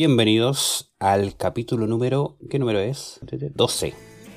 [0.00, 2.36] Bienvenidos al capítulo número.
[2.50, 3.18] ¿Qué número es?
[3.54, 3.94] 12.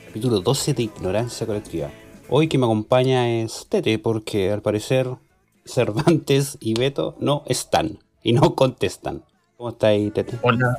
[0.08, 1.89] Capítulo 12 de Ignorancia Colectiva.
[2.29, 5.09] Hoy que me acompaña es Tete, porque al parecer
[5.66, 9.25] Cervantes y Beto no están y no contestan.
[9.57, 10.38] ¿Cómo está ahí, Tete?
[10.43, 10.77] Hola.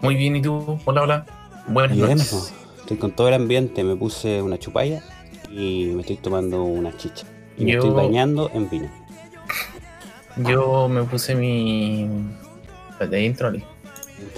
[0.00, 0.80] Muy bien, ¿y tú?
[0.84, 1.26] Hola, hola.
[1.68, 2.28] Buenas Bien, noches.
[2.32, 3.84] pues, estoy con todo el ambiente.
[3.84, 5.00] Me puse una chupalla
[5.48, 7.24] y me estoy tomando una chicha.
[7.56, 8.90] Y me Yo- estoy bañando en vino.
[10.38, 12.08] Yo me puse mi.
[12.98, 13.52] De intro.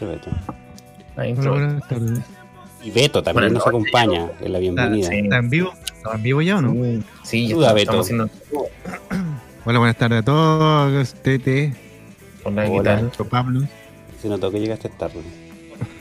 [0.01, 0.31] Beto.
[0.31, 1.51] La Hola, intro.
[1.53, 2.21] buenas tardes.
[2.83, 3.93] Y Beto también Buenas nos noches.
[3.93, 5.09] acompaña en la bienvenida.
[5.09, 5.15] Sí.
[5.17, 5.73] ¿Está en vivo?
[5.97, 7.03] ¿Está en vivo ya o no?
[7.23, 8.21] Sí, ya Duda, estamos, Beto.
[8.21, 9.35] estamos haciendo.
[9.65, 11.15] Hola, buenas tardes a todos.
[11.15, 11.73] Tete,
[12.45, 13.13] Hola, ¿qué tal?
[13.31, 13.61] Pablo.
[14.21, 15.21] Se notó que llegaste tarde.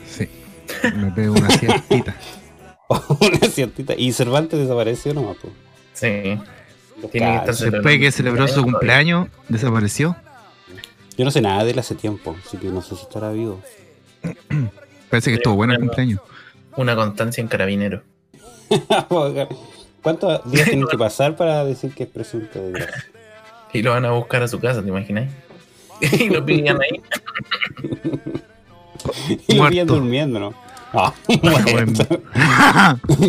[0.06, 0.28] Sí.
[0.96, 2.14] Me pego una siestita.
[3.20, 3.94] una ciertita.
[3.96, 5.54] Y Cervantes desapareció nomás, pues.
[5.94, 6.38] Sí.
[7.10, 10.16] Tiene que estar Después que celebró su cumpleaños, desapareció.
[11.16, 13.60] Yo no sé nada de él hace tiempo, así que no sé si estará vivo.
[15.10, 16.20] Parece que estuvo bueno el cumpleaños.
[16.76, 18.02] Una constancia en carabinero.
[20.02, 23.04] ¿Cuántos días tienen que pasar para decir que es presunto de gracia?
[23.72, 25.30] Y lo van a buscar a su casa, ¿te imaginas?
[26.00, 27.00] y lo pillan ahí.
[29.48, 30.54] Y lo pillan durmiendo, ¿no?
[30.94, 31.12] Ah,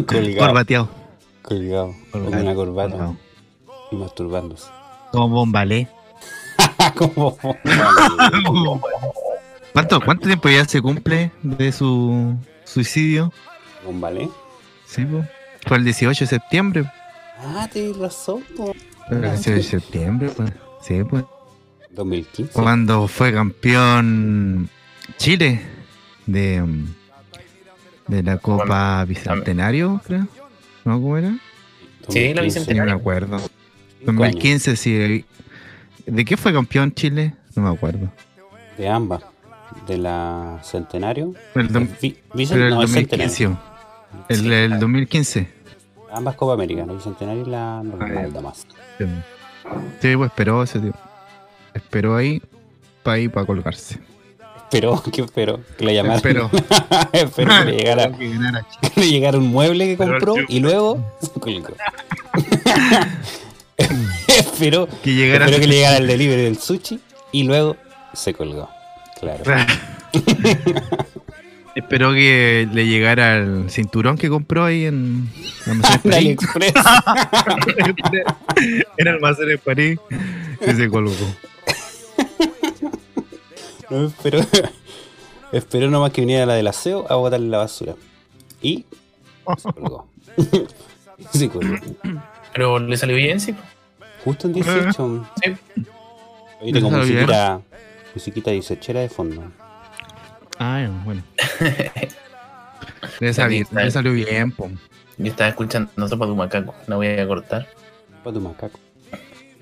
[0.08, 0.38] colgado.
[0.40, 0.90] Corbateado.
[1.42, 1.94] Colgado.
[2.12, 3.18] Con una corbata Colgado.
[3.92, 4.68] y masturbándose.
[5.12, 5.88] Como bombalé.
[6.96, 7.36] Como
[9.76, 13.34] ¿Cuánto, ¿Cuánto tiempo ya se cumple de su suicidio?
[13.84, 14.30] Bombalé.
[14.86, 15.26] Sí, po.
[15.68, 16.92] Fue el 18 de septiembre.
[17.40, 18.74] Ah, tienes razón, po.
[19.12, 20.50] El 18 de septiembre, pues.
[20.82, 21.26] Sí, pues.
[21.90, 22.54] 2015.
[22.54, 24.70] Cuando fue campeón
[25.18, 25.60] Chile
[26.26, 26.64] de,
[28.08, 30.26] de la Copa Bicentenario, creo.
[30.86, 31.02] ¿No?
[31.02, 31.38] ¿Cómo era?
[32.08, 32.44] Sí, la 2015.
[32.44, 32.94] Sí, Bicentenario.
[32.96, 33.40] me acuerdo.
[33.40, 35.26] Cinco años 2015, sí.
[36.06, 37.34] ¿De qué fue campeón Chile?
[37.58, 38.10] No me acuerdo.
[38.78, 39.35] De ambas.
[39.88, 41.34] De la Centenario.
[41.56, 43.28] El dom- Vi- Vicen- pero el no, el Centenario.
[43.28, 43.58] 2015.
[44.30, 45.50] El, Sí, el 2015.
[46.12, 48.30] Ambas Copa América, la Bicentenario y la normal, Ah, ya.
[48.30, 48.66] Damas.
[50.02, 50.94] Sí, pues esperó ese tío.
[51.74, 52.42] Esperó ahí
[53.04, 54.00] para ir para colgarse.
[54.64, 55.60] Esperó, ¿qué esperó?
[55.78, 56.18] Que le llamaran.
[56.18, 56.50] Esperó.
[57.14, 61.76] Esperó que le llegara, Que le llegara un mueble que compró y luego se colgó.
[64.28, 67.00] esperó, Que llegara esperó que le llegara el delivery del sushi
[67.32, 67.76] y luego
[68.14, 68.70] se colgó.
[69.20, 69.44] Claro.
[71.76, 75.30] Esperó que le llegara el cinturón que compró ahí en
[75.66, 76.06] En París.
[76.16, 76.74] AliExpress.
[78.98, 80.00] en Almacén de París.
[80.62, 81.14] Y se colgó.
[83.90, 84.40] No, esperó,
[85.52, 87.94] esperó nomás que viniera la del aseo a botarle la basura.
[88.62, 88.86] Y
[89.58, 90.08] se colgó.
[91.32, 91.76] se colgó.
[92.54, 93.54] Pero le salió bien, sí.
[94.24, 95.28] Justo en 18.
[95.44, 95.56] Sí.
[96.62, 97.75] Hoy tengo Está bien.
[98.16, 99.52] Musiquita, musiquita 18 de fondo.
[100.58, 101.22] Ah, bueno.
[103.20, 104.70] Le salió, le salió bien, po.
[105.18, 106.76] Yo estaba escuchando Sopa de Macaco.
[106.88, 107.68] La voy a cortar.
[108.24, 108.80] Para tu macaco.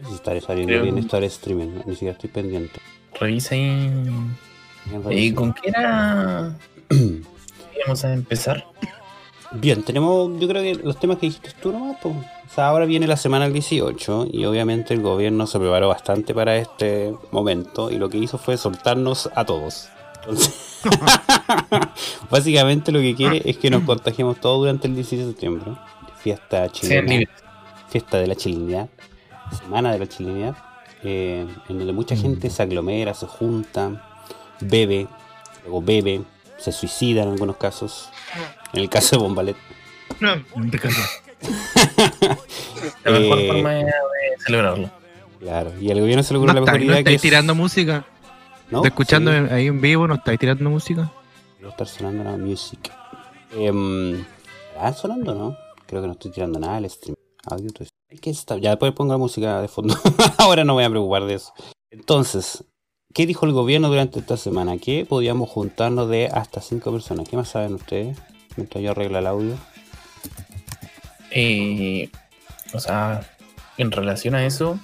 [0.01, 1.83] No estaré saliendo Creo- bien del streaming, ¿no?
[1.85, 2.79] ni siquiera estoy pendiente.
[3.19, 3.91] Revisa ahí.
[5.11, 6.55] ¿Y con qué era?
[7.85, 8.65] Vamos a empezar.
[9.51, 12.15] Bien, tenemos, yo creo que los temas que dijiste tú nomás, pues.
[12.53, 16.35] O sea, ahora viene la semana del 18 y obviamente el gobierno se preparó bastante
[16.35, 19.89] para este momento y lo que hizo fue soltarnos a todos.
[20.17, 20.83] Entonces,
[22.29, 25.71] básicamente lo que quiere es que nos contagiemos todos durante el 17 de septiembre.
[26.21, 27.27] Fiesta chilena.
[27.89, 28.87] fiesta de la chilenidad,
[29.59, 30.55] semana de la chilenidad,
[31.01, 34.15] eh, en donde mucha gente se aglomera, se junta,
[34.59, 35.07] bebe,
[35.63, 36.21] luego bebe,
[36.59, 38.09] se suicida en algunos casos.
[38.73, 39.57] En el caso de Bombalet.
[40.21, 41.01] En este caso.
[43.03, 43.85] La mejor Eh, forma de
[44.45, 44.89] celebrarlo.
[45.39, 47.21] Claro, y al gobierno se le ¿No, la está- mejor no idea que estáis es-
[47.21, 48.05] tirando música?
[48.71, 48.77] ¿no?
[48.79, 50.07] ¿Estás escuchando Sí, ahí en vivo?
[50.07, 51.11] ¿No estáis tirando música?
[51.59, 52.91] debe estar sonando la music.
[53.55, 54.23] Em,
[54.75, 55.57] ¿Está sonando no?
[55.85, 57.15] Creo que no estoy tirando nada al stream.
[57.45, 57.69] Audio,
[58.21, 59.95] que está, ya después pongo la música de fondo.
[60.37, 61.53] Ahora no voy a preocupar de eso.
[61.91, 62.63] Entonces,
[63.13, 64.77] ¿qué dijo el gobierno durante esta semana?
[64.77, 67.27] Que podíamos juntarnos de hasta cinco personas.
[67.29, 68.17] ¿Qué más saben ustedes?
[68.55, 69.55] Mientras yo arreglo el audio.
[71.33, 72.09] Eh,
[72.73, 73.21] o sea,
[73.77, 74.79] en relación a eso,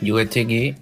[0.00, 0.76] yo caché que,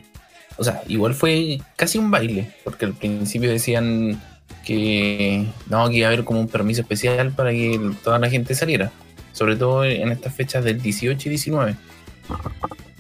[0.57, 4.21] o sea, igual fue casi un baile, porque al principio decían
[4.65, 8.55] que no, que iba a haber como un permiso especial para que toda la gente
[8.55, 8.93] saliera,
[9.33, 11.77] sobre todo en estas fechas del 18 y 19.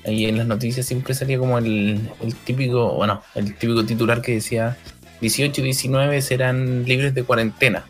[0.05, 4.33] Ahí en las noticias siempre salía como el, el típico, bueno, el típico titular que
[4.35, 4.77] decía
[5.21, 7.85] 18 y 19 serán libres de cuarentena.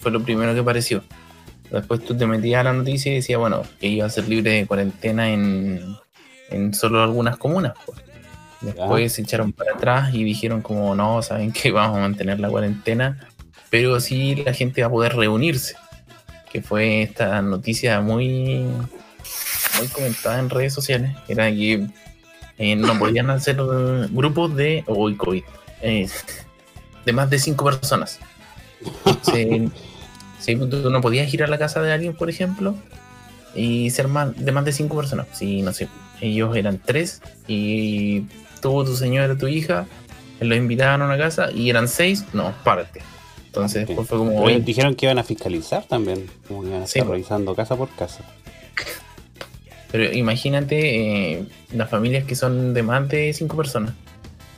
[0.00, 1.02] Fue lo primero que apareció.
[1.70, 4.52] Después tú te metías a la noticia y decía, bueno, que iba a ser libre
[4.52, 5.96] de cuarentena en,
[6.50, 7.74] en solo algunas comunas.
[7.84, 7.98] pues.
[8.60, 12.48] Después se echaron para atrás y dijeron como no, saben que vamos a mantener la
[12.48, 13.28] cuarentena,
[13.70, 15.76] pero sí la gente va a poder reunirse.
[16.50, 18.64] Que fue esta noticia muy,
[19.78, 21.14] muy comentada en redes sociales.
[21.28, 21.86] Era que
[22.58, 23.56] eh, no podían hacer
[24.10, 25.42] grupos de hoy COVID
[25.82, 26.08] eh,
[27.04, 28.18] de más de cinco personas.
[29.22, 29.68] Se,
[30.38, 32.74] se- tú no podías ir a la casa de alguien, por ejemplo,
[33.54, 35.26] y ser más de más de cinco personas.
[35.32, 35.88] Sí, no sé.
[36.20, 38.22] Ellos eran tres y
[38.60, 39.86] tuvo tu señora, tu hija,
[40.40, 43.00] los invitaban a una casa y eran seis, no, párate.
[43.46, 43.88] Entonces Ok.
[43.88, 46.26] después fue como, oye, dijeron que iban a fiscalizar también.
[46.46, 47.16] Como iban a Sí, estar pues.
[47.18, 48.22] revisando casa por casa.
[49.90, 53.94] pero imagínate eh, las familias que son de más de cinco personas.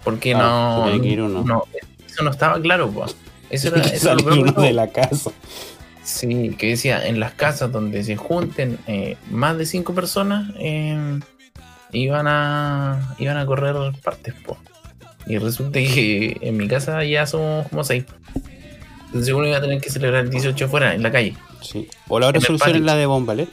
[0.03, 1.65] Porque Ah, no, no,
[2.07, 3.05] eso no estaba claro, po.
[3.51, 4.65] Eso era, eso era lo de uno todo.
[4.65, 5.31] de la casa.
[6.03, 11.21] Sí, que decía, en las casas donde se junten eh, más de cinco personas, eh,
[11.93, 14.57] iban a iban a correr partes, po.
[15.27, 18.05] Y resulta que en mi casa ya somos como seis.
[19.07, 21.35] Entonces uno iba a tener que celebrar el 18 afuera, en la calle.
[21.63, 21.89] Sí.
[22.09, 23.49] O la otra solución es la de Bombalet.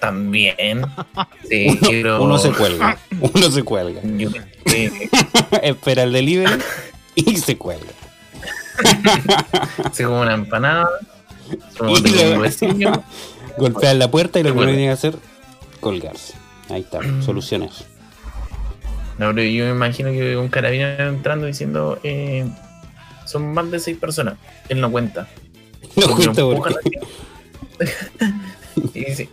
[0.00, 0.82] También.
[1.48, 2.22] Sí, pero...
[2.22, 2.96] Uno se cuelga.
[3.20, 4.00] Uno se cuelga.
[4.16, 4.30] Yo
[5.62, 6.62] Espera el delivery
[7.14, 7.92] y se cuelga.
[9.92, 10.88] se come una empanada.
[11.76, 11.94] Como
[12.40, 13.04] vecino.
[13.58, 15.16] Golpean la puerta y lo que tiene que hacer
[15.80, 16.34] colgarse.
[16.70, 17.84] Ahí está, soluciones.
[19.18, 22.48] No, pero yo me imagino que un carabinero entrando diciendo eh,
[23.26, 24.36] son más de seis personas.
[24.68, 25.28] Él no cuenta.
[25.94, 26.98] No Porque empujan porque.
[27.78, 28.88] así.
[28.94, 29.28] y dice.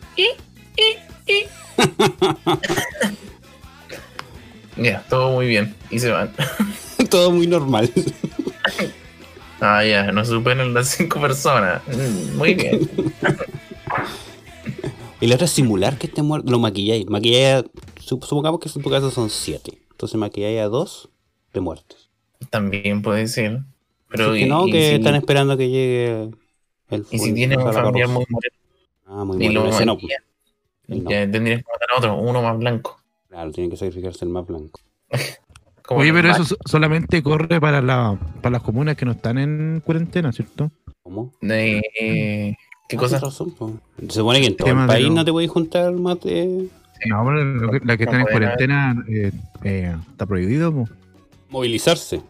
[4.75, 5.73] Ya, todo muy bien.
[5.89, 6.31] Y se van.
[7.09, 7.89] Todo muy normal.
[9.61, 11.81] Ah, ya, no superan las cinco personas.
[11.87, 12.89] Mm, Muy bien.
[15.21, 16.49] Y la otra es simular que esté muerto.
[16.49, 17.05] Lo maquilláis.
[17.09, 17.65] Maquilláis.
[17.99, 19.77] Supongamos que en tu caso son siete.
[19.91, 21.09] Entonces maquilláis a dos
[21.53, 22.09] de muertes.
[22.49, 23.59] También puede ser.
[24.07, 26.29] Pero que no, y que si- están esperando que llegue
[26.89, 28.55] el Y si el- tiene o un familiar muy moreno
[29.07, 29.67] Ah, muy bueno.
[29.67, 29.95] Ese no.
[29.95, 30.15] maquilla,
[30.87, 31.09] No.
[31.09, 32.97] ya tendrías que matar a otro, uno más blanco.
[33.27, 34.79] Claro, tiene que sacrificarse el más blanco.
[35.89, 39.81] Como Oye, pero eso solamente corre para, la, para las comunas que no están en
[39.83, 40.69] cuarentena, ¿cierto?
[41.01, 41.33] ¿Cómo?
[41.41, 42.55] Eh, eh,
[42.87, 43.19] ¿Qué Ah, cosa?
[43.19, 43.55] razón.
[44.07, 46.67] Se supone que en todo el país lo- no te podéis juntar más de
[47.07, 49.31] No, pero que- la que No están en cuarentena eh,
[49.63, 50.87] eh, está prohibido, po.
[51.49, 52.21] movilizarse.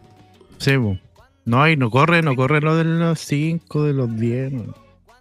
[0.56, 0.96] Sí, po.
[1.44, 4.52] No, y no corre, no corre lo de los 5, de los 10.
[4.52, 4.74] no.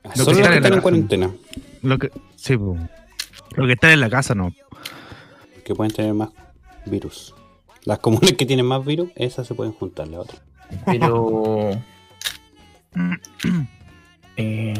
[0.06, 1.32] Ah, Lo Solo que los está que en la están en cuarentena.
[1.82, 2.78] Lo que, sí, po.
[3.58, 4.54] Lo que está en la casa, no.
[5.66, 6.30] Que pueden tener más
[6.86, 7.36] virus.
[7.86, 10.40] Las comunes que tienen más virus, esas se pueden juntar, la otra.
[10.86, 11.72] Pero.
[14.38, 14.74] eh,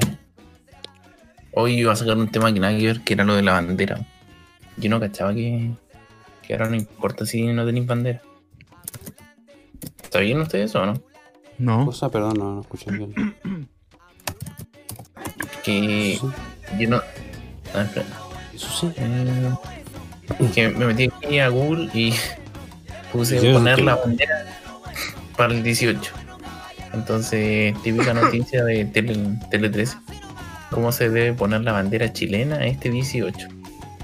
[1.54, 3.54] hoy iba a sacar un tema que nada que ver, que era lo de la
[3.54, 4.06] bandera.
[4.78, 5.72] Yo no cachaba que,
[6.46, 8.22] que ahora no importa si no tenéis bandera.
[10.04, 10.94] ¿Está bien ustedes o no?
[11.58, 11.86] No.
[11.86, 13.14] Cosa, perdón, no, no escuché bien.
[15.64, 16.22] Que Sí,
[16.80, 17.02] yo no.
[17.76, 18.06] ah, espera.
[18.54, 18.94] Eso sí.
[18.98, 19.52] Eh,
[20.54, 22.14] que me metí aquí a Google y
[23.12, 24.46] puse poner que- la bandera
[25.38, 26.12] para el 18.
[26.94, 29.18] Entonces, típica noticia de Tele,
[29.50, 29.98] Tele 13.
[30.72, 33.48] ¿Cómo se debe poner la bandera chilena este 18?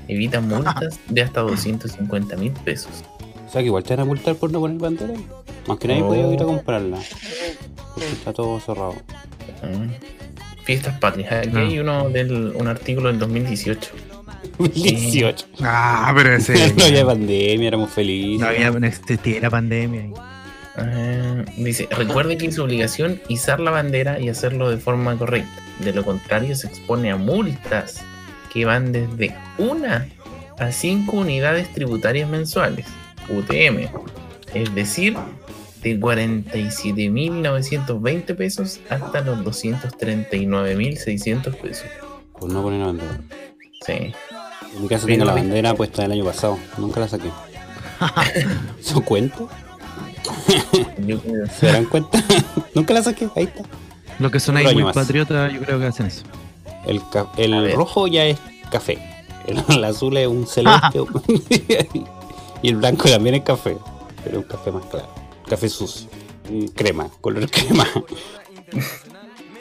[0.07, 3.04] Evita multas de hasta 250 mil pesos.
[3.48, 5.13] O sea que igual te van a multar por no poner bandera.
[5.68, 6.07] Más que nadie Oh.
[6.07, 6.98] podía ir a comprarla.
[7.94, 8.94] Porque está todo cerrado.
[9.63, 10.64] Mm.
[10.64, 11.31] Fiestas patrias.
[11.31, 11.59] Aquí Ah.
[11.59, 13.92] hay uno del, un artículo del 2018.
[14.59, 15.45] 18.
[15.61, 16.73] Ah, pero ese.
[16.78, 18.42] no había pandemia, éramos felices.
[18.42, 20.02] No había, no existía la pandemia.
[20.02, 20.14] ahí.
[20.78, 25.61] Ah, dice, recuerde que es su obligación izar la bandera y hacerlo de forma correcta.
[25.80, 28.04] De lo contrario, se expone a multas
[28.52, 30.07] que van desde una
[30.59, 32.85] a 5 unidades tributarias mensuales,
[33.30, 33.87] UTM.
[34.54, 35.18] Es decir,
[35.81, 41.87] de 47.920 pesos hasta los 239.600 pesos.
[42.40, 43.19] Por no poner la bandera.
[43.85, 44.14] Sí.
[44.75, 46.57] En mi caso Pero- tengo la bandera puesta del año pasado.
[46.77, 47.29] Nunca la saqué.
[48.79, 49.49] ¿Eso creo-
[51.59, 52.23] ¿Se darán cuenta?
[52.75, 53.29] Nunca la saqué.
[53.35, 53.63] Ahí está.
[54.19, 56.23] Los que son ahí muy patriotas, yo creo que hacen eso.
[56.85, 57.01] El,
[57.73, 58.37] rojo ya es
[58.71, 58.97] café.
[59.47, 61.01] El, el azul es un celeste.
[62.61, 63.77] y el blanco también es café.
[64.23, 65.07] Pero un café más claro.
[65.47, 66.07] Café sucio.
[66.75, 67.85] Crema, color crema.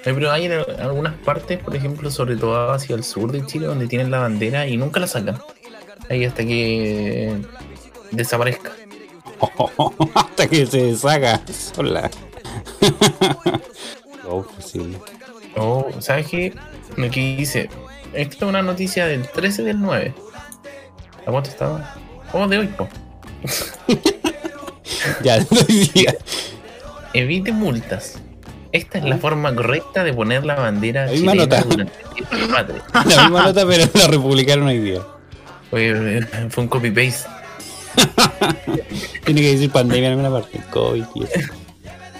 [0.04, 3.66] Eh, Pero hay en algunas partes, por ejemplo, sobre todo hacia el sur de Chile,
[3.66, 5.38] donde tienen la bandera y nunca la sacan.
[6.10, 7.40] Ahí hasta que
[8.10, 8.72] desaparezca.
[10.14, 12.10] Hasta que se deshaga sola.
[14.28, 14.98] oh, posible.
[15.56, 16.54] O, ¿sabes qué?
[17.04, 17.68] Aquí dice,
[18.12, 20.14] esta es una noticia del 13 del 9.
[21.26, 21.96] ¿A cuánto estaba?
[22.32, 22.88] Oh, de hoy, po.
[25.22, 26.16] Ya, día.
[27.12, 28.18] Evite multas.
[28.74, 31.62] Esta es la forma correcta de poner la bandera La misma nota.
[31.62, 31.92] durante
[32.30, 32.50] el
[33.16, 35.00] la misma nota, pero la republicaron hoy día.
[35.70, 37.28] Oye, fue un copy-paste.
[39.24, 40.60] Tiene que decir pandemia en alguna parte.
[40.70, 41.40] COVID y eso.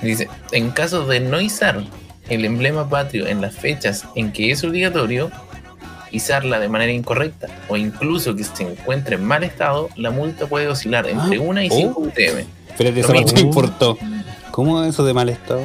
[0.01, 1.83] Dice, en caso de no izar
[2.29, 5.33] el emblema patrio en las fechas en que es obligatorio,
[6.13, 10.69] izarla de manera incorrecta o incluso que se encuentre en mal estado, la multa puede
[10.69, 11.75] oscilar entre Ah, 1 y oh.
[11.75, 12.47] 5 UTM.
[12.69, 13.39] Espérate, parte me mismo.
[13.41, 13.99] importó.
[14.53, 15.65] ¿Cómo eso de mal estado?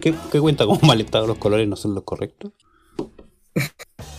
[0.00, 1.26] ¿Qué, qué cuenta como mal estado?
[1.26, 2.52] ¿Los colores no son los correctos?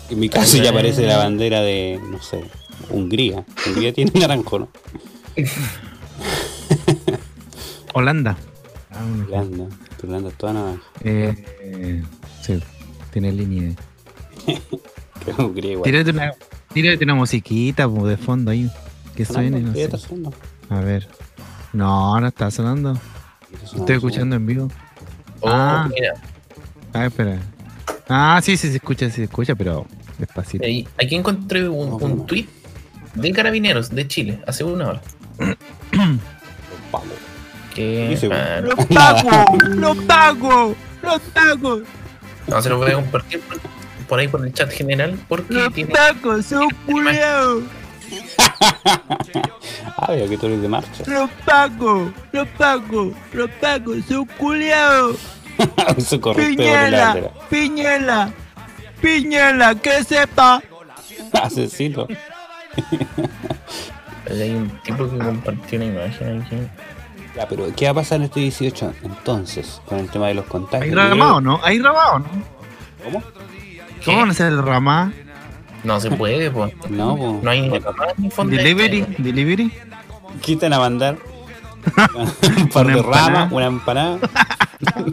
[0.10, 2.44] En mi caso ya aparece la bandera de, no sé,
[2.90, 3.46] Hungría.
[3.66, 4.68] Hungría tiene naranjo, ¿no?
[7.94, 8.38] Holanda.
[8.92, 9.70] Ah, bueno.
[9.98, 10.84] Pero Irlanda es toda naranja.
[11.04, 12.04] Eh, eh,
[12.42, 12.60] sí,
[13.12, 13.76] tiene línea.
[15.24, 15.84] Que Hungría igual.
[15.84, 16.32] Tírate una,
[16.74, 18.72] tírate una musiquita po, de fondo ahí.
[19.16, 19.84] Que suene, no ¿Qué sé.
[19.84, 20.34] está sonando?
[20.70, 21.08] A ver.
[21.74, 22.94] No, no está sonando.
[22.94, 23.84] ¿Qué está sonando?
[23.84, 24.68] Estoy escuchando en vivo.
[25.42, 25.90] Oh, Ah.
[25.94, 26.14] mira,
[26.94, 27.38] Ah, espera.
[28.10, 29.86] Ah, sí, sí se escucha, sí se escucha, pero
[30.18, 30.66] despacito.
[30.66, 32.48] ahí- aquí encontré un, un tweet
[33.16, 35.02] de carabineros de Chile hace una hora.
[36.92, 37.04] Pavo.
[37.74, 39.58] Que Dice, ah, ¡Lo pago!
[39.76, 40.76] ¡Lo pago!
[41.02, 41.82] ¡Lo pago!
[42.48, 43.60] no se lo voy a compartir por,
[44.10, 46.42] por ahí por el chat general porque ¡Lo tiene pago!
[46.42, 47.62] ¡Son culiao!
[49.98, 51.04] Ah, veo que tú eres de marcha.
[51.08, 52.12] ¡Lo pago!
[52.32, 53.14] ¡Lo pago!
[53.34, 53.94] ¡Lo pago!
[54.08, 55.16] ¡Son culiao!
[55.78, 57.32] La ¡Piñela!
[57.50, 58.34] ¡Piñela!
[59.02, 59.76] ¡Piñela!
[59.76, 60.62] ¡Que sepa!
[61.34, 62.08] Asesino.
[64.30, 66.58] hay un tipo que compartió una imagen aquí.
[67.36, 70.46] Ya, pero ¿qué va a pasar en este 18 entonces con el tema de los
[70.46, 70.98] contagios?
[70.98, 71.60] ¿Hay ramado no?
[71.64, 72.26] ¿Hay ramado no?
[73.04, 73.24] ¿Cómo?
[74.04, 75.14] ¿Cómo van a hacer el ramá?
[75.84, 76.74] No se puede, pues.
[76.90, 77.40] No, po.
[77.42, 77.70] No hay.
[78.48, 79.02] ¿Delivery?
[79.18, 79.72] ¿Delivery?
[80.42, 81.18] Quitan a mandar
[82.58, 84.20] un par de ramas, una empanada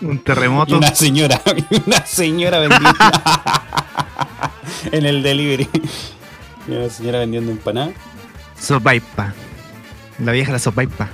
[0.00, 0.76] ¿Un y terremoto?
[0.76, 1.40] una señora,
[1.86, 2.90] una señora vendiendo
[4.92, 5.68] en el delivery.
[6.68, 7.92] Y una señora vendiendo empanada.
[8.60, 9.32] Sopaipa.
[10.18, 11.08] La vieja la sopaipa.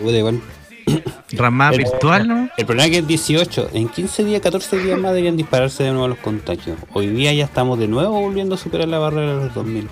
[0.00, 0.40] Puta, igual.
[1.32, 2.48] Ramá El- virtual, ¿no?
[2.56, 3.70] El problema es que es 18.
[3.74, 6.76] En 15 días, 14 días más deberían dispararse de nuevo los contagios.
[6.92, 9.88] Hoy día ya estamos de nuevo volviendo a superar la barrera de los 2000.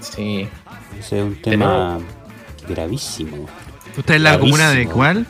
[0.00, 0.48] Sí.
[0.98, 1.98] Ese es un tema
[2.68, 3.46] gravísimo.
[3.96, 5.26] ¿Usted es la comuna de cuál?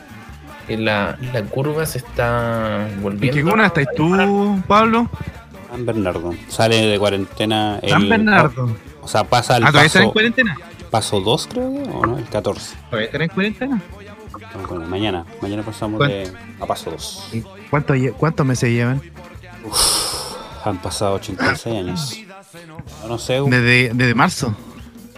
[0.67, 3.35] La, la curva se está ¿En volviendo.
[3.35, 5.09] qué comuna estás tú, Pablo?
[5.71, 6.35] San Bernardo.
[6.47, 7.89] Sale de cuarentena el.
[7.89, 8.75] San Bernardo.
[9.01, 10.55] O sea, pasa al Ah, ¿todavía están en cuarentena?
[10.91, 12.75] paso 2, creo que, o no, el 14.
[12.89, 13.81] ¿Todavía están en cuarentena?
[14.87, 15.25] Mañana.
[15.41, 17.29] Mañana pasamos de, a paso 2.
[17.33, 19.01] ¿Y ¿Cuántos, lle- ¿Cuántos meses llevan?
[20.63, 22.17] Han pasado 86 años.
[23.03, 24.55] No, no sé, un- Desde, desde marzo.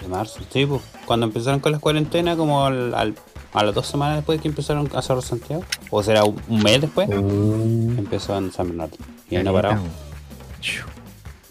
[0.01, 0.39] de marzo.
[0.51, 3.15] Sí, pues, cuando empezaron con las cuarentenas, como al, al-
[3.53, 6.81] a las dos semanas después que empezaron a Cerro Santiago, o será un, un mes
[6.81, 8.95] después, empezó en San Bernardo.
[9.29, 9.81] Y ahí no parado.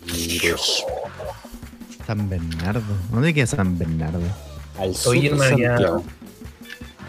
[0.07, 0.85] Dios.
[2.07, 2.83] San Bernardo.
[3.13, 4.21] ¿Dónde queda San Bernardo?
[4.79, 6.03] Al sur Oye, de Santiago.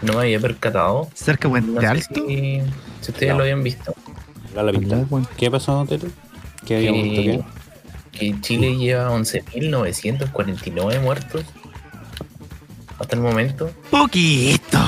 [0.02, 1.08] No me había percatado.
[1.14, 2.26] ¿Cerca de No Puente sé Alto?
[2.26, 2.60] si,
[3.00, 3.38] si ustedes No.
[3.38, 3.94] lo habían visto.
[4.54, 4.72] La, la.
[4.72, 5.26] No.
[5.36, 6.08] ¿Qué pasó, Tete?
[6.66, 7.46] ¿Qué habíamos visto
[8.12, 11.44] Que, Chile lleva 11.949 muertos
[12.98, 13.70] hasta el momento.
[13.90, 14.78] Poquito.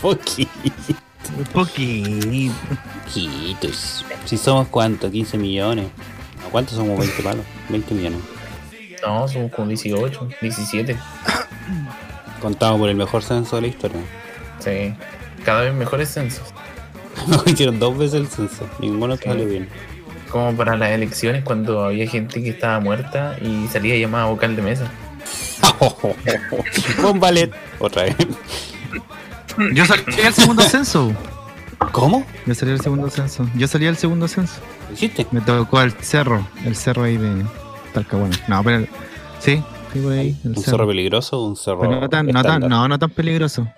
[0.00, 0.50] Poquito.
[1.52, 2.54] Poquito.
[3.04, 4.04] Poquitos.
[4.24, 5.86] Si somos cuántos, 15 millones.
[6.46, 7.44] ¿A cuántos somos 20 palos?
[7.68, 8.20] 20 millones.
[9.04, 10.96] No, somos como 18, 17.
[12.40, 14.00] Contamos por el mejor censo de la historia.
[14.60, 14.94] Sí.
[15.44, 16.44] Cada vez mejores censos.
[17.26, 18.68] Nos hicieron dos veces el censo.
[18.80, 19.24] Ninguno Sí.
[19.24, 19.68] salió bien.
[20.30, 24.62] Como para las elecciones cuando había gente que estaba muerta y salía llamada vocal de
[24.62, 24.90] mesa.
[27.02, 27.52] Con ballet.
[27.78, 28.16] Otra vez.
[29.72, 31.12] Yo salí al segundo censo.
[31.92, 32.24] ¿Cómo?
[32.46, 33.48] Yo salí al segundo censo.
[33.54, 34.54] Yo salí al segundo censo.
[34.88, 35.26] ¿Lo hiciste?
[35.30, 36.46] Me tocó el cerro.
[36.64, 37.44] El cerro ahí de
[37.94, 38.36] Talcahuano.
[38.48, 38.84] No, pero.
[39.40, 40.36] Sí, sí, por ahí.
[40.44, 41.80] El ¿Un cerro peligroso o un cerro.?
[41.80, 43.68] Pero no tan, no, tan, no, no tan peligroso.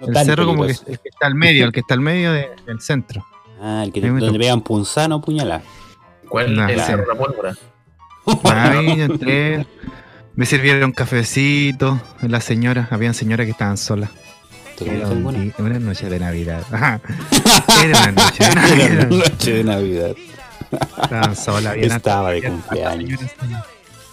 [0.00, 0.90] No el tan cerro como que, peligroso.
[0.92, 3.24] el que está al medio, el que está al medio de- del centro.
[3.60, 5.62] Ah, el que me donde pegan punzano o puñalada.
[6.28, 6.54] ¿Cuál?
[6.56, 6.90] Nah, el claro.
[6.90, 7.54] Cerro La Pólvora.
[8.44, 9.66] Ahí entré,
[10.34, 14.10] me sirvieron cafecito, las señoras, habían señoras que estaban solas.
[14.78, 16.62] ¿Te Era un una noche de Navidad.
[17.84, 18.54] Era una noche de Era
[19.04, 19.08] Navidad.
[19.10, 20.10] noche de Navidad.
[21.02, 23.20] Estaban solas, Estaba de cumpleaños.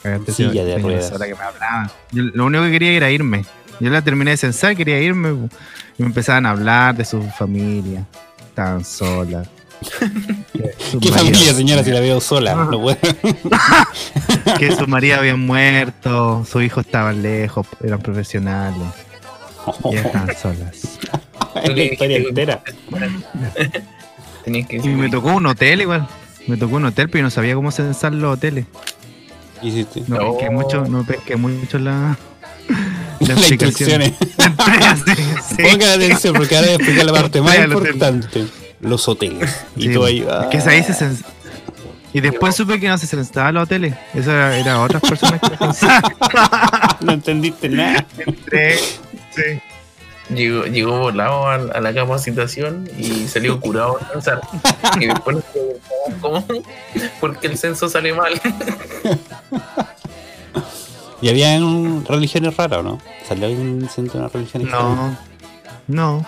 [0.03, 1.12] Habían Silla de ruedas.
[1.12, 1.91] que me hablaban.
[2.12, 3.46] Yo lo único que quería era irme.
[3.79, 5.29] Yo la terminé de censar, quería irme.
[5.98, 8.06] Y me empezaban a hablar de su familia.
[8.50, 9.48] Estaban solas.
[10.91, 12.53] Sus ¿Qué familia, señora, si la veo sola?
[12.56, 12.98] No puedo.
[14.58, 18.88] Que sus maridos habían muerto, sus hijos estaban lejos, eran profesionales
[19.91, 21.00] y estaban solas.
[21.63, 22.62] Es la historia entera.
[24.44, 26.08] Tenías que Y me tocó un hotel igual.
[26.48, 28.65] Me tocó un hotel, pero yo no sabía cómo censar los hoteles.
[30.07, 30.31] No No.
[30.31, 32.17] pesqué mucho, no pesqué mucho la,
[33.19, 34.13] la Las instrucciones.
[35.55, 35.63] Sí.
[35.63, 38.45] Pongan atención porque ahora voy a explicar la parte más importante.
[38.81, 39.49] Los hoteles.
[39.75, 40.19] Y Sí, tú ahí.
[40.19, 41.11] es que ahí se ah.
[42.13, 43.93] Y después supe que no se censaba los hoteles.
[44.13, 45.57] Eso era, era otras personas que.
[47.05, 48.05] No entendiste nada.
[48.17, 49.59] Entré, sí.
[50.29, 54.41] Llegó, llegó volado a, a la capacitación y salió curado a pensar.
[55.00, 55.45] Y después nos
[56.21, 56.45] cómo,
[57.19, 58.39] porque el censo sale mal.
[61.21, 63.00] ¿Y había un- religiones raras o no?
[63.27, 64.95] ¿Salió alguien de una religión extraña?
[64.95, 65.17] No,
[65.88, 66.25] no.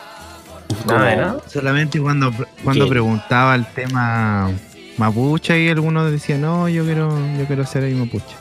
[0.86, 1.38] Nada de nada.
[1.48, 2.32] Solamente cuando,
[2.64, 2.90] cuando ¿Qué?
[2.92, 4.50] preguntaba el tema
[4.98, 8.36] mapuche y algunos decían, no, yo quiero, yo quiero ser ahí mapuche.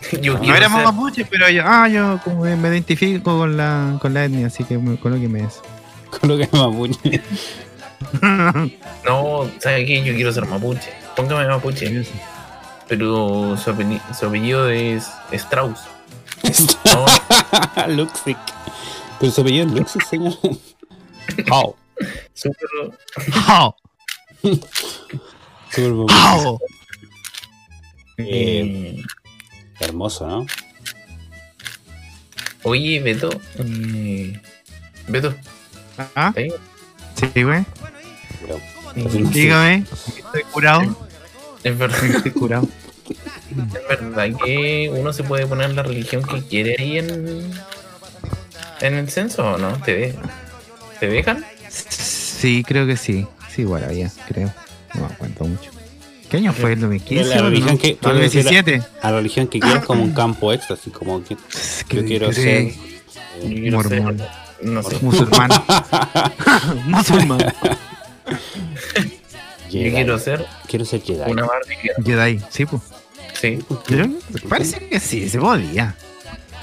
[0.22, 3.56] Yo No quiero éramos ser- mapuche, pero yo, ah, yo como que me identifico con
[3.56, 5.62] la, con la etnia, así que me, colóqueme eso.
[6.10, 7.22] Con lo que me mapuche.
[9.04, 10.02] No, ¿sabes qué?
[10.04, 10.90] Yo quiero ser mapuche.
[11.14, 12.04] Póngame mapuche.
[12.88, 15.80] Pero su, apelli- su apellido es Strauss.
[16.86, 17.06] No,
[17.94, 18.36] Luxic.
[19.20, 20.32] Pero se apellido es Luxic, señor.
[22.34, 22.98] Súper mapuche.
[23.48, 23.74] ¡Au!
[28.18, 29.02] Eh, eh,
[29.80, 30.46] hermoso, ¿no?
[32.62, 33.30] oye, Beto.
[33.58, 34.40] eh,
[35.08, 35.34] Beto,
[36.14, 36.28] ¿Ah?
[36.36, 36.52] ¿está ahí?
[37.34, 37.64] Sí, güey.
[38.40, 38.56] Pero,
[38.96, 41.08] Eh, Dígame, estoy curado.
[41.62, 42.68] Es verdad, Estoy curado.
[43.48, 47.50] es verdad que uno se puede poner la religión que quiere ahí en,
[48.80, 49.80] en el censo o no?
[49.82, 50.18] ¿Te, de-
[50.98, 51.44] ¿Te dejan?
[51.68, 53.26] Sí, creo que sí.
[53.54, 54.52] Sí, igual había, creo.
[54.94, 55.70] No me acuerdo mucho.
[56.30, 56.72] ¿Qué año fue?
[56.74, 57.34] ¿El 2015?
[57.34, 57.78] La religión no?
[57.78, 58.82] que- ¿El 17?
[59.02, 61.36] a la religión que quieras como un campo extra, así como que
[61.90, 62.72] yo quiero ser.
[63.42, 64.18] Quiero Mormón.
[64.18, 64.28] ser-
[64.62, 64.96] no sé.
[65.00, 65.50] Musulmán.
[66.86, 67.38] Musulmán.
[69.70, 69.90] Yo Jedi.
[69.92, 71.30] quiero ser Quiero ser Jedi.
[71.30, 71.46] una
[72.04, 72.82] Jedi, sí, pues.
[73.40, 73.58] Sí.
[74.48, 75.94] Parece que sí, se podía.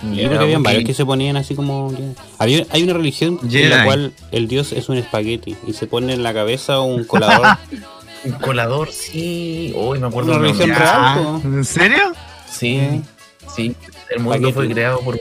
[0.04, 1.92] Yo creo que habían varios que se ponían así como.
[2.38, 6.14] Había, hay una religión en la cual el dios es un espagueti y se pone
[6.14, 7.58] en la cabeza un colador.
[8.24, 9.74] Un colador, sí.
[9.76, 10.82] Hoy me acuerdo Una religión real.
[10.86, 11.40] Ah.
[11.44, 12.14] ¿En serio?
[12.50, 13.02] Sí,
[13.56, 13.76] sí.
[14.10, 15.20] El mundo fue creado por,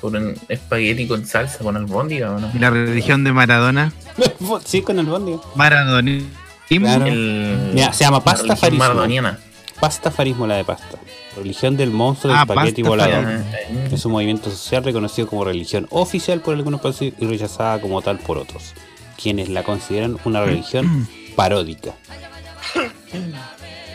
[0.00, 2.50] por un espagueti con salsa, con albóndiga, ¿o no?
[2.54, 3.92] ¿Y la religión de Maradona?
[4.64, 5.36] sí, con el bondi.
[5.54, 6.20] Maradona.
[6.68, 7.06] Claro.
[7.06, 8.84] El, Mira, se llama la religión pastafarismo.
[8.84, 9.38] maradoniana.
[9.80, 10.98] Pastafarismo, la de pasta.
[11.36, 13.22] Religión del monstruo del Ah, espagueti pastafarismo.
[13.22, 13.44] volador.
[13.54, 18.00] Ah, Es un movimiento social reconocido como religión oficial por algunos países y rechazada como
[18.02, 18.72] tal por otros,
[19.20, 21.92] quienes la consideran una religión paródica.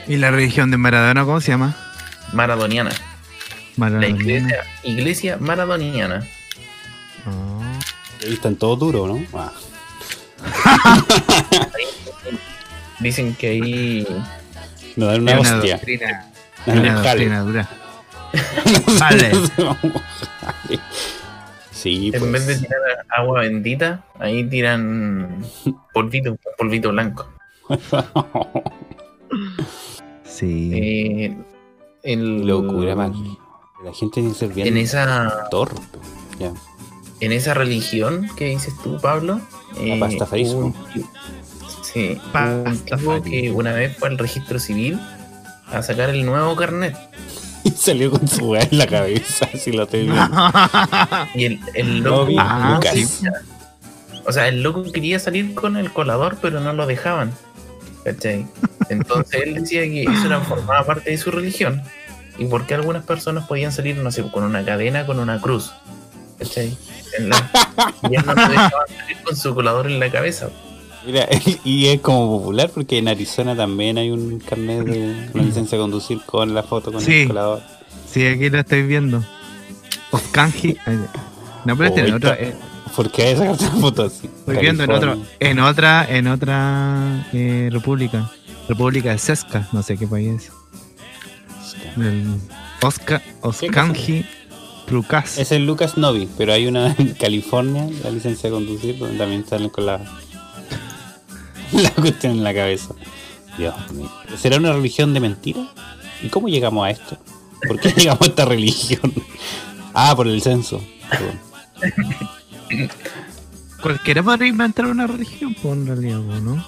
[0.08, 1.76] ¿Y la religión de Maradona cómo se llama?
[2.34, 2.92] Maradoniana.
[2.92, 2.98] La
[3.78, 4.08] Maradona.
[4.08, 6.26] iglesia, iglesia maradoniana.
[7.26, 7.80] Ah.
[8.24, 9.26] Ahí están todos duros, ¿no?
[9.34, 9.52] Ah.
[13.00, 14.08] Dicen que ahí
[14.96, 15.74] Nos dan una una hostia.
[15.76, 16.26] doctrina,
[16.68, 17.30] una un jale.
[17.30, 17.70] doctrina dura.
[19.00, 19.32] Vale.
[21.82, 22.32] Sí, en pues.
[22.32, 25.44] vez de tirar agua bendita, ahí tiran
[25.94, 27.28] polvito, polvito blanco.
[30.24, 30.72] Sí.
[30.74, 31.38] Eh,
[32.04, 33.14] el, Locura, man.
[33.84, 35.80] La gente tiene que ser bien En esa torpe.
[36.40, 36.52] Ya.
[37.20, 39.40] en esa religión que dices tú, Pablo.
[39.78, 43.22] eh, un tipo- Sí, hubo un tipo Pastafarismo.
[43.24, 45.00] que una vez fue al registro civil
[45.72, 46.96] a sacar el nuevo carnet.
[47.64, 50.22] Y salió con su weá en la cabeza, así lo estoy viendo.
[51.36, 52.18] Y el, el loco.
[52.26, 52.94] Bobby Ah, Lucas.
[52.94, 53.08] sí.
[54.26, 57.32] O sea, el loco quería salir con el colador, pero no lo dejaban.
[58.04, 58.48] ¿Cachai?
[58.90, 61.82] Entonces él decía que eso era, formaba parte de su religión.
[62.38, 65.72] Y porque algunas personas podían salir, no sé, con una cadena, con una cruz.
[66.40, 66.76] ¿Cachai?
[67.18, 67.50] En la-
[68.10, 70.50] y él no lo dejaban salir con su colador en la cabeza.
[71.06, 71.28] Mira,
[71.64, 75.82] y es como popular porque en Arizona también hay un carnet de una licencia de
[75.82, 77.22] conducir con la foto con Sí.
[77.22, 77.62] el colador.
[78.10, 79.24] Sí, aquí lo estoy viendo.
[80.12, 80.78] Oskanji.
[80.86, 81.00] ay,
[81.66, 82.54] No, pero este en está- eh,
[82.96, 84.28] ¿Por qué una foto así?
[84.28, 88.30] Estoy viendo en otro, en otra, en otra eh, república.
[88.68, 90.52] República de Sesca, no sé qué país es.
[91.98, 92.26] El
[92.82, 94.26] Oscar, Oskanji
[94.88, 95.38] Prukas.
[95.38, 99.46] Es el Lucas Novi, pero hay una en California, la licencia de conducir, donde también
[99.48, 100.02] salen con la,
[101.84, 102.94] la cuestión en la cabeza.
[103.58, 104.10] Dios mío.
[104.38, 105.68] ¿Será una religión de mentira?
[106.22, 107.18] ¿Y cómo llegamos a esto?
[107.68, 109.14] ¿Por qué llegamos a esta religión?
[109.94, 110.82] Ah, por el censo.
[111.10, 111.40] Perdón.
[113.82, 116.64] Cualquiera podría inventar una religión, pues en realidad, ¿no?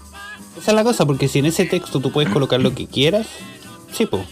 [0.58, 3.28] Esa es la cosa, porque si en ese texto tú puedes colocar lo que quieras,
[3.92, 4.24] sí, pues.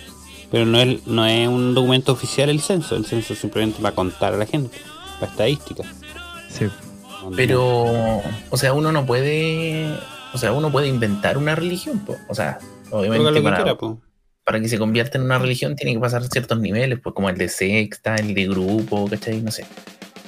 [0.51, 3.95] Pero no es, no es un documento oficial el censo, el censo simplemente va a
[3.95, 4.77] contar a la gente,
[5.19, 5.83] para estadística.
[6.49, 6.67] Sí.
[7.35, 9.97] Pero, o sea, uno no puede,
[10.33, 12.17] o sea, uno puede inventar una religión, po.
[12.29, 13.77] o sea, obviamente que para, quiera,
[14.45, 17.37] para que se convierta en una religión tiene que pasar ciertos niveles, pues como el
[17.37, 19.41] de secta, el de grupo, ¿cachai?
[19.41, 19.65] No sé.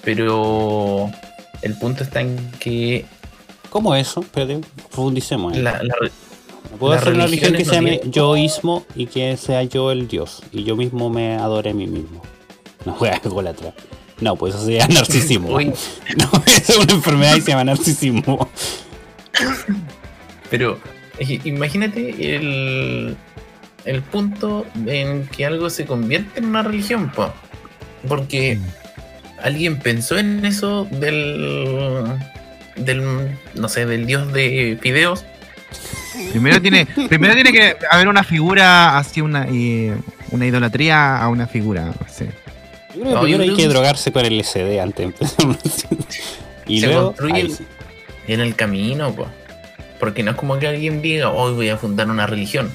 [0.04, 1.10] Pero
[1.62, 3.06] el punto está en que
[3.70, 4.20] ¿Cómo eso?
[4.22, 4.60] Espérate,
[4.92, 5.58] profundicemos.
[5.58, 5.62] eh.
[5.64, 5.96] la, la
[6.78, 10.44] puedo hacer una religión que se llame tienen- yoísmo y que sea yo el dios.
[10.52, 12.22] Y yo mismo me adore a mí mismo.
[12.86, 13.74] No juega atrás.
[14.22, 15.50] No, pues eso sería narcisismo.
[15.60, 18.48] No, es una enfermedad y se llama narcisismo.
[20.54, 20.80] Pero
[21.18, 23.18] es que imagínate el,
[23.86, 27.34] el punto en que algo se convierte en una religión, po.
[28.08, 28.60] porque
[29.42, 32.06] alguien pensó en eso del,
[32.76, 35.26] del, no sé, del dios de fideos.
[36.30, 39.92] Primero tiene, primero tiene que haber una figura así, una, y
[40.30, 41.86] una idolatría a una figura.
[41.86, 42.30] no sé.
[42.96, 45.98] Yo creo que No, primero hay que drogarse con el LSD antes de empezar.
[46.68, 47.08] y Se luego.
[47.08, 47.66] construye ahí sí.
[48.28, 49.26] en el camino, po.
[50.04, 52.70] Porque no es como que alguien diga, hoy voy a fundar una religión.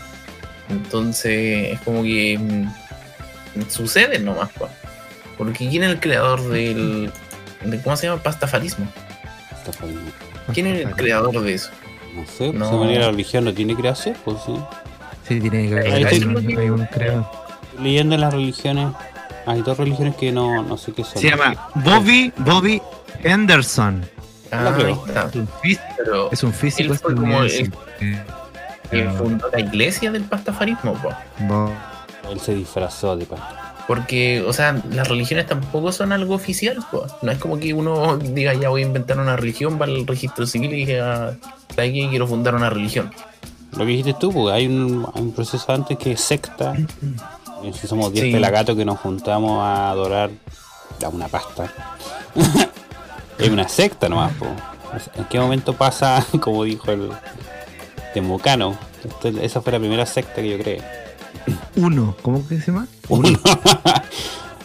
[0.71, 4.67] Entonces es como que mm, sucede nomás, po.
[5.37, 7.13] porque ¿quién es el creador del,
[7.67, 8.23] de, ¿cómo se llama?
[8.23, 8.89] Pastafarismo.
[10.55, 11.69] ¿Quién es el creador de eso?
[12.15, 12.71] No sé, No.
[12.71, 14.55] se manera la religión no tiene creación, pues sí.
[15.29, 17.27] Sí, tiene que haber un, hay un creador.
[17.79, 18.89] Leyendo las religiones,
[19.45, 21.21] hay dos religiones que no, no sé qué son.
[21.21, 22.81] Se llama Bobby, Bobby
[23.23, 24.09] Anderson.
[24.51, 24.75] Ah.
[25.29, 27.73] Es un, fí- Pero es un físico Él fue como estadounidense.
[28.91, 31.11] Él fundó la iglesia del pastafarismo, po.
[31.41, 31.73] Bo-
[32.31, 33.75] Él se disfrazó de pasta.
[33.87, 37.07] Porque, o sea, las religiones tampoco son algo oficial, po.
[37.23, 40.47] No es como que uno diga, ya voy a inventar una religión, va al registro
[40.47, 41.37] civil y diga,
[41.75, 42.07] ¿sabes qué?
[42.11, 43.11] Quiero fundar una religión.
[43.73, 46.75] Lo que dijiste tú, porque hay un, hay un proceso antes que es secta.
[47.65, 48.33] Eh, Si somos 10 Sí.
[48.33, 50.31] pelagatos que nos juntamos a adorar
[51.05, 51.69] a una pasta.
[53.39, 54.47] es una secta nomás, po.
[55.17, 57.11] ¿En qué momento pasa, como dijo el
[58.15, 58.77] Temucano?
[59.05, 60.83] Esto- esa fue la primera secta que yo creé.
[61.77, 62.87] Uno, ¿cómo que se llama?
[63.09, 63.39] Uno.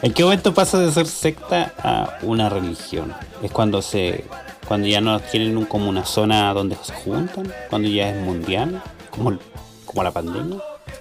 [0.01, 3.13] ¿En qué momento pasa de ser secta a una religión?
[3.41, 4.25] Es cuando se
[4.67, 8.81] cuando ya no tienen un- como una zona donde se juntan, cuando ya es mundial,
[9.11, 9.37] como,
[9.85, 10.57] como la pandemia.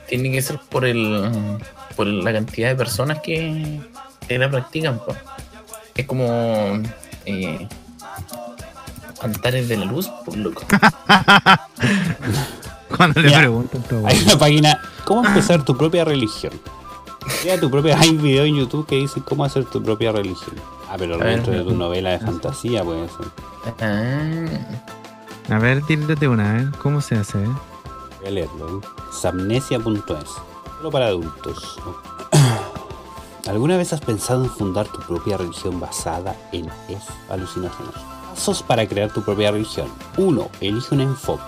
[0.09, 1.59] Tiene que ser por el
[1.97, 3.81] por la cantidad de personas que,
[4.29, 5.15] que la practican, po.
[5.95, 6.27] Es como
[7.27, 7.69] eh,
[9.21, 10.63] altares de la luz, por loco.
[12.97, 14.07] Cuando le preguntan todo.
[14.07, 16.53] Hay una página, ¿cómo empezar tu propia religión?
[17.43, 20.55] Crea tu propia, hay un video en YouTube que dice cómo hacer tu propia religión.
[20.91, 23.27] Ah, pero dentro de tu novela de fantasía puede ser.
[23.81, 27.43] Ah, A ver, tírate una, ver, ¿cómo se hace?
[27.43, 27.49] eh?
[28.21, 28.79] Voy a leerlo.
[28.79, 28.81] ¿eh?
[29.13, 30.31] Samnesia.es.
[30.79, 31.79] Solo para adultos.
[33.49, 37.95] ¿Alguna vez has pensado en fundar tu propia religión basada en es alucinógenos?
[38.31, 39.89] Pasos para crear tu propia religión.
[40.17, 40.49] 1.
[40.61, 41.43] Elige un enfoque.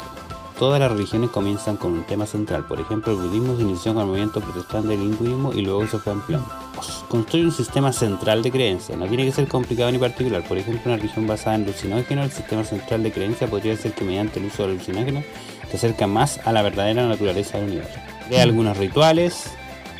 [0.58, 2.66] Todas las religiones comienzan con un tema central.
[2.66, 5.98] Por ejemplo, el budismo se inició con el movimiento protestante del hinduismo y luego se
[5.98, 6.48] fue ampliando.
[6.74, 7.04] 2.
[7.08, 8.96] Construye un sistema central de creencia.
[8.96, 10.42] No tiene que ser complicado ni particular.
[10.48, 14.04] Por ejemplo, una religión basada en alucinógenos, el sistema central de creencia podría ser que
[14.04, 15.24] mediante el uso de alucinógenos
[15.70, 17.98] te acerca más a la verdadera naturaleza del universo.
[18.28, 19.52] Crea algunos rituales,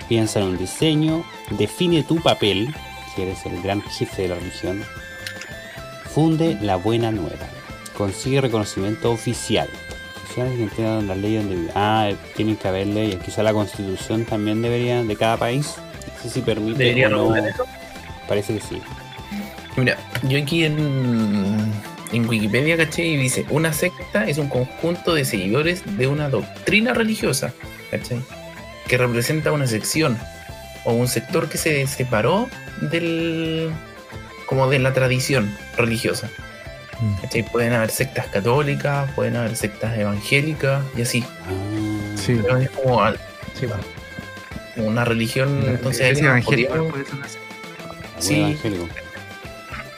[0.08, 2.74] piensa en un diseño, define tu papel,
[3.14, 4.82] si eres el gran jefe de la religión,
[6.14, 7.46] funde la buena nueva,
[7.96, 9.68] consigue reconocimiento oficial.
[10.24, 11.70] Oficiales que entiendan las leyes donde.
[11.74, 13.22] Ah, tienen que haber leyes.
[13.22, 17.34] Quizá la constitución también debería, de cada país, no sé si permite ¿Debería no.
[17.36, 17.64] eso?
[18.26, 18.80] Parece que sí.
[19.76, 21.72] Mira, yo aquí en,
[22.12, 26.94] en Wikipedia caché y dice, una secta es un conjunto de seguidores de una doctrina
[26.94, 27.52] religiosa,
[27.90, 28.20] ¿cachai?
[28.88, 30.18] Que representa una sección
[30.85, 32.49] o un sector que se separó
[32.81, 33.70] del
[34.47, 36.29] como de la tradición religiosa.
[37.01, 37.14] Mm.
[37.23, 37.42] ¿cachai?
[37.44, 41.25] Pueden haber sectas católicas, pueden haber sectas evangélicas y así.
[41.47, 43.18] Ah, Sí, Pero es como al-
[43.59, 43.66] sí.
[43.66, 43.79] va.
[44.77, 47.85] una religión, La entonces evangélica puede ser una secta.
[47.85, 48.40] algún sí.
[48.40, 48.88] evangélico.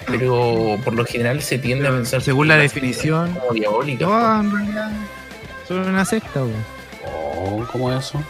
[0.07, 4.05] pero por lo general se tiende a pensar Según la definición, como diabólica.
[4.07, 4.91] No, en realidad,
[5.67, 6.51] son una secta, bo.
[7.05, 8.23] Oh, ¿cómo es eso?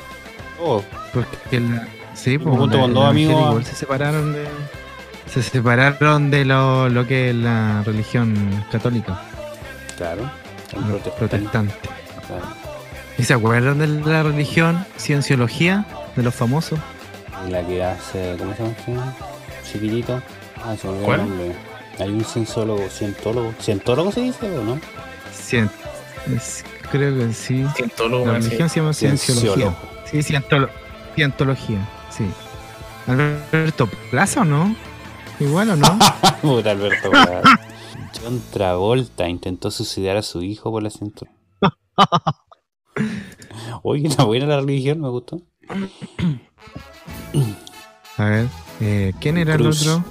[0.60, 4.44] Oh, Porque la, sí, pues, junto la- con dos amigos igual se separaron de
[5.32, 9.20] se separaron de lo, lo que es la religión católica,
[9.98, 10.22] claro.
[10.70, 11.74] Protestante, protestante.
[12.26, 12.44] claro.
[13.18, 16.78] ¿Y se acuerdan de la religión cienciología de los famosos?
[17.50, 19.14] La que hace, ¿cómo se llama?
[19.70, 20.22] Chiquitito.
[20.64, 21.20] Ah, se me olvidó ¿Cuál?
[21.20, 21.52] el nombre.
[21.98, 23.52] Hay un cienciólogo, cientólogo.
[23.60, 24.78] ¿Cientólogo se dice o no?
[25.34, 25.70] Cien-
[26.34, 27.64] es- creo que sí.
[27.74, 29.74] Cientólogo, La religión se llama Cienciólogo.
[30.22, 30.70] Sí, cientolo-
[31.14, 31.78] cientología,
[32.10, 32.24] sí.
[33.06, 34.74] Alberto Plaza o no?
[35.40, 35.98] Igual o no?
[36.42, 37.42] Puta Alberto Plaza.
[38.22, 41.30] John Travolta intentó suicidar a su hijo por la cintura.
[43.82, 45.42] Oye, está buena la religión, me gustó.
[48.16, 48.46] A ver,
[48.80, 49.82] eh, ¿quién era Cruz.
[49.82, 50.04] el otro?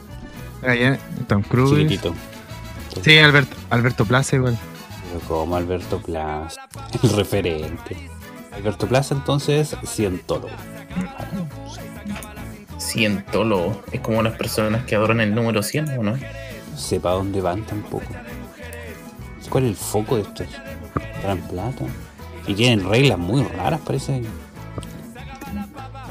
[0.62, 1.76] Ya, Tom Cruise.
[1.80, 2.14] Chiquitito.
[3.02, 4.58] Sí, Alberto, Alberto Plaza igual.
[5.08, 6.70] Pero como Alberto Plaza,
[7.04, 8.12] el referente.
[8.56, 10.50] Alberto Plaza entonces cientólogo.
[12.80, 13.82] Cientólogo.
[13.92, 16.12] Es como las personas que adoran el número 100, ¿o no?
[16.12, 18.06] No sé para dónde van tampoco.
[19.50, 20.48] ¿Cuál es el foco de estos?
[21.22, 21.86] ¿Gran plata?
[22.48, 24.24] Y tienen reglas muy raras, parece.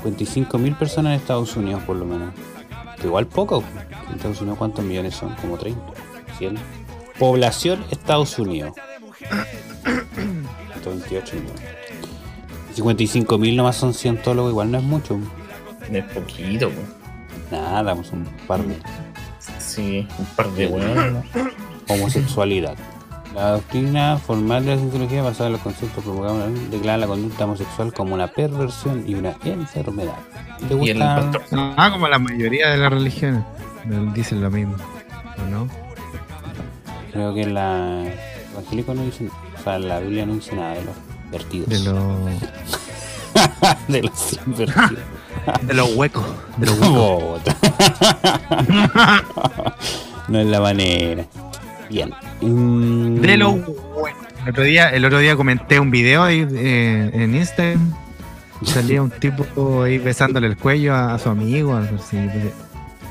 [0.02, 2.32] 55.000 personas en Estados Unidos, por lo menos.
[3.00, 3.62] Que igual poco.
[4.08, 5.34] En Estados Unidos, ¿cuántos millones son?
[5.36, 5.80] Como 30.
[6.38, 6.56] 100.
[7.18, 8.72] Población Estados Unidos.
[10.82, 11.83] 128 millones.
[12.74, 15.18] 55.000 nomás son cientólogos, igual no es mucho.
[15.90, 16.80] Es poquito, po.
[17.56, 18.76] Nada, pues un par de
[19.58, 21.24] Sí, un par de weones.
[21.88, 22.74] homosexualidad.
[23.34, 26.98] La doctrina formal de la cienciología basada en los conceptos promulgados en la ley, declara
[26.98, 30.14] la conducta homosexual como una perversión y una enfermedad.
[30.68, 31.16] ¿Te Y el gusta?
[31.32, 31.42] pastor.
[31.76, 33.42] Ah, como la mayoría de las religiones.
[34.14, 34.76] Dicen lo mismo.
[35.44, 35.68] ¿O no?
[37.12, 38.04] Creo que en la
[38.52, 40.94] evangélico no dice, o sea, en la Biblia no dice nada de los
[41.34, 41.68] vertidos.
[41.68, 42.18] De los,
[43.88, 44.92] de los invertidos.
[45.62, 46.24] de los huecos.
[46.56, 47.42] De los huecos.
[50.28, 51.24] No es la manera.
[51.90, 52.10] Bien.
[52.40, 54.24] Mm, De los huecos.
[54.44, 57.94] El otro día, el otro día comenté un video ahí, eh, en Instagram.
[58.62, 62.18] Salía un tipo ahí besándole el cuello a, a su amigo, así.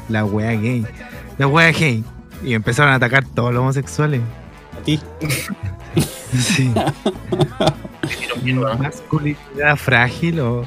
[0.10, 0.86] La wea gay.
[1.38, 2.04] La wea gay.
[2.44, 4.22] Y empezaron a atacar todos los homosexuales.
[4.80, 5.00] a ti.
[6.42, 6.72] Sí.
[8.80, 10.66] Masculinidad frágil o,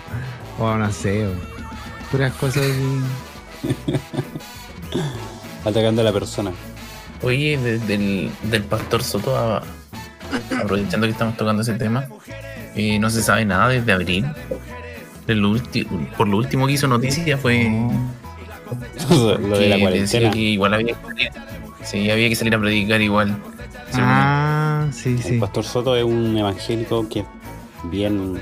[0.58, 1.26] o no sé.
[1.26, 1.30] o
[2.10, 3.00] puras cosas así.
[5.64, 6.52] Atacando a la persona.
[7.22, 9.62] Oye, de- del, del pastor Soto, a-
[10.62, 12.06] aprovechando que estamos tocando ese tema,
[12.74, 14.26] eh, no se sabe nada desde abril.
[15.26, 17.64] Por lo último que hizo noticia fue
[19.10, 20.30] lo de la cuarentena.
[20.30, 21.30] que igual había que salir,
[21.82, 23.36] sí, había que salir a predicar igual.
[23.94, 24.35] Ah,
[25.06, 25.38] sí, El sí.
[25.38, 27.24] pastor Soto es un evangélico que
[27.84, 28.38] bien.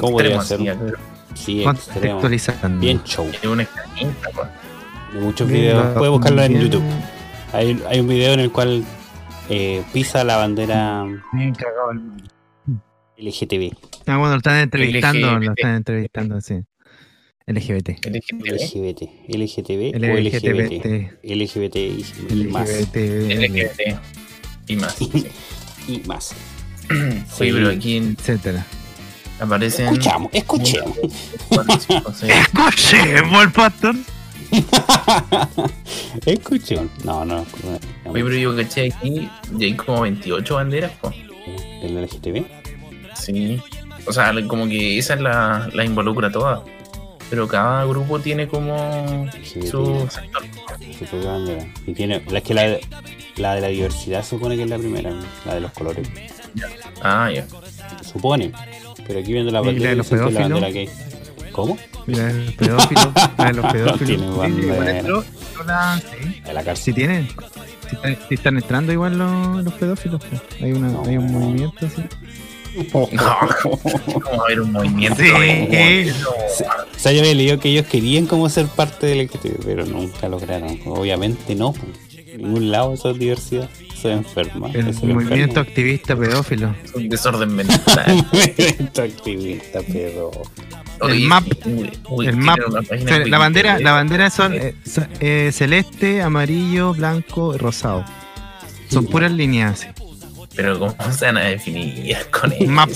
[0.00, 0.60] ¿cómo podría ser?
[1.34, 2.20] sí, extremo,
[2.80, 3.26] bien show.
[3.32, 4.48] Es un extremista, pues.
[5.22, 6.82] Muchos videos, la- puede buscarlo en YouTube.
[7.52, 8.82] Hay, hay un video en el cual
[9.50, 13.74] eh, pisa la bandera bien cagado el- LGTB.
[14.06, 15.44] Ah, bueno, lo están entrevistando, LGBT.
[15.46, 16.54] lo están entrevistando, sí.
[17.46, 17.98] LGBT.
[18.06, 19.02] LGBT.
[19.28, 20.44] LGTB o LGBT.
[20.44, 20.86] LGBT.
[21.22, 22.68] LGBT y más.
[22.70, 22.96] LGBT.
[22.96, 23.98] LGBT.
[24.66, 24.94] Y más.
[24.94, 25.26] sí.
[25.88, 26.34] Y más.
[27.40, 28.64] Oye, pero aquí en- Etcétera.
[29.40, 29.86] aparecen.
[29.86, 30.96] Escuchamos, escuchemos.
[32.20, 33.94] Escuchemos el pastor.
[36.26, 36.90] Escuchemos.
[37.04, 37.36] No, no.
[38.04, 41.14] no, Oye, pero yo caché aquí y hay como 28 banderas, pues.
[41.82, 42.44] ¿El LGTB?
[43.14, 43.60] Sí.
[44.06, 46.62] O sea, como que esa es la, la involucra toda.
[47.30, 50.08] Pero cada grupo tiene como su sector.
[50.98, 51.66] Su propia bandera.
[51.86, 52.22] Y tiene.
[52.30, 52.78] La, es que la,
[53.36, 55.12] la de la diversidad supone que es la primera,
[55.46, 56.08] la de los colores.
[57.02, 57.46] Ah, ya.
[58.04, 58.52] Supone.
[59.06, 60.48] Pero aquí viendo la ¿Y la de bandera, los que la pedófilos?
[60.50, 60.88] bandera gay.
[61.52, 61.78] ¿Cómo?
[62.06, 63.12] Mira, el pedófilo.
[63.38, 63.98] La de los pedófilos.
[64.06, 64.72] Tiene Sí, bandera.
[64.74, 66.40] igual entró- entró la- sí.
[66.44, 66.84] De la cárcel.
[66.84, 67.28] Sí tienen.
[67.28, 70.22] Sí están, sí están entrando igual los, los pedófilos.
[70.28, 70.40] pues.
[70.62, 71.02] Hay, una, No.
[71.06, 72.02] hay un movimiento así.
[72.74, 73.06] No,
[73.62, 73.80] como
[74.24, 75.20] va a haber un movimiento.
[75.22, 75.28] Sí.
[75.30, 79.84] de- O sea, yo había leído que ellos querían como ser parte del LGTB, pero
[79.84, 80.78] nunca lograron.
[80.86, 81.74] Obviamente no.
[82.32, 83.68] En ningún lado eso es diversidad.
[83.94, 84.68] Eso es enferma.
[84.72, 85.60] El eso es movimiento enfermo.
[85.60, 86.74] activista pedófilo.
[86.84, 88.26] Es un desorden mental.
[88.32, 90.30] Movimiento activista, pero.
[91.00, 91.44] Oye, MAP.
[91.66, 92.58] uy, uy, El map.
[93.26, 98.04] la bandera, la bandera son eh, so- eh, celeste, amarillo, blanco y rosado.
[98.88, 99.86] Son puras líneas.
[100.54, 102.64] Pero ¿cómo se van a definir con eso?
[102.70, 102.90] Map.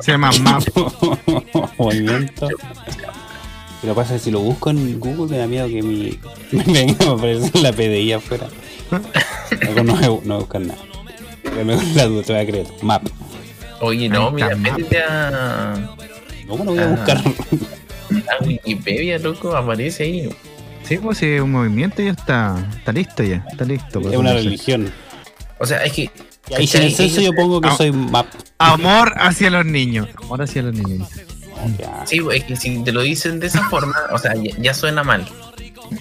[0.00, 0.62] Se llama map.
[1.78, 2.48] Movimiento.
[3.80, 6.18] Pero pasa que si lo busco en Google me da miedo que mi.
[6.52, 8.46] Me venga a aparecer la PDI afuera.
[8.92, 10.80] No, no, voy a- no voy a buscar nada.
[11.64, 12.66] Mejor la duda, te voy a creer.
[12.82, 13.02] Map.
[13.80, 15.74] Oye, no, Ahí mira, métete a,
[16.48, 16.86] ¿Cómo lo voy a Ah.
[16.88, 17.18] buscar?
[17.18, 20.28] a Wikipedia, loco, aparece ahí.
[20.84, 23.44] Sí, pues si es un movimiento ya está, está listo ya.
[23.50, 24.00] Está listo.
[24.00, 24.44] Es pues, una no sé.
[24.44, 24.92] religión.
[25.58, 26.10] O sea, es que.
[26.50, 27.76] Y ahí si en el censo yo pongo que Ah.
[27.76, 28.26] soy map.
[28.58, 30.08] Amor hacia los niños.
[30.22, 31.08] Amor hacia los niños.
[31.78, 32.04] Ya.
[32.06, 35.04] Sí, es que si te lo dicen de esa forma, o sea, ya, ya suena
[35.04, 35.24] mal.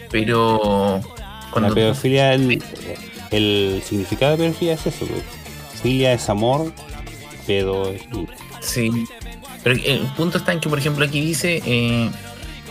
[0.10, 1.02] Pero.
[1.60, 2.64] La pedofilia, el,
[3.32, 5.06] el significado de pedofilia es eso.
[5.82, 6.72] Filia es amor,
[7.48, 7.92] pedo.
[7.94, 8.28] y-
[8.62, 8.92] Sí.
[9.64, 12.10] Pero el punto está en que, por ejemplo, aquí dice eh,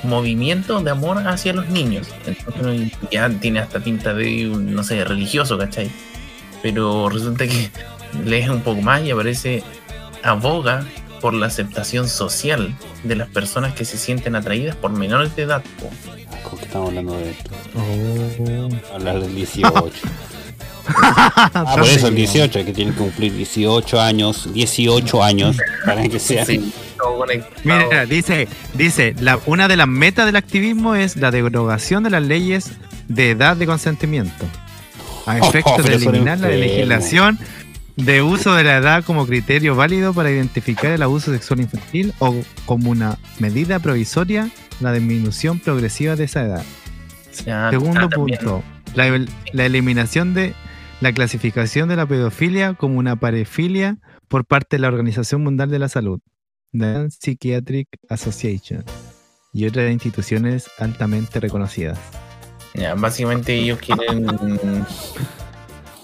[0.03, 2.09] movimiento de amor hacia los niños.
[2.27, 5.91] Entonces ya tiene hasta pinta de, no sé, religioso, ¿cachai?
[6.63, 7.71] Pero resulta que
[8.25, 9.63] lees un poco más y aparece
[10.23, 10.87] aboga
[11.21, 15.63] por la aceptación social de las personas que se sienten atraídas por menores de edad.
[15.79, 15.91] po.
[16.61, 17.51] ¿Cómo que estamos hablando de esto?
[17.75, 18.95] Oh.
[18.95, 19.93] Hablar del 18.
[20.93, 26.19] Ah, por eso el 18, que tienen que cumplir 18 años, 18 años, para que
[26.19, 26.45] sea.
[26.45, 26.73] Sí.
[27.63, 32.23] Mira, dice, dice, la, una de las metas del activismo es la derogación de las
[32.23, 32.73] leyes
[33.07, 34.47] de edad de consentimiento,
[35.27, 37.39] a efecto de pero son eliminar la legislación
[37.95, 42.35] de uso de la edad como criterio válido para identificar el abuso sexual infantil o
[42.67, 46.65] como una medida provisoria la disminución progresiva de esa edad.
[47.47, 48.39] Ya, Segundo ah, también.
[48.39, 48.63] punto,
[48.95, 50.55] la, la eliminación de
[51.01, 53.97] la clasificación de la pedofilia como una parefilia
[54.29, 56.21] por parte de la Organización Mundial de la Salud,
[56.73, 58.85] The Psychiatric Association
[59.53, 61.99] y otras instituciones altamente reconocidas.
[62.75, 64.27] Ya, básicamente ellos quieren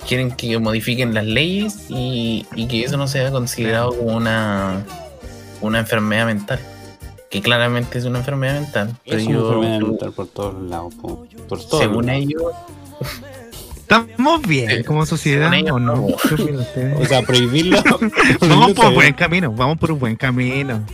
[0.06, 4.84] quieren que modifiquen las leyes y, y que eso no sea considerado como una
[5.60, 6.60] una enfermedad mental
[7.37, 10.94] que claramente es una enfermedad mental pero Es una yo enfermedad mental por todos lados.
[10.94, 11.27] po.
[11.49, 12.22] Por todos según lados.
[12.22, 12.42] ellos
[13.77, 16.07] ¿Estamos bien Sí, como sociedad ellos, o no?
[16.07, 17.79] O sea, prohibirlo.
[18.40, 20.85] Vamos por está buen camino, vamos por un buen camino.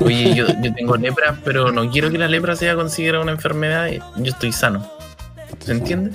[0.00, 3.88] oye yo, yo tengo lepra pero no quiero que la lepra sea considerada una enfermedad
[4.16, 4.86] yo estoy sano
[5.58, 6.12] ¿se entiende?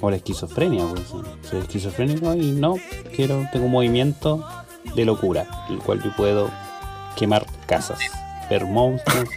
[0.00, 1.04] O la esquizofrenia, pues.
[1.48, 2.74] Soy esquizofrénico y no
[3.14, 4.46] quiero, tengo un movimiento
[4.94, 6.50] de locura, el cual yo puedo
[7.16, 7.98] quemar casas,
[8.66, 9.28] monstruos.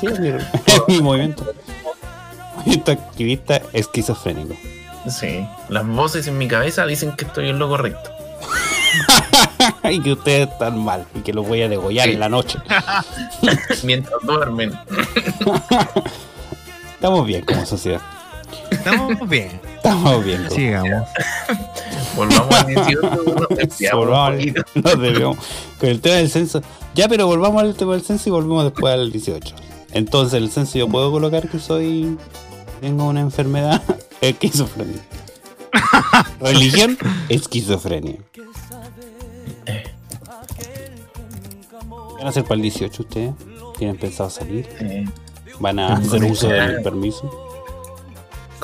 [0.00, 1.44] sí, es mi, es mi movimiento.
[2.56, 4.54] Movimiento activista esquizofrénico.
[5.08, 8.10] sí las voces en mi cabeza dicen que estoy en lo correcto
[9.90, 12.14] y que ustedes están mal y que los voy a degollar Sí.
[12.14, 12.58] en la noche.
[13.82, 14.72] mientras duermen
[16.94, 18.00] Estamos bien como sociedad.
[18.70, 19.60] Estamos bien.
[19.76, 20.50] Estamos bien.
[20.50, 21.08] Sigamos.
[22.16, 24.62] volvamos al 18 nos desviamos un Volvamos al- poquito.
[24.82, 25.38] nos desviamos
[25.80, 26.62] con el tema del censo.
[26.94, 29.54] Ya, pero volvamos al tema del censo y volvemos después al 18.
[29.92, 32.16] Entonces, el censo yo puedo colocar que soy.
[32.80, 33.82] Tengo una enfermedad
[34.20, 35.00] esquizofrenia.
[36.40, 36.96] Religión,
[37.28, 38.16] esquizofrenia.
[38.32, 38.42] ¿Qué
[42.18, 43.34] van a hacer para el 18 ustedes?
[43.78, 44.68] ¿Tienen pensado salir?
[45.60, 47.30] ¿Van a hacer uso del permiso?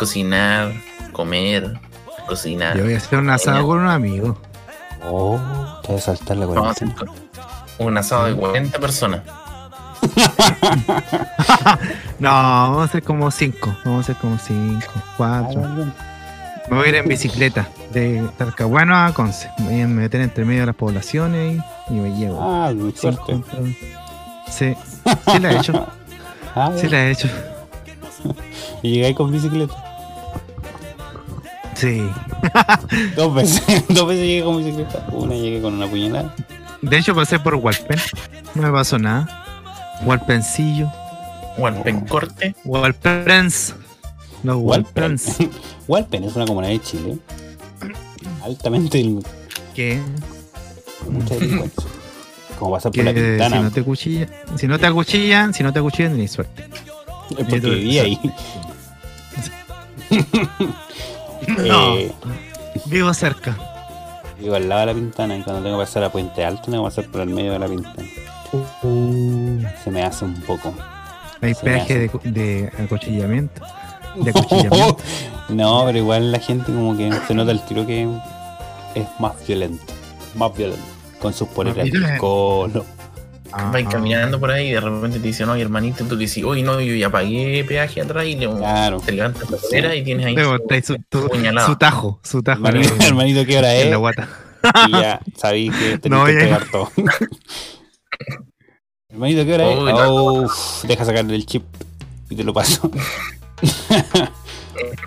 [0.00, 0.72] Cocinar,
[1.12, 1.78] comer,
[2.26, 2.74] cocinar.
[2.76, 4.38] Yo voy a hacer un asado con un amigo.
[5.04, 5.38] Oh,
[5.82, 7.22] te vas a saltar la Vamos a hacer cuarentena.
[7.78, 9.20] un asado de 40 personas.
[12.18, 13.74] No, vamos a hacer como cinco.
[13.84, 15.60] Vamos a hacer como cinco, Ah, cuatro.
[15.74, 15.92] bien.
[16.70, 19.50] Me voy a ir en bicicleta de Talcahuano a Conce.
[19.58, 22.38] Me voy a meter entre medio de las poblaciones y, y me llevo.
[22.42, 23.76] Ah, muy Cinco, suerte.
[24.50, 24.74] Sí,
[25.32, 25.86] sí la he hecho.
[26.76, 27.28] Sí la he hecho.
[28.82, 29.74] Y llegáis con bicicleta.
[31.80, 32.02] Sí.
[33.16, 33.62] Dos veces.
[33.88, 35.06] Dos veces llegué con bicicleta.
[35.12, 36.34] Una llegué con una puñalada.
[36.82, 37.98] De hecho pasé por Walpen.
[38.54, 39.98] No me pasó nada.
[40.04, 40.92] Walpencillo.
[41.56, 42.54] Walpen corte.
[42.64, 43.74] Walpens.
[44.44, 44.66] Walpen.
[44.66, 45.38] Walpens.
[45.88, 47.16] Walpen es una comuna de Chile.
[48.42, 49.02] Altamente
[49.74, 50.00] Que,
[51.08, 51.84] mucha delincuencia.
[52.58, 53.60] Como pasar por la si ventana.
[53.60, 56.64] no te cuchillan, si no te acuchillan, si no te acuchillan, tenés suerte.
[57.38, 58.18] Es porque vivía ahí.
[61.66, 61.96] No.
[61.96, 62.12] Eh,
[62.86, 63.56] Vivo cerca.
[64.38, 66.84] vivo al lado de la pintana y cuando tengo que pasar a Puente Alto tengo
[66.84, 68.08] que pasar por el medio de la pintana.
[69.84, 70.72] Se me hace un poco.
[71.42, 73.62] Hay Se peaje de, de acuchillamiento.
[74.16, 74.96] De acuchillamiento.
[75.50, 78.08] no, pero igual la gente como que se nota el tiro que
[78.94, 79.92] es más violento.
[80.34, 80.84] Más violento.
[81.20, 82.84] Con sus poleras de violento.
[83.52, 86.44] Ah, Vais caminando por ahí y de repente te dicen, oye hermanito, tú le dices,
[86.44, 89.00] oye no, yo ya pagué peaje atrás y le, Claro.
[89.00, 90.34] te levantas la polera y tienes ahí
[90.82, 90.96] su-
[91.66, 93.90] su, tajo, su tajo Hermanito, en, hermanito, ¿qué hora en es?
[93.90, 94.28] la guata.
[94.88, 96.90] Y ya sabéis que tenéis No, que entregar todo.
[99.08, 99.78] hermanito, ¿qué hora es?
[99.78, 101.64] Oh, Oh, uf, deja sacarle el chip
[102.28, 102.90] y te lo paso.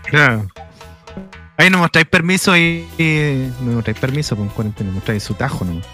[0.06, 0.48] Claro.
[1.58, 5.86] Ahí no mostráis permiso y, y- no mostráis permiso con cuarentena, mostráis su tajo nomás.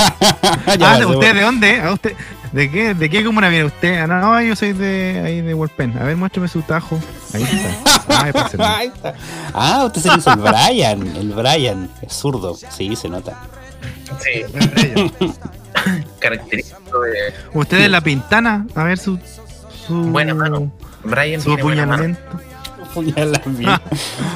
[0.78, 1.80] Ya ah, ¿de usted de dónde?
[1.80, 2.14] ¿A usted?
[2.52, 2.94] ¿De qué?
[2.94, 4.00] ¿De qué comuna viene usted?
[4.00, 5.96] Ah, no, yo soy de ahí de Wolpen.
[5.98, 6.98] A ver, muéstrame su tajo.
[7.32, 7.92] Ahí está.
[8.08, 8.76] Ah.
[8.78, 9.14] Ahí está.
[9.54, 11.16] Ah, usted se hizo el Brian.
[11.16, 11.88] El Brian.
[12.02, 12.54] Es zurdo.
[12.54, 13.38] Sí, se nota.
[14.20, 14.42] Sí,
[16.18, 18.66] característico de Usted es la pintana.
[18.74, 19.18] A ver su.
[19.86, 20.72] su Buena mano.
[21.04, 21.40] Brian.
[21.40, 22.20] Su apuñalamiento.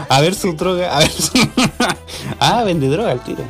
[0.08, 0.96] A ver su droga.
[0.96, 1.32] A ver su...
[2.38, 3.44] Ah, vende droga al tiro.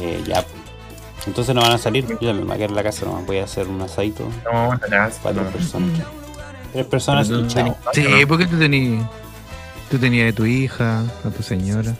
[0.00, 0.44] Eh, ya.
[1.26, 2.06] Entonces no van a salir.
[2.06, 3.26] Yo también me voy a quedar en la casa nomás.
[3.26, 5.20] Voy a hacer un asadito No, la casa.
[5.22, 5.42] para no.
[5.42, 6.00] tres personas.
[6.72, 7.76] Tres personas y chao.
[7.92, 9.06] Sí, porque tú tenías.
[9.90, 11.94] Tú tenías de tu hija, a tu señora.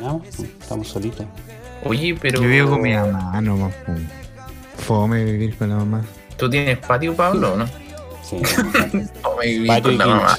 [0.00, 0.22] No,
[0.60, 1.26] estamos solitos.
[1.84, 2.40] Oye, pero.
[2.40, 3.74] Yo vivo con mi mamá nomás.
[3.86, 3.92] po.
[4.78, 6.02] Fome vivir con la mamá.
[6.36, 7.66] ¿Tú tienes patio, Pablo, o no?
[8.22, 8.38] Sí.
[9.22, 10.38] Fome vivir Patio con la mamá.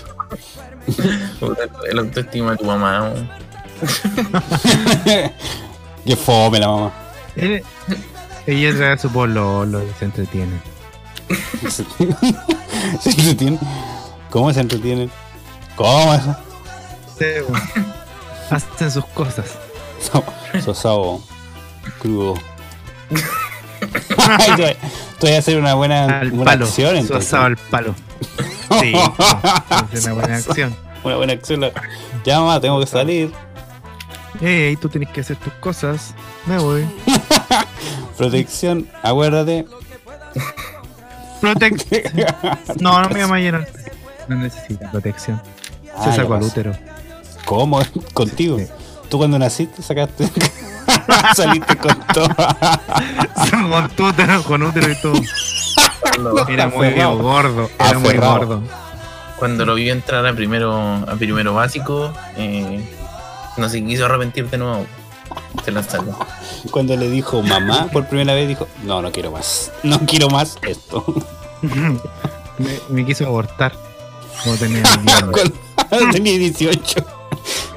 [1.90, 3.14] El autoestima de tu mamá.
[6.06, 6.92] Qué fome la mamá.
[7.36, 7.64] Él-
[8.48, 10.60] ella trae su pololo y se entretiene.
[11.70, 13.60] se entretienen.
[14.30, 15.10] ¿Cómo se entretienen?
[15.76, 16.36] ¿Cómo eso?
[18.52, 19.46] Hacen sus cosas.
[20.00, 20.24] So-
[20.64, 21.22] Sosao.
[22.00, 22.36] Crudo.
[24.18, 24.76] Ay,
[25.22, 26.66] voy a hacer una buena, Al buena palo.
[26.66, 27.34] acción Su entonces.
[27.34, 27.96] al palo.
[28.82, 28.94] Sí,
[29.94, 30.76] es una buena acción.
[31.04, 31.62] Una buena acción.
[32.26, 33.32] Ya mamá, tengo que salir.
[34.42, 36.14] Ey, tú tienes que hacer tus cosas.
[36.46, 36.86] Me voy.
[38.18, 39.66] Protección, acuérdate.
[41.42, 41.84] Protect.
[42.82, 43.68] No, no me llama a llenar.
[44.28, 45.42] No necesita protección.
[46.04, 46.74] Se Ah, sacó ya al útero.
[47.46, 47.80] ¿Cómo?
[48.14, 48.58] Contigo.
[48.58, 48.68] Sí.
[49.10, 50.30] Tú cuando naciste sacaste.
[51.36, 52.28] Saliste con todo.
[53.70, 55.22] con tu útero, con útero y todo.
[56.50, 57.18] Era muy Aferrado.
[57.20, 57.70] gordo.
[57.80, 58.64] Era muy gordo.
[59.38, 60.74] cuando lo vio entrar a primero,
[61.08, 62.95] a primero básico, eh,
[63.58, 64.86] no se quiso arrepentir de nuevo.
[65.64, 66.18] Se la sacó.
[66.72, 69.72] Cuando le dijo mamá por primera vez, dijo: No, no quiero más.
[69.84, 71.04] No quiero más esto.
[71.62, 73.74] me, me quiso abortar.
[74.44, 74.84] Como tenía.
[75.90, 77.06] Cuando tenía 18.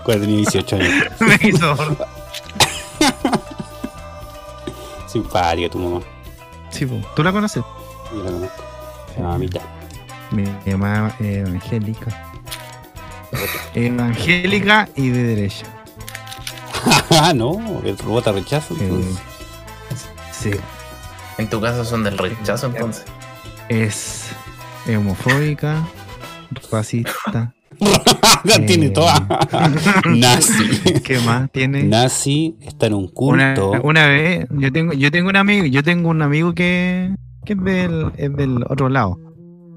[0.04, 1.04] Cuando tenía 18 años.
[1.20, 2.08] me quiso abortar.
[5.06, 6.00] Simpática tu mamá.
[6.70, 6.86] Sí.
[7.16, 7.62] ¿Tú la conoces?
[8.12, 8.64] Yo la conozco.
[9.08, 9.60] Se llama Mamita.
[10.30, 12.32] Mi mamá eh, evangélica.
[13.74, 15.66] Evangélica y de derecha.
[17.10, 18.74] Ah, no, el robot rechazo.
[18.74, 19.18] Eh, entonces.
[20.32, 20.50] sí.
[21.38, 23.04] En tu casa son del rechazo, entonces.
[23.68, 24.30] Es
[24.96, 25.86] homofóbica,
[26.70, 27.54] racista.
[28.44, 29.26] La tiene eh, toda.
[30.06, 31.00] Nazi.
[31.04, 31.84] ¿Qué más tiene?
[31.84, 33.82] Nazi está en un Una, culto.
[33.82, 37.14] una vez, yo tengo, yo tengo un amigo, yo tengo un amigo que,
[37.44, 39.18] que es del, es del otro lado.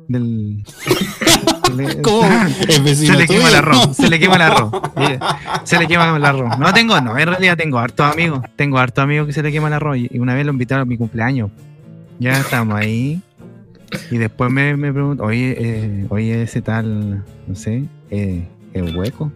[0.07, 0.63] Del.
[2.03, 2.29] ¿Cómo?
[2.67, 4.71] ¿Es vecino Se le quema el arroz, se le quema el arroz.
[4.97, 5.19] Eh,
[5.63, 6.57] Se le quema el arroz.
[6.59, 8.41] No tengo, no, en realidad tengo hartos amigos.
[8.55, 9.97] Tengo hartos amigos que se le quema el arroz.
[9.97, 11.49] Y una vez lo invitaron a mi cumpleaños.
[12.19, 13.19] Ya estamos ahí.
[14.11, 19.31] Y después me, me preguntó, oye, eh, oye, ese tal, no sé, eh, ¿es hueco?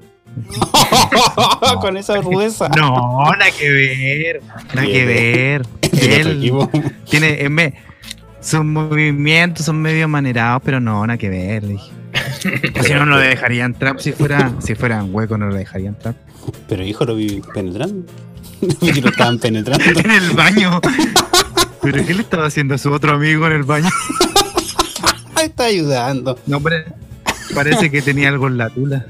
[1.82, 2.70] Con esa rudeza.
[2.70, 4.42] No, nada que ver.
[4.74, 5.66] Nada que ver.
[5.82, 6.52] Él
[7.10, 7.74] tiene, en vez-
[8.40, 11.64] sus movimientos son medio manerados, pero no, nada que ver.
[11.64, 11.92] le dije.
[12.84, 14.00] Si no, no lo dejaría entrar.
[14.00, 16.16] Si fuera, si fuera un hueco, no lo dejaría entrar.
[16.68, 18.06] Pero hijo, lo vi penetrando.
[18.80, 19.84] Que lo estaban penetrando.
[20.02, 20.80] En el baño.
[21.82, 23.90] ¿Pero qué le estaba haciendo a su otro amigo en el baño?
[25.44, 26.40] Está ayudando.
[26.48, 26.86] No, pero
[27.54, 29.06] parece que tenía algo en la tula.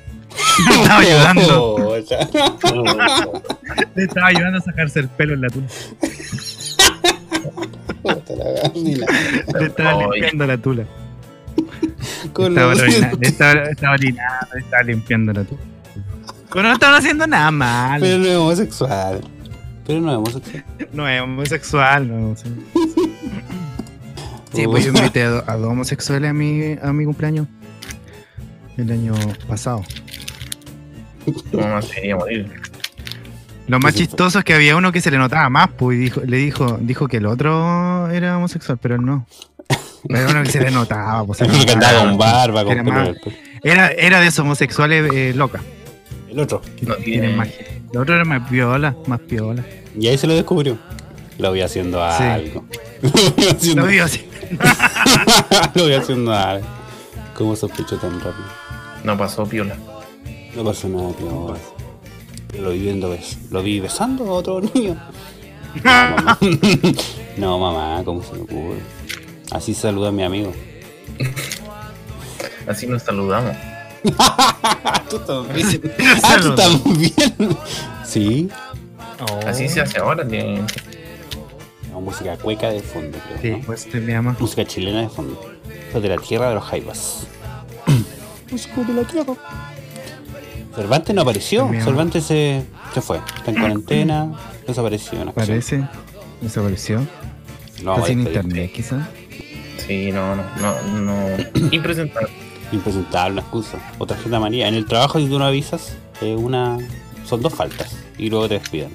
[0.67, 1.75] Le estaba ayudando.
[1.75, 1.95] Oh.
[3.95, 5.67] Le estaba ayudando a sacarse el pelo en la tula.
[9.57, 10.85] Le estaba limpiando la tula.
[12.33, 15.45] Con Estaba, le estaba, estaba la.
[16.51, 17.99] Pero no estaban haciendo nada mal.
[18.01, 19.21] Pero no es homosexual.
[19.85, 20.63] Pero no es homosexual.
[20.93, 22.33] No es homosexual, no.
[22.33, 22.65] es homosexual.
[24.53, 27.47] Sí, pues yo invité a, do- a dos homosexuales a mi, a mi cumpleaños.
[28.77, 29.13] El año
[29.47, 29.83] pasado.
[31.93, 32.51] Quería morir.
[33.67, 36.21] Lo más chistoso es que había uno que se le notaba más, pues, y dijo,
[36.21, 39.25] le dijo, dijo que el otro era homosexual, pero él no.
[40.07, 41.37] Pero que se le notaba, pues.
[41.39, 41.73] se le notaba.
[41.73, 43.35] andaba con barba, con Era más- pelo.
[43.63, 45.61] Era, era de esos homosexuales eh, locas.
[46.29, 46.61] El otro.
[46.81, 47.47] No tienen tiene- más.
[47.93, 49.63] El otro era más piola, más piola.
[49.97, 50.77] Y ahí se lo descubrió.
[51.37, 52.23] Lo voy haciendo Sí.
[52.23, 52.65] algo.
[53.01, 54.25] Lo voy haciendo, Lo vio así.
[55.75, 56.67] lo voy haciendo algo.
[57.35, 58.45] ¿Cómo sospechó tan rápido?
[59.03, 59.75] No pasó piola.
[60.55, 61.55] No pasó nada, tío.
[62.61, 64.95] Lo vi viendo, bes- lo vi besando a otro niño.
[65.83, 66.37] No, mamá.
[67.37, 68.79] No, mamá, ¿cómo se me ocurre?
[69.55, 70.51] Así saluda a mi amigo.
[72.67, 73.55] Así nos saludamos.
[75.09, 75.81] tú también.
[76.21, 77.13] Ah, tú también.
[78.05, 78.49] Sí.
[79.47, 80.27] Así se hace ahora.
[80.27, 80.61] tiene-
[81.89, 83.41] No, música cueca de fondo, creo.
[83.41, 83.65] Sí, ¿no?
[83.65, 84.35] pues te me llama.
[84.37, 85.39] Música chilena de fondo.
[85.85, 87.27] Esto es de la tierra de los jaivas.
[88.51, 89.33] Música de la tierra.
[90.75, 91.69] Cervantes no apareció.
[91.81, 93.21] Cervantes se, se fue.
[93.37, 94.33] Está en cuarentena.
[94.67, 95.31] Desapareció en.
[95.31, 95.87] Parece.
[96.41, 97.07] Desapareció.
[97.83, 99.07] No, Está sin este- internet, quizás.
[99.87, 101.27] Sí, no, no, no, no.
[101.71, 102.29] Impresentable.
[102.71, 103.77] Impresentable, una excusa.
[103.99, 104.67] O tarjeta María.
[104.67, 106.77] En el trabajo, si tú no avisas, eh, una
[107.25, 108.03] son dos faltas.
[108.17, 108.91] Y luego te despiden.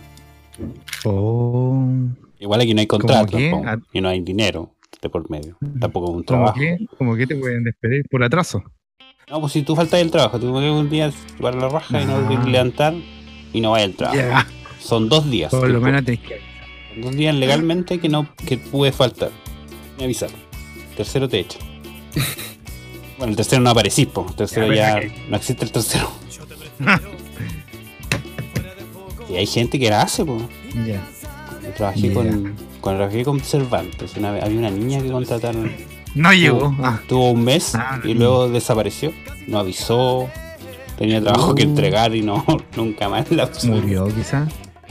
[1.05, 1.85] Oh.
[2.39, 3.37] Igual aquí no hay contrato
[3.67, 3.77] Ah.
[3.93, 5.57] y no hay dinero de por medio.
[5.79, 6.55] Tampoco un ¿Cómo trabajo.
[6.59, 6.79] que?
[6.99, 8.63] ¿Cómo que te pueden despedir por atraso?
[9.31, 12.07] No, pues si tú faltas del trabajo, tú que un día para la raja y
[12.07, 12.29] no Ah.
[12.45, 12.95] te levantar
[13.53, 14.49] y no vayas al trabajo.
[14.81, 15.51] Son dos días.
[15.51, 19.31] Por lo menos son dos días legalmente que no que puede faltar.
[19.99, 20.31] Ni avisar.
[20.97, 21.59] Tercero te echa.
[23.19, 24.25] Bueno, el tercero no aparecís, po.
[24.31, 26.11] El tercero Ya, ya, no existe el tercero.
[29.29, 30.39] y hay gente que la hace, po.
[30.87, 31.07] Ya.
[31.63, 34.17] Yo trabajé con, con trabajé con Cervantes.
[34.17, 35.71] Una había una niña que contrataron.
[36.15, 36.59] No llegó.
[36.71, 38.21] Tuvo, Ah, tuvo un mes Ah, y no.
[38.21, 39.13] luego desapareció.
[39.47, 40.27] No avisó.
[40.97, 41.69] Tenía trabajo que Uh.
[41.69, 42.43] entregar y no,
[42.77, 44.49] nunca más la murió quizá.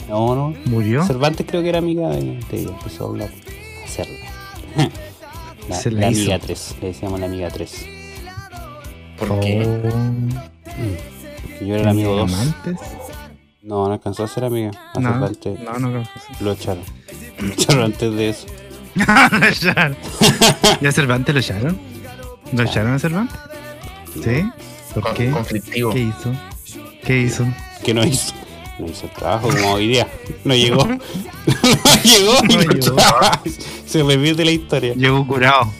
[0.08, 0.54] No, no.
[0.66, 1.04] ¿Murió?
[1.04, 2.70] Cervantes creo que era amiga de, de ella.
[2.78, 3.30] Empezó a hablar.
[3.82, 4.92] A hacerla.
[5.70, 6.22] La, Se la la hizo.
[6.22, 6.76] amiga 3.
[6.82, 7.86] Le decíamos la amiga 3.
[9.18, 9.66] ¿Por qué?
[9.66, 11.66] Oh.
[11.66, 12.34] Yo era el amigo 2.
[12.34, 12.78] ¿Amantes?
[13.62, 14.72] No, no alcanzó a ser amiga.
[14.96, 15.90] A No, Cervantes no, no.
[15.90, 16.04] no.
[16.42, 16.84] lo echaron.
[17.40, 18.48] Lo echaron antes de eso.
[19.32, 19.96] lo echaron.
[20.82, 21.80] ¿Ya a Cervantes lo echaron?
[22.52, 23.38] ¿Lo echaron a Cervantes?
[24.24, 24.44] ¿Sí?
[24.94, 25.30] ¿Por qué?
[25.30, 25.94] Conflictivo.
[25.94, 26.34] ¿Qué hizo?
[27.06, 27.46] ¿Qué hizo?
[27.84, 28.34] Que no hizo.
[28.80, 30.08] No hizo el trabajo como hoy día.
[30.44, 30.86] No llegó.
[30.88, 30.98] no
[32.04, 32.34] llegó.
[32.48, 32.98] y No llegó.
[33.86, 34.94] Se repite la historia.
[34.96, 35.72] Llegó curado.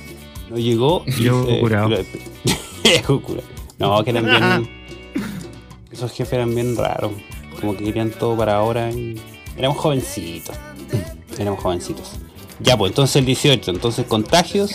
[0.50, 1.04] No llegó.
[1.08, 1.90] y Llegó se- curado.
[2.84, 3.48] Llegó curado.
[3.78, 4.70] No, que eran bien.
[5.92, 7.12] Esos jefes eran bien raros.
[7.60, 8.92] Como que querían todo para ahora.
[8.92, 9.20] Y...
[9.58, 10.56] Éramos jovencitos.
[11.38, 12.12] Éramos jovencitos.
[12.60, 13.72] Ya, pues entonces el 18.
[13.72, 14.72] Entonces contagios.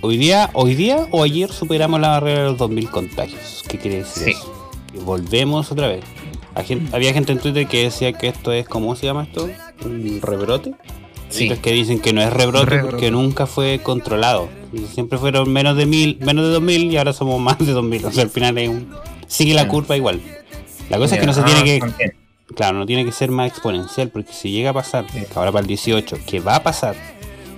[0.00, 3.62] Hoy día, hoy día o ayer superamos la barrera de los 2000 contagios.
[3.68, 4.30] ¿Qué quiere decir Sí.
[4.32, 4.72] eso?
[4.92, 6.04] Que volvemos otra vez.
[6.92, 9.48] Había gente en Twitter que decía que esto es, ¿cómo se llama esto?
[9.84, 10.72] ¿Un rebrote?
[11.28, 11.46] Sí.
[11.46, 12.90] Otros que dicen que no es rebrote, Rebrote.
[12.92, 14.48] porque nunca fue controlado.
[14.92, 18.04] Siempre fueron menos de mil, menos de 2000 y ahora somos más de 2000.
[18.06, 18.94] O sea, al final es un-
[19.26, 20.20] sigue la curva igual.
[20.90, 22.12] La cosa es que no se ah, tiene que, también.
[22.54, 25.62] claro, no tiene que ser más exponencial, porque si llega a pasar, que ahora para
[25.62, 26.94] el 18, que va a pasar,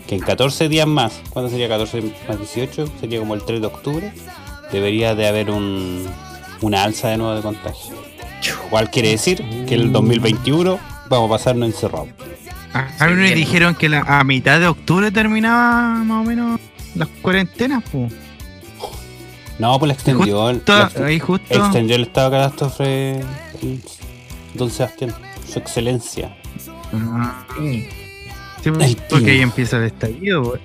[0.06, 2.86] que en 14 días más, ¿cuándo sería 14 más 18?
[3.00, 4.12] Sería como el 3 de octubre,
[4.72, 6.06] debería de haber un,
[6.62, 7.94] una alza de nuevo de contagio.
[8.62, 10.78] Lo cual quiere decir que el 2021
[11.08, 12.08] vamos a pasarnos encerrados.
[12.72, 16.60] A, a mí me dijeron que la, a mitad de octubre terminaba más o menos
[16.94, 18.12] las cuarentenas, pues.
[19.58, 20.50] No, pues la extendió.
[20.50, 21.54] el- la ext- Ahí justo.
[21.54, 23.20] extendió el estado de catástrofe
[24.54, 25.14] Don Sebastián,
[25.50, 26.36] su excelencia.
[26.92, 27.88] Ah, Sí.
[28.62, 30.60] sí, pues, porque ahí empieza el estallido, pues.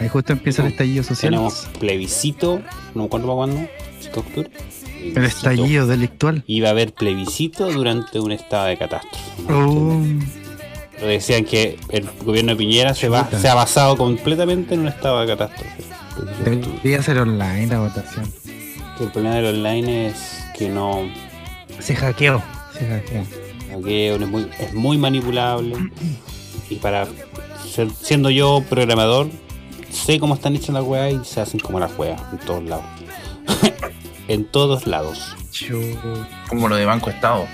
[0.00, 1.30] Ahí justo empieza el estallido social.
[1.32, 2.60] Tenemos plebiscito,
[2.94, 3.68] no me acuerdo para cuándo,
[4.00, 4.50] 5 de octubre.
[5.14, 6.42] El estallido delictual.
[6.46, 9.24] Iba a haber plebiscito durante un estado de catástrofe.
[9.52, 10.02] Oh,
[10.96, 14.88] Pero decían que el gobierno de Piñera se, va, se ha basado completamente en un
[14.88, 15.82] estado de catástrofe.
[16.44, 18.30] debería ser online la votación.
[19.00, 21.02] El problema del online es que no,
[21.80, 22.40] Se hackeó.
[22.78, 23.22] Se hackeó.
[24.14, 25.74] es muy, es muy manipulable.
[26.70, 27.06] Y para
[27.68, 29.28] ser- siendo yo programador,
[29.90, 32.84] sé cómo están hechas las weas y se hacen como las weas en todos lados.
[34.28, 35.34] En todos lados.
[36.48, 37.46] Como lo de Banco Estado.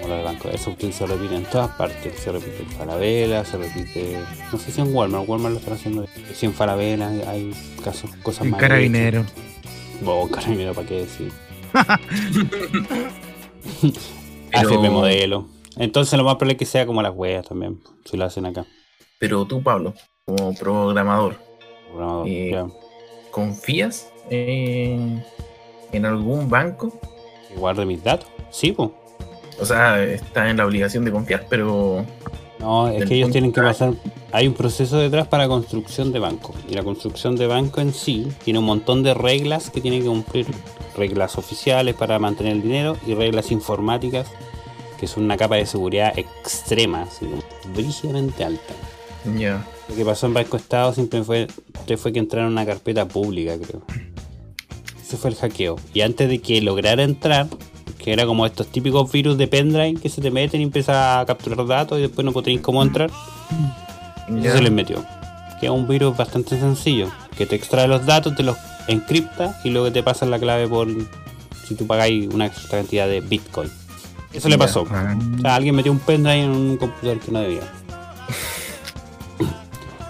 [0.00, 0.48] Como lo de banco.
[0.48, 2.18] Eso se repite en todas partes.
[2.18, 4.18] Se repite en Falabella, se repite.
[4.50, 5.28] No sé si en Walmart.
[5.28, 6.06] Walmart lo están haciendo.
[6.34, 7.52] Si en Falabella hay
[7.84, 8.60] casos, cosas En más.
[8.60, 9.24] carabinero.
[10.06, 11.30] Oh, carabinero, ¿para qué decir?
[13.82, 13.94] Pero-
[14.52, 15.46] AFP modelo.
[15.76, 17.80] Entonces lo más probable es que sea como las weas también.
[18.04, 18.66] Si lo hacen acá.
[19.18, 19.94] Pero tú, Pablo,
[20.24, 21.36] como programador,
[21.88, 22.64] Programador, Eh.
[23.30, 25.22] ¿confías eh,
[25.92, 26.92] en algún banco?
[27.48, 28.28] Que guarde mis datos.
[28.50, 28.90] Sí, pues.
[29.60, 32.04] O sea, está en la obligación de confiar, pero
[32.58, 33.92] No, es que ellos tienen que pasar.
[34.32, 36.54] Hay un proceso detrás para construcción de banco.
[36.68, 40.08] Y la construcción de banco en sí tiene un montón de reglas que tienen que
[40.08, 40.46] cumplir.
[40.96, 44.28] Reglas oficiales para mantener el dinero y reglas informáticas,
[44.98, 47.26] que son una capa de seguridad extrema, así
[47.74, 48.74] brígidamente alta.
[49.36, 49.64] ya.
[49.88, 51.48] Lo que pasó en Banco Estado siempre fue,
[51.96, 53.82] fue que entraron en una carpeta pública, creo.
[55.10, 55.74] Ese fue el hackeo.
[55.92, 57.48] Y antes de que lograra entrar,
[57.98, 61.24] que era como estos típicos virus de pendrive que se te meten y empiezan a
[61.26, 65.04] capturar datos y después no tenéis cómo entrar, eso se les metió.
[65.58, 68.56] Que es un virus bastante sencillo, que te extrae los datos, te los
[68.86, 70.86] encripta y luego te pasan la clave por
[71.66, 73.68] si tú pagáis una extra cantidad de Bitcoin.
[74.32, 74.86] Eso le pasó.
[74.92, 77.62] Ah, O sea, alguien metió un pendrive en un computador que no debía.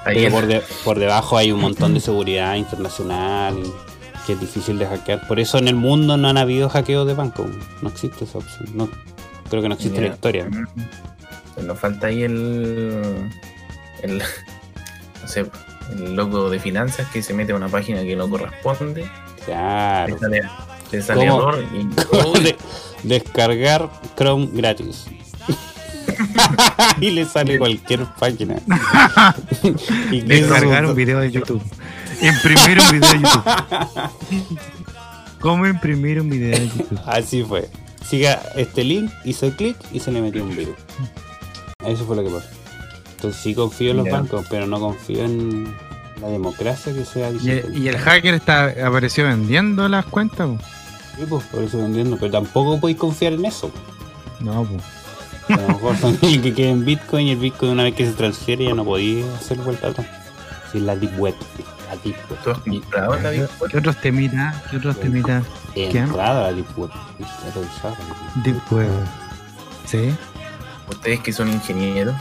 [0.05, 3.73] Pero por, de- por debajo hay un montón de seguridad internacional y
[4.31, 5.27] que es difícil de hackear.
[5.27, 7.47] Por eso en el mundo no han habido hackeos de banco.
[7.83, 8.69] No existe esa opción.
[8.75, 8.89] No,
[9.49, 10.49] creo que no existe en la historia.
[11.55, 13.29] Pues Nos falta ahí el,
[14.03, 14.19] el.
[14.19, 15.47] No sé,
[15.97, 19.11] el loco de finanzas que se mete a una página que no corresponde.
[19.45, 20.17] Claro.
[20.93, 21.25] Le sale,
[21.75, 22.41] y.
[22.43, 22.57] De-
[23.03, 25.07] descargar Chrome gratis.
[27.01, 28.61] y le sale cualquier página.
[30.13, 31.63] y Descargar un video de YouTube.
[32.23, 33.45] Imprimir un video de YouTube.
[35.41, 37.01] ¿Cómo imprimir un video de YouTube?
[37.07, 37.69] Así fue.
[38.07, 40.75] Siga este link, hizo clic y se le metió un virus.
[41.85, 42.49] Eso fue lo que pasó.
[43.17, 45.75] Entonces sí confío en los bancos, pero no confío en
[46.21, 47.77] la democracia que sea Y, digital.
[47.79, 50.49] y el hacker está apareció vendiendo las cuentas.
[50.49, 50.59] po.
[51.19, 53.71] Sí, pues, por eso vendiendo, pero tampoco podéis confiar en eso.
[54.41, 54.83] No, pues.
[55.59, 58.07] A lo mejor son el que queda en Bitcoin y el Bitcoin una vez que
[58.07, 60.07] se transfiere ya no podía hacer vuelta atrás.
[60.73, 60.85] Deep web.
[60.87, 61.35] La deep web.
[62.43, 63.51] ¿Tú has comprado en la Web?
[63.71, 64.57] ¿Qué otros temitas?
[64.71, 65.45] ¿Qué otros temitas?
[65.75, 66.91] Entrado a la deep web.
[67.19, 67.97] He revisado.
[68.45, 68.89] Deep Web.
[69.87, 70.15] Sí.
[70.89, 72.15] Ustedes que son ingenieros.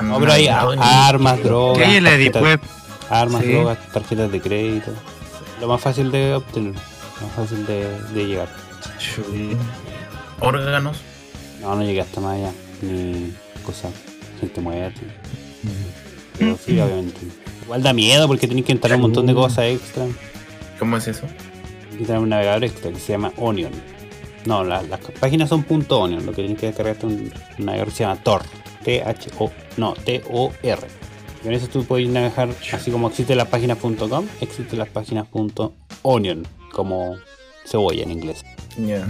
[0.00, 1.78] No, pero hay armas, drogas.
[1.78, 2.60] ¿Qué hay en la Deep tarjetas- Web?
[3.10, 3.52] Armas, Sí.
[3.52, 4.92] drogas, tarjetas de crédito.
[5.60, 6.72] Lo más fácil de obtener.
[7.20, 8.48] Lo más fácil de, de llegar.
[10.40, 10.96] órganos.
[11.60, 12.52] No, no llegué hasta más allá.
[12.82, 13.32] Ni
[13.64, 13.92] cosas.
[14.40, 15.00] Gente muerta.
[16.38, 17.20] Pero sí, obviamente.
[17.64, 20.04] Igual da miedo porque tenés que entrar un montón de cosas extra.
[20.78, 21.26] ¿Cómo es eso?
[21.90, 23.72] Tienes que un navegador extra que se llama Onion.
[24.44, 26.26] No, la- las páginas son punto .onion.
[26.26, 28.42] Lo que tienes que descargar es un, un navegador que se llama Tor.
[28.84, 29.50] T-H-O.
[29.78, 30.80] No, T-O-R.
[31.40, 35.26] Y con eso tú puedes navegar, así como existen las páginas .com, existen las páginas
[36.02, 37.16] .onion, como
[37.66, 38.44] cebolla en inglés.
[38.76, 39.06] Ya.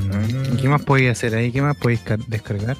[0.52, 1.50] ¿Y qué más podéis hacer ahí?
[1.50, 2.76] ¿Qué más podéis car- descargar?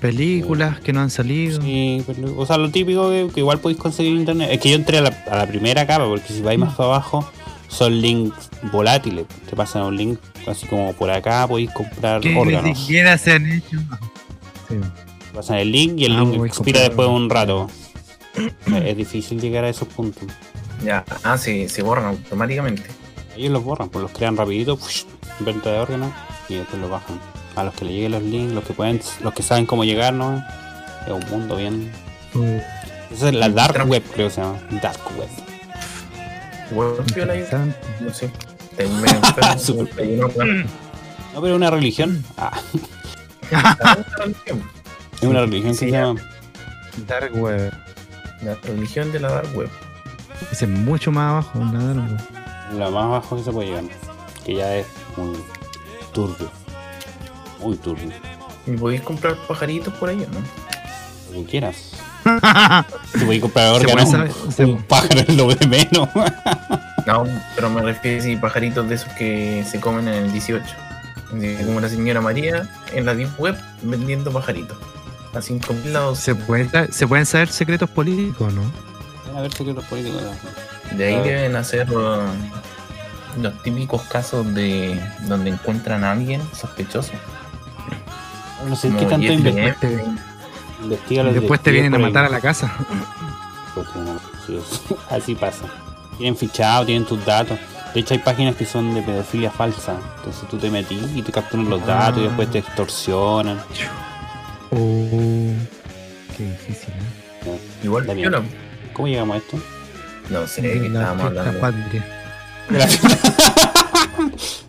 [0.00, 1.60] Películas que no han salido.
[1.60, 4.48] Sí, pero, o sea, lo típico que, que igual podéis conseguir en internet.
[4.52, 6.90] Es que yo entré a la, a la primera capa, porque si vais más para
[6.90, 7.28] abajo,
[7.68, 9.26] son links volátiles.
[9.48, 12.78] Te pasan un link así como por acá, podéis comprar Que ni órganos.
[12.78, 13.78] siquiera se han hecho.
[14.68, 14.76] Sí.
[14.76, 17.68] Te pasan el link y el Ah, link expira después de un rato.
[18.84, 20.24] es difícil llegar a esos puntos.
[20.84, 21.04] Ya.
[21.24, 22.84] Ah, se, se borran automáticamente.
[23.36, 25.02] Ellos los borran, pues los crean rapidito, ¡fush!
[25.40, 26.12] venta de órganos,
[26.48, 27.20] y después los bajan.
[27.58, 30.14] A los que le lleguen los links, los que pueden, los que saben cómo llegar,
[30.14, 30.44] ¿no?
[31.04, 31.90] Es un mundo bien.
[33.10, 34.60] Esa es la dark web, creo que se llama.
[34.80, 35.28] Dark web.
[38.00, 38.30] No sé.
[40.36, 40.66] Weón.
[41.34, 42.24] No, pero es una religión.
[42.36, 42.60] Ah,
[45.20, 46.20] es una religión que Sí, se llama.
[47.08, 47.72] Dark Web.
[48.42, 49.68] La religión de la dark web.
[50.52, 51.58] Ese es mucho más abajo.
[51.72, 52.78] La Dark Web.
[52.78, 53.84] La más bajo que se puede llegar.
[54.44, 54.86] Que ya es
[55.16, 55.36] muy
[56.12, 56.57] turbio.
[57.60, 58.10] Muy turbio.
[58.66, 60.40] ¿Y podéis comprar pajaritos por ahí o no?
[61.38, 61.76] Lo que quieras.
[63.12, 63.92] Tú puedes comprar Se órganos.
[64.10, 66.08] puede saber- se- Un pájaro es lo de menos.
[67.06, 67.24] No,
[67.56, 70.62] pero me refiero a si pajaritos de esos que se comen en el 18.
[71.32, 74.76] Así Como la señora María en la Deep Web vendiendo pajaritos.
[75.32, 76.18] A 5.000 lados.
[76.18, 78.60] se, pueden sa- se pueden saber secretos políticos, ¿no?
[79.34, 80.20] A ver secretos políticos.
[80.98, 81.22] De ahí Ah.
[81.22, 82.20] deben hacer uh,
[83.40, 87.12] los típicos casos de donde encuentran a alguien sospechoso.
[88.66, 91.22] No sé qué tanto investiga.
[91.24, 92.72] Los después te vienen a matar a la casa.
[93.74, 93.88] Pues,
[95.10, 95.64] Así pasa.
[96.16, 97.58] Tienen fichado, tienen tus datos.
[97.94, 99.96] De hecho, hay páginas que son de pedofilia falsa.
[100.18, 103.58] Entonces tú te metís y te capturan los datos y después te extorsionan.
[104.70, 105.52] Oh,
[106.36, 106.92] qué difícil,
[107.46, 107.58] ¿eh?
[107.82, 108.06] Igual.
[108.92, 109.58] ¿Cómo llegamos a esto?
[110.30, 111.60] No sé La estábamos hablando.
[111.60, 112.04] patria.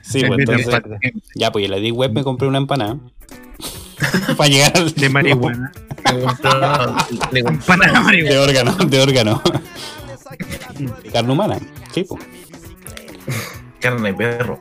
[0.02, 0.82] sí, pues entonces.
[1.36, 2.98] Ya, pues en la Deep Web me compré una empanada.
[4.38, 4.94] para llegar al.
[4.94, 5.72] De marihuana.
[7.32, 8.12] De marihuana.
[8.12, 9.42] De órgano, de órgano.
[11.14, 11.58] Carne humana.
[11.94, 12.24] Sí, pues.
[13.80, 14.60] carne de perro.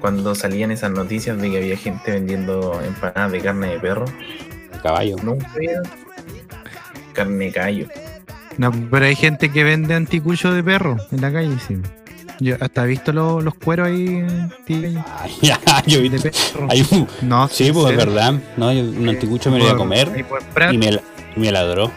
[0.00, 4.04] Cuando salían esas noticias de que había gente vendiendo empanadas de carne de perro,
[4.82, 5.16] caballo.
[5.22, 5.80] nunca había
[7.12, 7.88] carne de callo.
[8.58, 11.78] No, pero hay gente que vende anticucho de perro en la calle, sí.
[12.40, 14.26] Yo hasta he visto lo- los cueros ahí
[14.66, 16.10] tío, Ay, ya, yo vi.
[16.68, 17.06] Hay.
[17.22, 18.34] No, Sí, pues es verdad.
[18.56, 20.24] No, yo un anticucho me lo iba a comer.
[20.72, 21.00] Y me,
[21.36, 21.90] y me ladró.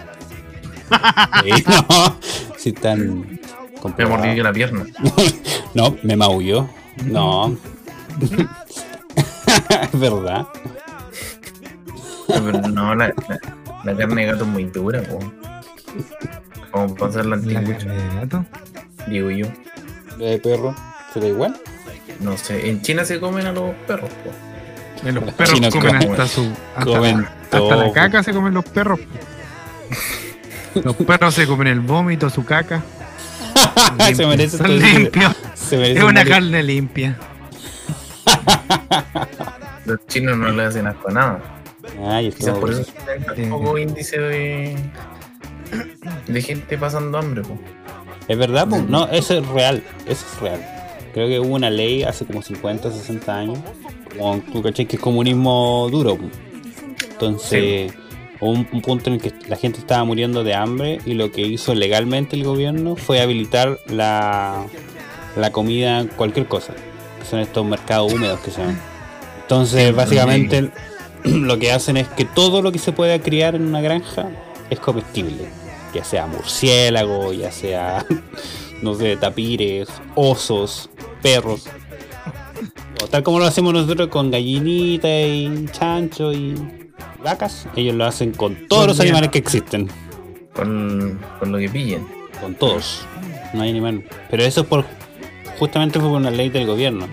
[1.44, 2.18] Sí, no,
[2.58, 3.40] si están Me
[3.82, 4.26] comprobados.
[4.26, 4.86] mordió la pierna.
[5.74, 6.70] No, me maulló.
[7.06, 7.56] No.
[9.92, 10.48] es verdad.
[12.28, 13.40] Pero no, la, la,
[13.84, 15.20] la carne de gato es muy dura, po.
[16.72, 18.46] Como para hacer la La anticucha, carne de gato.
[19.08, 19.48] digo yo.
[20.18, 20.76] ¿La de perro?
[21.14, 21.60] ¿Será igual?
[22.20, 24.32] No sé, en China se comen a los perros, po.
[25.08, 26.52] Eh, Los Los perros comen comen- hasta su.
[26.76, 27.86] Hasta, comen la, hasta todo.
[27.86, 29.00] la caca se comen los perros.
[30.84, 32.82] Los perros se comen el vómito, su caca.
[34.16, 35.36] se merece Son limpios.
[35.54, 37.16] Se merece Es una un- carne limpia.
[39.86, 41.40] Los chinos no le hacen asco a nada.
[42.06, 43.50] Ay, Quizás por eso hay Sí.
[43.50, 44.76] poco índice de,
[46.28, 47.58] de gente pasando hambre, po.
[48.28, 50.60] Es verdad, no, eso es real, eso es real.
[51.14, 53.60] Creo que hubo una ley hace como 50, 60 años,
[54.18, 56.18] como tú caché que es comunismo duro.
[56.18, 56.26] po.
[57.10, 57.94] Entonces,
[58.40, 61.32] Hubo un, un punto en el que la gente estaba muriendo de hambre y lo
[61.32, 64.66] que hizo legalmente el gobierno fue habilitar la,
[65.36, 66.74] la comida, cualquier cosa.
[67.30, 68.80] Son estos mercados húmedos que se llaman.
[69.42, 70.70] Entonces, básicamente,
[71.24, 74.30] lo que hacen es que todo lo que se pueda criar en una granja
[74.70, 75.48] es comestible.
[75.98, 78.06] Ya sea murciélago, ya sea,
[78.84, 80.92] no sé, tapires, osos,
[81.24, 81.66] perros.
[83.04, 86.54] O tal como lo hacemos nosotros con gallinita y chancho y
[87.24, 89.90] vacas, ellos lo hacen con todos los animales que existen.
[90.54, 92.08] Con, con lo que pillen.
[92.40, 93.02] Con todos.
[93.56, 94.04] No hay animal.
[94.30, 94.86] Pero eso es por.
[95.58, 97.08] Justamente fue por una ley del gobierno.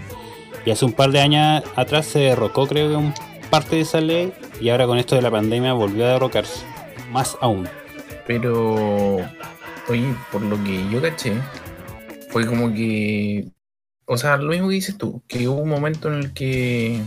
[0.67, 3.15] Y hace un par de años atrás se derrocó, creo que un
[3.49, 4.35] parte de esa ley.
[4.61, 6.67] Y ahora con esto de la pandemia volvió a derrocarse.
[7.11, 7.67] Más aún.
[8.27, 9.17] Pero,
[9.89, 11.35] oye, por lo que yo caché,
[12.31, 13.49] fue como que.
[14.07, 17.01] O sea, lo mismo que dices tú, que hubo un momento en el que.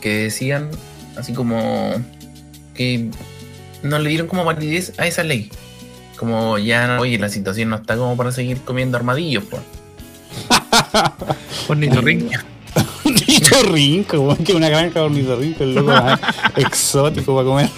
[0.00, 0.70] que decían,
[1.16, 1.92] así como.
[2.74, 3.10] que
[3.82, 5.50] no le dieron como validez a esa ley.
[6.16, 9.62] Como ya, oye, la situación no está como para seguir comiendo armadillos, pues.
[11.68, 12.30] Ornitorrinco.
[13.04, 16.20] Ornitorrinco, que una granja de ornitorrinco, el loco más
[16.56, 17.70] exótico para comer.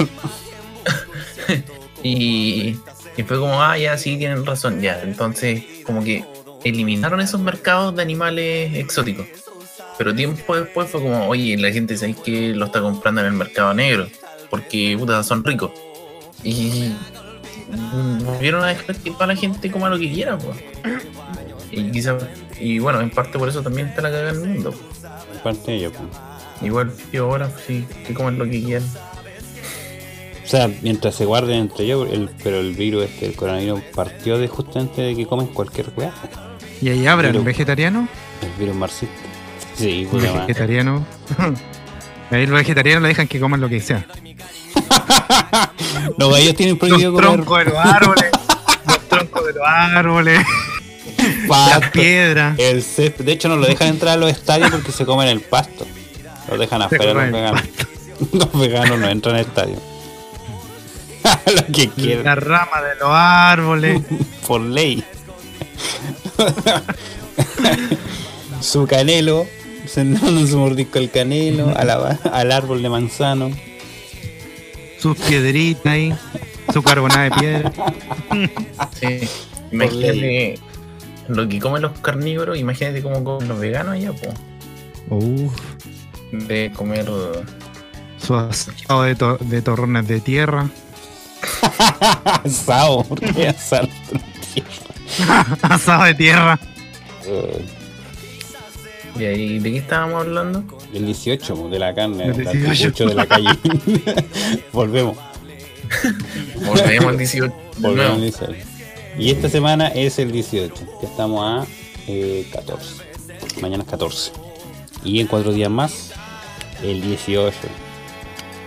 [2.07, 2.81] Y,
[3.17, 5.01] y fue como, ah, ya, sí, tienen razón, ya.
[5.03, 6.25] Entonces, como que
[6.65, 9.27] eliminaron esos mercados de animales exóticos.
[9.99, 13.33] Pero tiempo después fue como, oye, la gente sabe que lo está comprando en el
[13.33, 14.07] mercado negro,
[14.51, 15.71] porque puta, son ricos.
[16.45, 16.93] Y
[18.25, 20.57] volvieron a dejar que toda la gente coma lo que quiera, pues.
[21.73, 22.17] Y quizá,
[22.61, 24.75] y bueno, en parte por eso también está la cagada en el mundo.
[25.33, 26.09] En parte de ello, pues.
[26.63, 28.89] Igual, yo ahora sí, que coman lo que quieran.
[30.47, 34.39] O sea, mientras se guarden entre ellos, el, pero el virus este, el coronavirus partió
[34.39, 36.13] de justamente de que comen cualquier weá.
[36.81, 38.09] ¿Y ahí abran Pero- vegetariano?
[38.43, 39.15] El virus marxista.
[39.77, 40.07] Sí.
[40.13, 41.05] Vegetariano.
[42.31, 44.05] Ahí los vegetarianos le dejan que coman lo que sea.
[46.19, 48.25] No, ellos tienen Los prohibido comer troncos de los árboles.
[48.87, 50.41] los troncos de los árboles.
[51.49, 51.91] Las pasto.
[51.93, 52.59] piedras.
[52.59, 53.25] El césped.
[53.25, 55.87] De hecho, no lo dejan entrar a los estadios porque se comen el pasto.
[56.49, 57.63] Lo dejan afuera los el veganos.
[58.33, 59.81] Los veganos no entran al estadio.
[61.57, 64.03] lo que quieran, La rama de los árboles.
[64.47, 65.03] por ley.
[68.61, 69.47] su canelo,
[69.87, 73.51] sentando su mordisco al canelo, a la- al árbol de manzano.
[74.99, 76.15] Sus piedritas ahí.
[76.73, 77.73] Su carbonada de piedra.
[78.99, 79.21] Sí.
[79.71, 80.59] Imagínate
[81.29, 84.35] lo que comen los carnívoros, imagínate cómo comen los veganos allá, pues.
[85.11, 85.53] Uf.
[86.33, 87.07] De comer.
[88.19, 90.69] Su asado de, to- de torrones de tierra.
[92.45, 93.89] Asado, porque asado.
[95.63, 96.59] asado de tierra.
[99.19, 100.65] ¿Y ahí de qué estábamos hablando?
[100.93, 102.69] El 18, pues, de la carne, El el 18.
[102.69, 103.49] anticucho de la calle.
[104.73, 105.17] Volvemos.
[106.67, 107.47] Volvemos al 18.
[107.47, 108.53] de Volvemos al 18.
[109.19, 110.75] Y esta semana es el 18.
[111.03, 111.67] Ya estamos a
[112.07, 113.05] eh, 14.
[113.61, 114.33] Mañana es 14.
[115.05, 116.13] Y en cuatro días más,
[116.83, 117.57] el 18.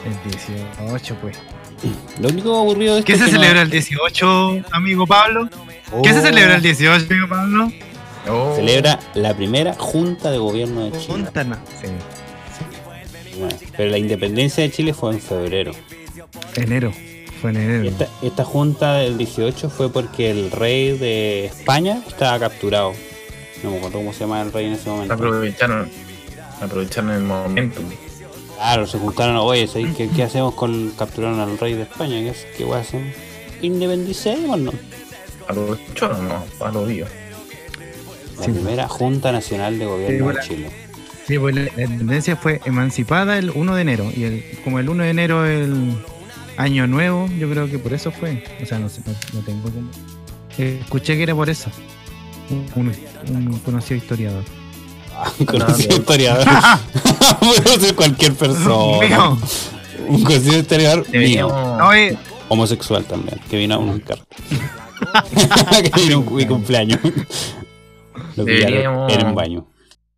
[0.05, 1.37] El 18, pues.
[2.19, 5.49] Lo único aburrido de esto ¿Qué es se que no- celebra el 18, amigo Pablo?
[6.03, 7.71] ¿Qué se Oh, celebra el 18, amigo Pablo?
[8.29, 11.05] Oh, Celebra la primera Junta de Gobierno de Chile.
[11.07, 11.59] Fontana.
[11.81, 11.87] Sí.
[13.39, 15.71] Bueno, pero la independencia de Chile fue en febrero.
[16.55, 16.91] Enero.
[17.41, 17.89] Fue en enero.
[17.89, 22.93] Esta, esta junta del 18 fue porque el rey de España estaba capturado.
[23.63, 25.13] No me acuerdo cómo se llama el rey en ese momento.
[25.13, 25.89] aprovecharon.
[26.61, 27.81] Aprovecharon el momento.
[28.59, 32.19] Claro, se juntaron, oye, ¿sabes qué, qué hacemos con capturaron al rey de España?
[32.19, 33.07] ¿Qué, es- qué guay hacemos?
[33.61, 34.75] Independicémonos.
[35.47, 37.05] Aprovecharon, no, a lo obvio.
[38.37, 38.51] La Sí.
[38.51, 40.39] primera Junta Nacional de Gobierno Sí, bueno.
[40.39, 40.71] de Chile.
[41.25, 44.11] Sí, pues la, la independencia fue emancipada el 1 de enero.
[44.15, 45.93] Y el, como el 1 de enero el
[46.57, 48.43] año nuevo, yo creo que por eso fue.
[48.61, 49.89] O sea, no sé, no, no tengo como.
[50.57, 51.69] Eh, escuché que era por eso.
[52.75, 52.93] Un,
[53.29, 54.43] un conocido historiador.
[55.45, 56.47] Conocido historiador.
[57.39, 59.07] Puede ser cualquier persona.
[59.07, 59.37] Mío.
[60.07, 61.47] Un conocido historiador mío.
[62.47, 64.25] Homosexual también, que vino a un carro.
[65.93, 66.99] que vino mi cumpleaños.
[68.35, 69.67] Lo pillaron en un baño.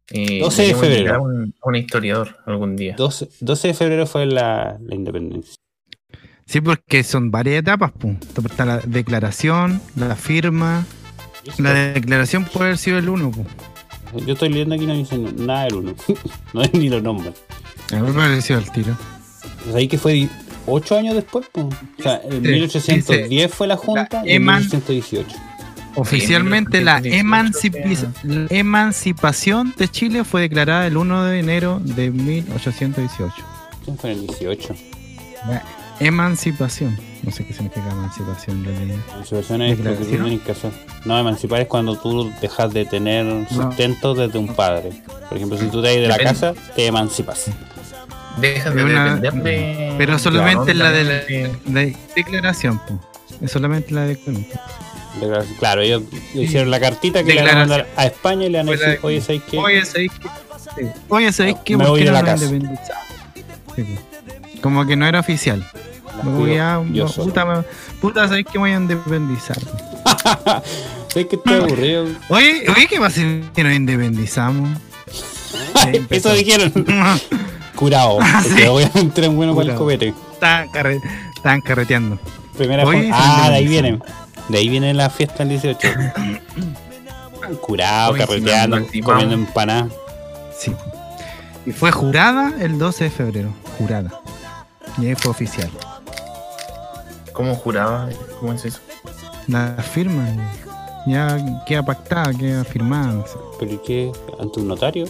[0.10, 1.24] eh, 12 de febrero.
[1.24, 2.96] un, a un historiador algún día.
[2.98, 5.56] 12, 12 de febrero fue la, la independencia.
[6.46, 7.92] sí, porque son varias etapas.
[7.98, 8.16] Pues.
[8.50, 10.86] Está la declaración, la firma.
[11.58, 13.32] La declaración puede haber sido el 1.
[14.26, 15.96] Yo estoy leyendo aquí no dice nada del uno.
[16.54, 17.34] no es ni lo nombran.
[17.92, 18.98] A mí me pareció el tiro.
[19.64, 20.28] Pues ahí que fue
[20.68, 21.46] 8 años después.
[21.52, 21.66] pues.
[22.00, 25.36] O sea, en Sí, 1810 fue la junta la y en eman- 1818.
[25.96, 32.12] Oficialmente la, 1818 emancipi- la emancipación de Chile fue declarada el 1 de enero de
[32.12, 33.34] 1818.
[33.84, 34.74] ¿Quién fue en el 18?
[36.00, 36.98] emancipación.
[37.24, 38.98] No sé qué significa emancipación en realidad.
[39.14, 40.72] Emancipación es lo que tienes que hacer.
[41.06, 44.92] No, emancipar es cuando tú dejas de tener sustento desde un padre.
[45.30, 47.46] Por ejemplo, si tú te vas de la casa, te emancipas.
[48.38, 49.96] Dejas de una- depender de.
[49.98, 53.00] Pero solamente Claro, la de la, de- de declaración, po.
[53.42, 54.48] Es solamente la declaración.
[55.20, 55.56] Declaración.
[55.60, 56.04] Claro, ellos
[56.34, 58.78] hicieron la cartita que le van a mandar a España y le van a Fue
[58.78, 59.58] la decir, oye, ¿sabes qué?
[59.60, 60.28] Oye, ¿sabéis qué?
[60.76, 60.88] Sí.
[61.10, 61.78] Oye, ¿sabéis qué?
[61.78, 62.48] Me ¿Por voy de la casa.
[63.76, 63.86] Sí.
[64.62, 65.66] Como que no era oficial.
[66.24, 67.28] Yo no, solo.
[67.28, 67.64] puta, me-
[68.00, 69.58] puta, ¿sabéis que me voy a independizar?
[71.10, 72.06] ¿Sabes que estoy aburrido?
[72.30, 74.78] Oye, oye, ¿qué pasa si nos independizamos?
[76.10, 76.72] Eso dijeron.
[77.76, 78.18] Curado.
[78.20, 78.68] Porque sí.
[78.68, 80.14] obviamente eran bueno para el copete.
[80.34, 81.02] Estaban, carre-
[81.36, 82.20] estaban carreteando.
[82.58, 83.70] Primera Oye, Ah, de ahí independizan.
[84.00, 84.00] viene.
[84.50, 85.88] De ahí viene la fiesta el 18.
[87.62, 89.92] Curado, carreteando, comiendo empanadas.
[90.58, 90.74] Sí.
[91.66, 93.54] Y fue jurada el 12 de febrero.
[93.78, 94.12] Jurada.
[94.98, 95.70] Y ahí fue oficial.
[97.42, 98.08] ¿Cómo juraba?
[98.40, 98.80] ¿Cómo es eso?
[99.48, 100.28] La firma
[101.08, 103.14] ya queda pactada, queda firmada.
[103.14, 103.34] no sé.
[103.60, 104.12] ¿Pero y qué?
[104.40, 105.08] ¿Ante un notario?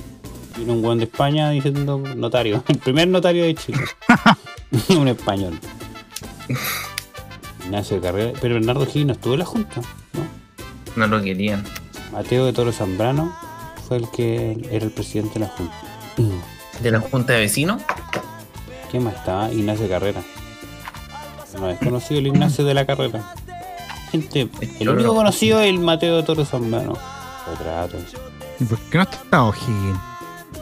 [0.58, 2.64] Vino un guan de España diciendo notario.
[2.70, 3.80] El primer notario de Chile.
[4.98, 5.60] un español.
[7.66, 8.32] Ignacio Carrera.
[8.40, 9.82] Pero Bernardo Gil no estuvo en la junta,
[10.14, 10.26] ¿no?
[10.96, 11.66] No lo querían.
[12.14, 13.36] Mateo de Toro Zambrano
[13.90, 15.76] fue el que era el presidente de la junta.
[16.82, 17.82] ¿De la Junta de Vecinos?
[18.90, 19.52] ¿Quién más estaba?
[19.52, 20.24] Ignacio Carrera.
[21.60, 23.34] No es conocido el Ignacio de la Carrera.
[24.12, 24.50] Gente,
[24.80, 25.16] el único no.
[25.16, 26.98] conocido es el Mateo de Toro Zambrano.
[27.48, 28.02] Retratos.
[28.60, 30.00] ¿Y por qué no está O'Higgins?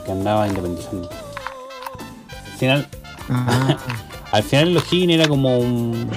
[0.04, 1.08] que andaba independizando.
[2.52, 2.88] Al final,
[3.28, 3.76] Ah,
[4.32, 6.10] al final los Higgins era como un,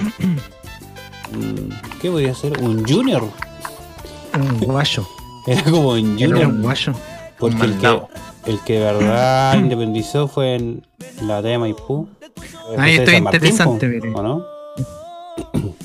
[1.32, 2.60] un- ¿Qué podría ser?
[2.62, 3.24] Un junior.
[4.34, 5.06] un guayo.
[5.46, 6.46] Era como un Era junior.
[6.50, 6.92] un guayo.
[7.38, 8.00] Porque un el que,
[8.46, 10.86] el que de verdad independizó fue en
[11.20, 12.08] la batalla de Maipú.
[12.78, 14.10] Ahí está interesante, mire.
[14.14, 14.44] ¿O no?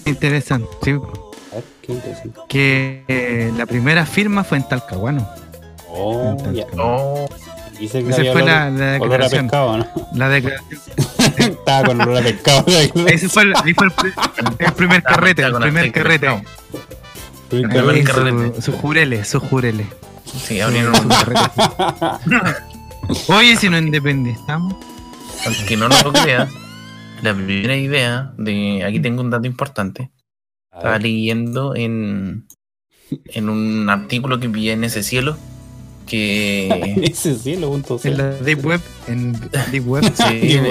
[0.09, 0.67] Interesante.
[0.83, 2.39] Sí, A ver, qué interesante.
[2.49, 5.27] que eh, la primera firma fue en Talcahuano.
[5.89, 6.65] Oh, ya.
[6.77, 7.27] Oh,
[7.79, 9.45] Dice que Esa fue olor, la, declaración.
[9.45, 9.87] pescado, ¿no?
[10.13, 10.79] La declaración.
[11.37, 12.65] Estaba con olor a pescado.
[13.07, 14.11] Ese fue el, ahí fue el, pri-
[14.59, 16.27] el primer carrete, el primer carrete.
[17.51, 18.05] El primer
[18.55, 19.87] su, su jurele, su jurele.
[20.25, 21.41] Sí, abrieron Su un carrete.
[23.33, 24.75] Oye, si nos independizamos.
[25.45, 26.47] Aunque no lo crea,
[27.21, 28.83] la primera idea de.
[28.83, 30.11] Aquí tengo un dato importante.
[30.73, 32.47] Estaba leyendo en,
[33.25, 35.35] en un artículo que pillé en ese cielo
[36.07, 38.81] que, Ese cielo, punto En la Deep Web.
[39.07, 39.33] En
[39.71, 40.03] Deep Web.
[40.15, 40.65] Sí, en-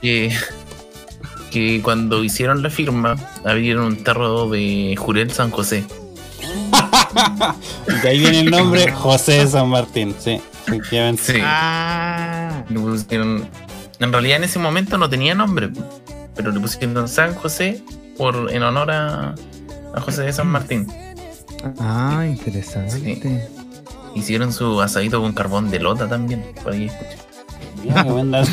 [0.00, 0.32] que,
[1.50, 5.84] que cuando hicieron la firma abrieron un tarro de Jurel San José.
[7.88, 11.22] Y de ahí viene el nombre José de San Martín, sí, efectivamente.
[11.34, 11.38] Sí.
[11.42, 12.64] Ah.
[12.68, 13.48] Le pusieron-
[13.98, 15.70] en realidad en ese momento no tenía nombre,
[16.34, 17.82] pero le pusieron San José
[18.16, 19.34] por, en honor a,
[19.94, 20.86] a José de San Martín.
[21.78, 23.48] Ah, interesante.
[24.14, 27.16] Hicieron su asadito con carbón de lota también, por ahí escuché.
[27.82, 28.50] Qué buen dato.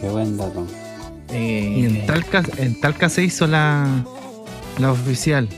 [0.00, 0.66] Qué buen dato.
[1.30, 3.86] Eh, Y en Talca, en Talca se hizo la,
[4.78, 5.48] la oficial.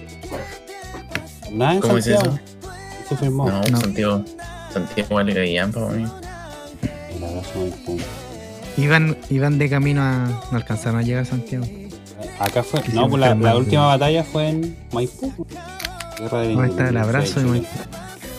[1.52, 2.38] Nada en ¿Cómo es Santiago.
[3.08, 3.48] Se firmó.
[3.50, 3.80] no, no.
[3.80, 4.24] Santiago,
[4.72, 6.04] Santiago vale Gaillán para mí.
[7.16, 7.98] El abrazo muy pum.
[8.76, 10.26] Iban, iban de camino a.
[10.50, 11.64] No alcanzaron a llegar a Santiago.
[12.38, 12.82] Acá fue.
[12.92, 15.32] No, pues la, la última batalla fue en Maipú.
[16.18, 17.46] Guerra de Ahí está el abrazo de.
[17.46, 17.66] Maipú.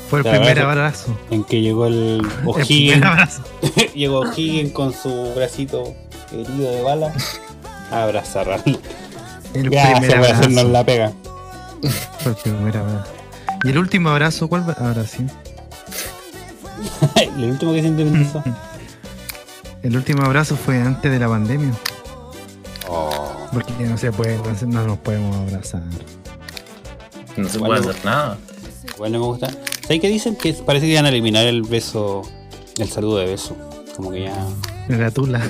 [0.09, 1.11] Fue el primer abrazo.
[1.11, 1.17] abrazo.
[1.31, 2.91] En que llegó el El O'Higgins.
[2.93, 3.43] primer abrazo.
[3.95, 5.95] llegó O'Higgins con su bracito
[6.31, 7.13] herido de bala.
[7.91, 8.79] A abrazar al.
[9.53, 10.69] El Gracias primer por hacernos abrazo.
[10.71, 11.11] la pega.
[12.19, 13.11] Fue el primer abrazo.
[13.63, 15.29] ¿Y el último abrazo cuál habrá sido?
[17.15, 18.43] el último que se independizó.
[19.84, 21.71] El último abrazo fue antes de la pandemia.
[22.89, 23.36] Oh.
[23.53, 25.82] Porque no se puede, no, se- no nos podemos abrazar.
[27.38, 27.75] No se Bueno.
[27.75, 28.38] puede hacer nada.
[28.97, 29.49] Bueno, me gusta.
[29.84, 30.36] ¿Sabes qué dicen?
[30.36, 32.23] Que parece que iban a eliminar el beso,
[32.78, 33.55] el saludo de beso.
[33.95, 34.45] Como que ya.
[34.89, 35.41] La tula.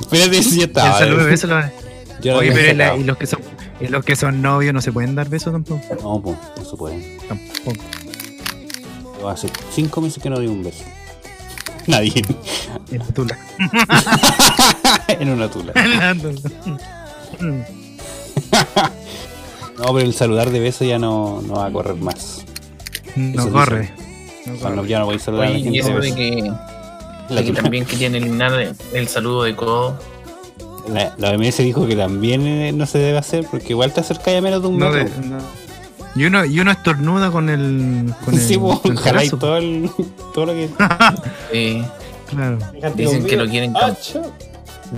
[0.00, 1.72] Espérate si ya el saludo de beso lo van a-
[2.20, 3.00] Yo Oye, pero y la- sacado.
[3.00, 3.40] y los que son
[3.80, 5.80] y los que son novios no se pueden dar besos tampoco.
[6.02, 7.18] No, pues, no se puede.
[7.28, 7.84] Tampoco.
[9.20, 10.84] Yo hace cinco meses que no doy un beso.
[11.86, 12.22] Nadie.
[12.90, 13.38] En la tula.
[15.08, 15.72] en una tula.
[15.74, 16.40] En la tula.
[19.78, 22.44] No, pero el saludar de beso ya no, no va a correr más.
[23.16, 23.90] No Eso corre.
[24.46, 24.88] No Cuando corre.
[24.90, 26.52] ya no voy a saludar a la gente y eso de que,
[27.28, 29.98] La, de que también querían eliminar el, el saludo de codo.
[30.88, 34.30] la, la OMS dijo que también eh, no se debe hacer porque igual te acerca
[34.32, 35.20] ya menos de un No metro.
[35.20, 35.38] de- no.
[36.14, 38.12] Y uno, y uno estornuda con el.
[38.24, 39.90] Con el, sí, con el todo, el,
[40.34, 40.68] todo lo que.
[41.52, 41.84] Eh,
[42.28, 42.58] Claro.
[42.94, 44.32] Dicen que lo quieren cam- ¡Acho!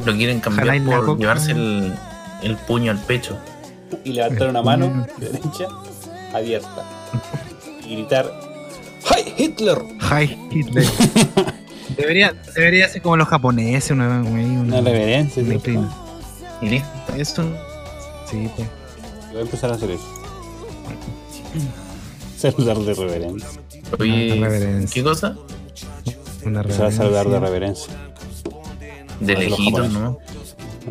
[0.04, 1.92] lo quieren cambiar por llevarse el,
[2.42, 3.36] el puño al pecho.
[4.04, 5.66] Y levantar una mano derecha
[6.32, 6.84] abierta.
[7.84, 8.30] Y gritar:
[9.10, 9.78] ¡Hi Hitler!
[10.00, 10.84] Hi Hitler.
[11.96, 15.42] debería, debería ser como los japoneses, una, una, Una reverencia.
[16.60, 16.88] Y listo.
[17.16, 17.54] Es un.
[18.30, 18.68] Sí, pues.
[19.32, 20.23] Voy a empezar a hacer eso.
[22.39, 23.49] Saludar de reverencia.
[23.99, 24.95] Oye, reverencia.
[24.95, 25.37] ¿qué cosa?
[26.45, 27.93] Una Empezar a saludar de reverencia.
[29.20, 29.57] reverencia.
[29.57, 29.93] De japoneses.
[29.99, 30.18] ¿no?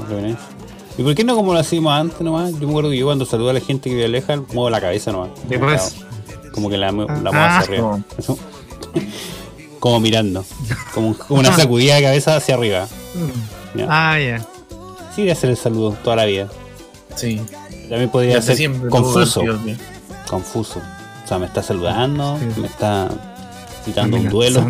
[0.10, 0.46] Reverencia.
[0.98, 2.52] ¿Y por qué no como lo hacíamos antes nomás?
[2.54, 4.80] Yo me acuerdo que yo cuando saludo a la gente que vive lejos, muevo la
[4.82, 5.30] cabeza nomás.
[5.48, 5.96] Después.
[6.54, 7.60] Como que la, la muevo Ah.
[7.60, 8.00] hacia arriba.
[9.80, 10.46] como mirando.
[10.94, 12.88] Como, como una sacudida de cabeza hacia arriba.
[13.76, 13.88] Ya.
[13.90, 14.46] Ah, ya.
[15.16, 16.48] Sí, de hacer el saludo toda la vida.
[17.16, 17.42] Sí.
[17.90, 19.42] También podría ser siempre confuso.
[19.42, 19.58] tío,
[20.30, 20.80] Confuso.
[21.24, 22.62] O sea, me está saludando, Sí.
[22.62, 23.10] me está
[23.86, 24.66] citando un duelo.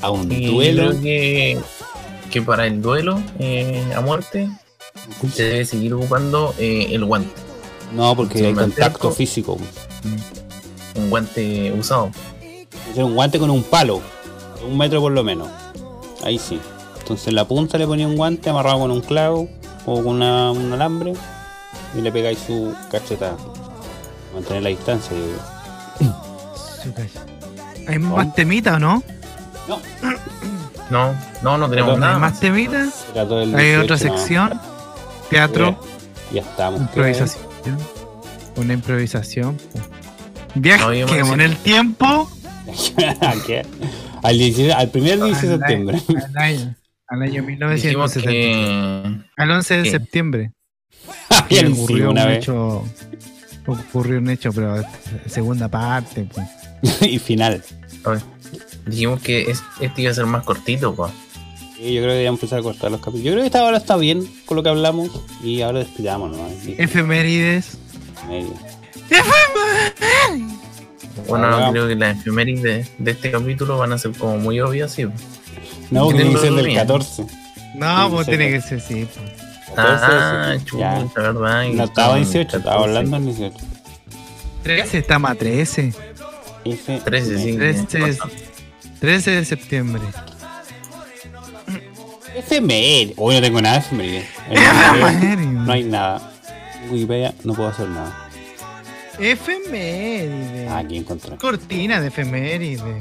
[0.00, 0.90] A un Y duelo.
[0.90, 1.58] creo que,
[2.30, 4.48] que para el duelo eh, a muerte
[5.34, 7.30] se debe seguir ocupando eh, el guante.
[7.94, 9.58] No, porque hay contacto físico.
[10.94, 12.10] Un guante usado.
[12.94, 14.00] Un guante con un palo.
[14.68, 15.48] Un metro por lo menos.
[16.24, 16.60] Ahí sí.
[17.08, 19.48] Entonces en la punta le ponía un guante amarrado con un clavo
[19.86, 21.14] o con una- un alambre
[21.96, 23.34] y le pegáis su cachetada.
[24.34, 25.24] Mantener la distancia, yo
[26.04, 26.14] digo.
[27.88, 29.02] ¿Hay más temita o no?
[29.66, 29.80] No,
[30.90, 32.40] No, no, no tenemos nada ¿Hay más.
[32.40, 32.86] temita?
[33.14, 34.60] ¿Hay 18 otra sección?
[35.30, 35.80] Teatro,
[36.30, 36.80] Ya estamos.
[36.82, 37.44] improvisación.
[38.56, 39.56] Una improvisación.
[40.54, 42.28] Viaje No, decía- el tiempo
[43.22, 43.64] ¿A qué?
[44.22, 46.02] Al, 16 al primer 16 de septiembre.
[46.08, 46.74] año- al año,
[47.08, 48.30] al año Dijimos 1970.
[49.34, 49.90] que Al 11 de ¿Qué?
[49.90, 50.52] septiembre.
[51.72, 52.84] Ocurrió un hecho.
[53.66, 54.82] Ocurrió un hecho, pero
[55.26, 56.26] segunda parte.
[56.32, 56.46] Pues.
[57.02, 57.62] y final.
[58.86, 61.12] dijimos que es- este iba a ser más cortito, pues.
[61.76, 63.24] Sí, yo creo que deberíamos empezar a cortar los capítulos.
[63.24, 65.10] Yo creo que esta hora está bien con lo que hablamos.
[65.44, 66.36] Y ahora despidamos.
[66.64, 67.78] Sí, Efemérides.
[68.28, 68.52] medio.
[71.28, 74.60] Bueno, Ah, creo que las efemérides de, de este capítulo van a ser como muy
[74.60, 75.06] obvias, sí.
[75.90, 76.78] No, que ser del Bien.
[76.78, 77.26] 14.
[77.74, 79.06] No, pues tiene que ser, sí.
[79.14, 79.30] pues.
[79.74, 80.64] 14, Ah, sí.
[80.64, 81.22] chuta, Ya.
[81.22, 81.64] ¿verdad?
[81.72, 82.84] No estaba son 18, estaba 14.
[82.98, 83.56] hablando en 18.
[84.62, 85.94] 13 está más 13.
[86.64, 87.56] F 13, sí.
[87.56, 88.18] 13, es-
[89.00, 90.02] 13 de septiembre.
[92.34, 93.14] Efeméride.
[93.16, 94.26] Hoy no tengo nada de efeméride.
[95.52, 96.32] No hay nada.
[96.90, 98.28] Wikipedia no puedo hacer nada.
[99.18, 100.68] Efeméride.
[100.68, 101.36] Ah, aquí encontré.
[101.36, 103.00] Cortina de efeméride.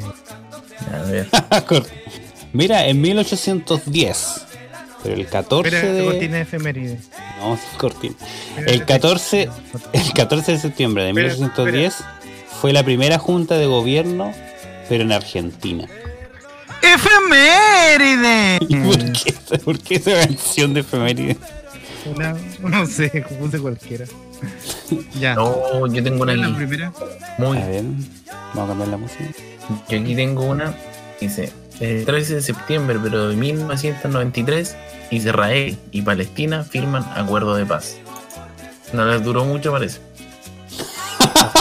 [0.93, 1.27] A ver.
[2.53, 4.45] Mira, en 1810.
[5.03, 6.03] Pero el 14 Espera, de.
[6.03, 6.99] cortina de efeméride.
[7.39, 8.15] No, es cortina.
[8.65, 9.49] El 14,
[9.93, 11.95] el 14 de septiembre de Espera, 1810
[12.59, 14.33] fue la primera junta de gobierno,
[14.89, 15.87] pero en Argentina.
[16.81, 18.57] ¡Efeméride!
[18.67, 21.37] ¿Y por qué, por qué esa mención de efeméride?
[22.05, 24.05] Una, no sé, puse cualquiera.
[25.19, 25.35] ya.
[25.35, 26.93] No, yo tengo una ¿Cuál es la primera?
[27.37, 27.57] Muy.
[27.57, 27.83] A ver,
[28.53, 29.25] vamos a cambiar la música.
[29.89, 30.75] Yo aquí tengo una.
[31.19, 34.75] Dice: El 13 de septiembre, pero de 1993,
[35.11, 37.97] Israel y Palestina firman acuerdo de paz.
[38.93, 39.99] No les duró mucho, parece.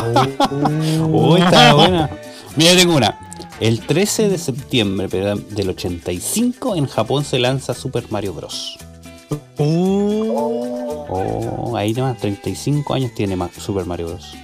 [1.11, 2.11] Uy, está buena.
[2.57, 3.19] Mira, tengo una.
[3.61, 8.79] El 13 de septiembre pero del 85 en Japón se lanza Super Mario Bros.
[9.59, 14.35] Uh, Oh, ahí nomás, 35 años tiene Super Mario Bros.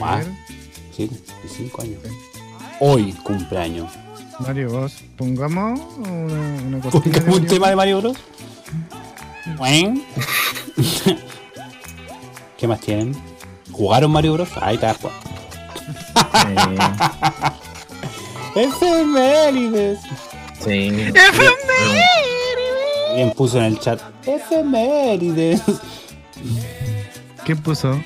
[0.00, 0.16] a Ah.
[0.18, 0.26] ver,
[0.96, 1.98] Sí, 35 años.
[2.80, 3.90] Hoy cumpleaños.
[4.40, 4.94] Mario Bros.
[5.16, 8.16] Pongamos una, una ¿Pongamos un tema de Mario Bros?
[12.58, 13.14] ¿Qué más tienen?
[13.72, 14.48] ¿Jugaron Mario Bros?
[14.60, 15.20] Ahí está jugando.
[18.56, 19.98] Eh, Efemérides.
[20.64, 20.90] sí.
[23.10, 24.00] Alguien puso en el chat.
[24.26, 25.60] Efemérides.
[27.44, 28.00] ¿Quién puso?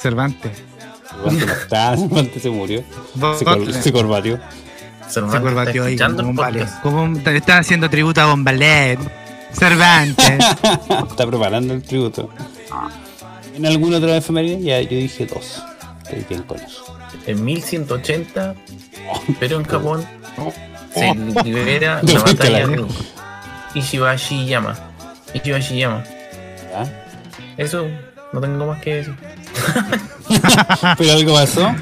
[0.00, 0.58] Cervantes.
[1.08, 2.82] Cervantes no está, Cervantes se murió.
[3.38, 4.40] Se, cor- se corbatió.
[5.08, 5.96] Cervantes Se está ahí
[6.82, 8.98] como le están haciendo tributo a Bombalet.
[9.52, 10.26] Cervantes.
[11.08, 12.28] Está preparando el tributo.
[13.54, 14.60] ¿En algún otro efeméride?
[14.60, 15.62] Ya, yo dije dos.
[16.04, 16.84] Estoy bien con eso.
[17.26, 18.54] En 1180,
[19.40, 20.04] pero en Japón,
[20.38, 20.52] Oh.
[20.92, 22.84] se libera la batalla la- de
[23.74, 24.74] Ishibashi-yama.
[25.32, 26.04] Ishibashi-yama.
[26.70, 27.06] ¿Ya?
[27.56, 27.86] Eso,
[28.34, 29.14] no tengo más que decir.
[30.98, 31.74] ¿Pero algo pasó?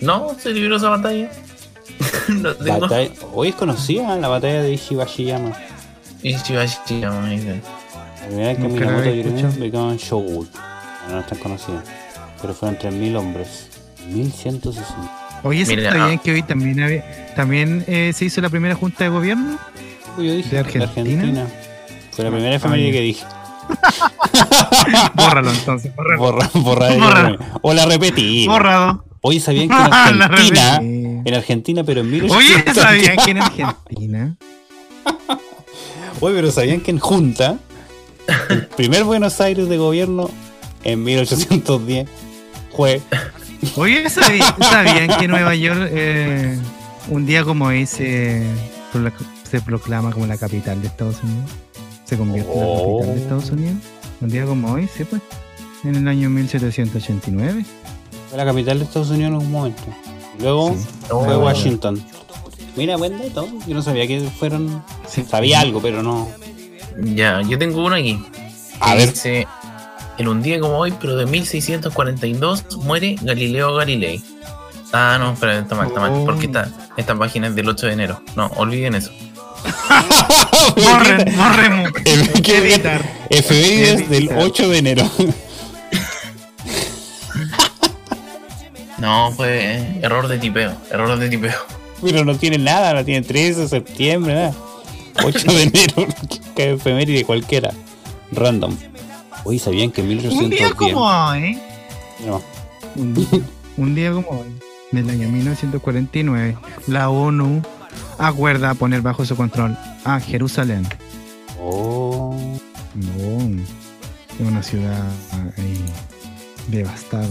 [0.00, 1.30] No, se libró esa batalla.
[2.28, 2.80] no tengo.
[2.80, 5.52] Batalla- Hoy es conocida la batalla de Ishibashiyama.
[6.22, 7.28] Ishibashi-yama.
[7.30, 7.60] dice.
[8.22, 9.60] La primera vez que Minamoto Yorino escuchado.
[9.60, 10.48] ubicaban Shogun.
[11.10, 11.82] No es tan conocida.
[12.40, 13.68] Pero fueron 3.000 hombres.
[14.08, 15.40] 1160.
[15.42, 16.22] Oye, ¿se Mira, sabían ah.
[16.22, 19.58] que hoy también, había- también eh, se hizo la primera junta de gobierno?
[20.18, 21.46] Uy, Yo dije ¿De Argentina?
[22.12, 23.24] Fue la primera efeméride que dije.
[25.14, 26.18] Bórralo entonces, bórralo.
[26.20, 27.38] Borra, borra Borra.
[27.62, 28.46] O la repetí.
[28.48, 29.04] Borrado.
[29.22, 29.92] Hoy sabían que en
[30.22, 32.74] Argentina, en Argentina, pero en Oye, 1810.
[32.74, 34.36] ¿sabían que en Argentina?
[36.20, 37.58] Oye, pero sabían que en Junta,
[38.48, 40.30] el primer Buenos Aires de gobierno
[40.84, 42.08] en 1810
[42.74, 43.00] fue.
[43.76, 46.58] Oye, ¿sabí- ¿sabían que Nueva York eh,
[47.08, 48.42] un día como hoy se,
[48.92, 49.12] procla-
[49.50, 51.50] se proclama como la capital de Estados Unidos?
[52.04, 52.96] Se convierte en la Oh.
[53.00, 53.76] capital de Estados Unidos.
[54.22, 55.20] Un día como hoy, sí, pues.
[55.84, 57.64] En el año 1789.
[58.30, 59.82] Fue la capital de Estados Unidos en un momento.
[60.38, 60.86] Luego Sí.
[61.08, 61.40] fue Oh.
[61.40, 62.02] Washington.
[62.76, 63.46] Mira, buen dato.
[63.66, 64.82] Yo no sabía que fueron.
[65.06, 65.24] Sí.
[65.28, 66.28] Sabía algo, pero no.
[67.02, 68.18] Ya, yo tengo uno aquí.
[68.80, 69.10] A que ver.
[69.10, 69.46] Dice,
[70.18, 74.22] en un día como hoy, pero de 1642, muere Galileo Galilei.
[74.92, 76.12] Ah, no, pero está mal, está mal.
[76.14, 76.24] Oh.
[76.24, 78.22] Porque esta, esta página es del 8 de enero.
[78.36, 79.10] No, olviden eso.
[80.76, 83.02] Borren, Editar.
[83.28, 84.38] Efemérides del Editar.
[84.42, 85.10] 8 de enero.
[89.00, 90.72] No, fue eh, error de tipeo.
[90.90, 91.54] Error de tipeo.
[92.02, 94.54] Pero no tiene nada, no tiene 13 de septiembre, nada.
[95.24, 96.06] 8 de enero,
[96.56, 97.72] que efeméride cualquiera.
[98.32, 98.74] Random.
[99.44, 100.50] Oye, ¿sabían que en Un 1810...
[100.60, 101.58] día como hoy.
[102.26, 102.42] No,
[102.96, 103.28] Un día,
[103.76, 104.48] un día como hoy,
[104.92, 107.62] del año 1949, la ONU
[108.18, 110.86] acuerda poner bajo su control a Jerusalén.
[111.60, 112.36] Oh,
[112.94, 113.62] No,
[114.38, 115.02] es una ciudad
[115.56, 115.84] ahí
[116.68, 117.28] devastada,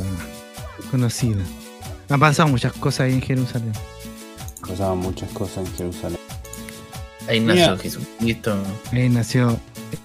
[0.91, 1.43] conocida.
[2.09, 3.71] Han pasado muchas cosas ahí en Jerusalén.
[4.67, 6.17] pasaban muchas cosas en Jerusalén.
[7.27, 8.57] Ahí nació Jesucristo.
[8.91, 9.59] Ahí nació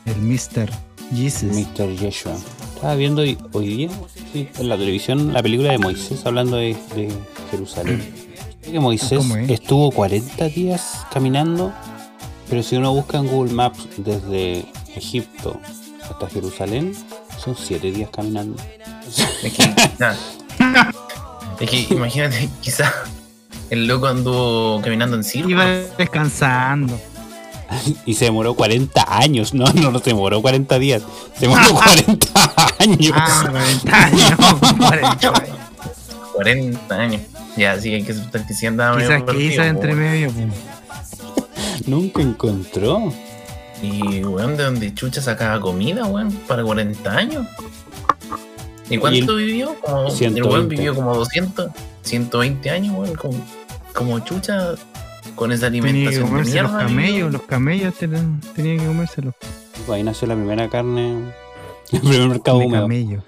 [0.05, 0.71] el Mr.
[1.15, 1.45] Jesus.
[1.45, 1.97] Mr.
[1.97, 2.37] Yeshua.
[2.75, 3.91] Estaba viendo hoy, hoy día
[4.33, 7.11] sí, en la televisión la película de Moisés hablando de, de
[7.51, 8.03] Jerusalén.
[8.63, 11.73] Que Moisés estuvo 40 días caminando,
[12.51, 15.59] pero si uno busca en Google Maps desde Egipto
[16.03, 16.95] hasta Jerusalén,
[17.43, 18.57] son 7 días caminando.
[21.65, 22.93] Es que, que imagínate, quizá
[23.71, 25.49] el loco anduvo caminando en circo.
[25.49, 25.65] Iba
[25.97, 27.01] descansando.
[28.05, 29.55] Y se demoró 40 años.
[29.55, 31.03] No, no, no se demoró 40 días.
[31.35, 32.27] Se demoró 40
[32.79, 33.13] años.
[33.15, 34.33] Ah, 40 años.
[34.79, 35.59] 40 años.
[36.35, 37.23] 40 años.
[37.57, 40.31] Ya, sí, hay que aceptar que sí andaba medio Quizás que perdido, hizo entre medio.
[41.87, 43.13] Nunca encontró.
[43.83, 46.31] Y, weón, ¿de dónde chucha sacaba comida, weón?
[46.47, 47.47] Para 40 años.
[48.91, 49.75] ¿Y cuánto vivió?
[49.81, 50.49] Como, el 120.
[50.49, 51.71] weón vivió como 200,
[52.03, 53.15] 120 años, weón.
[53.15, 53.47] Como,
[53.95, 54.75] como chucha
[55.35, 57.33] con esa Tenía que alimentación de comerse los camellos.
[57.33, 59.35] Los camellos tenían, que comérselos.
[59.87, 61.33] Pues ahí nació la primera carne.
[61.93, 62.83] El primer mercado De húmedo.
[62.83, 63.23] camello.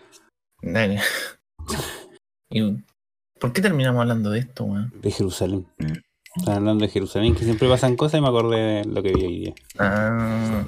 [0.62, 1.00] Dale.
[2.50, 2.76] ¿Y
[3.38, 4.92] por qué terminamos hablando de esto, weón?
[5.00, 5.66] De Jerusalén.
[6.36, 9.24] Están hablando de Jerusalén, que siempre pasan cosas y me acordé de lo que vi
[9.24, 9.54] hoy día.
[9.78, 10.64] Ah,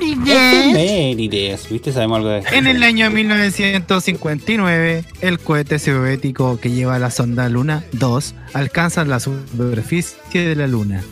[0.00, 1.92] Efemérides, ¿viste?
[1.92, 7.84] Sabemos algo de En el año 1959, el cohete soviético que lleva la sonda Luna
[7.92, 11.02] 2 alcanza la superficie de la Luna.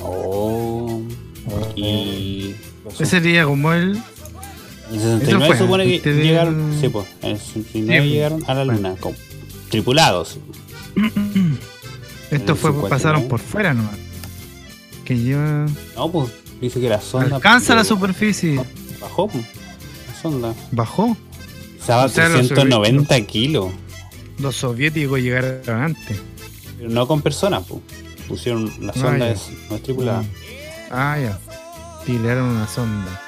[0.00, 1.02] Oh.
[1.76, 2.54] Y.
[2.98, 4.00] Ese día como el...
[4.90, 6.76] En el 69 fue supone que llegaron.
[6.80, 7.06] Sí, pues.
[7.22, 8.72] En el 69 Sí, llegaron a la bueno.
[8.78, 8.94] luna.
[9.00, 9.14] Con,
[9.70, 10.38] tripulados.
[12.30, 12.88] Esto el fue 59.
[12.90, 13.96] pasaron por fuera nomás.
[15.04, 15.66] Que lleva...
[15.96, 16.30] No, pues.
[16.62, 17.36] Dice que la sonda.
[17.36, 18.58] Alcanza la superficie.
[19.00, 19.28] Bajó.
[20.08, 20.54] La sonda.
[20.70, 21.16] Bajó.
[21.78, 23.66] Estaba los 390 kilos.
[24.38, 26.18] Los soviéticos llegaron antes.
[26.78, 27.80] Pero no con personas, pues.
[28.28, 28.72] Pusieron.
[28.80, 30.24] La sonda es, no es tripulada.
[30.90, 31.38] Ah, ya.
[32.06, 33.20] Tiraron una sonda.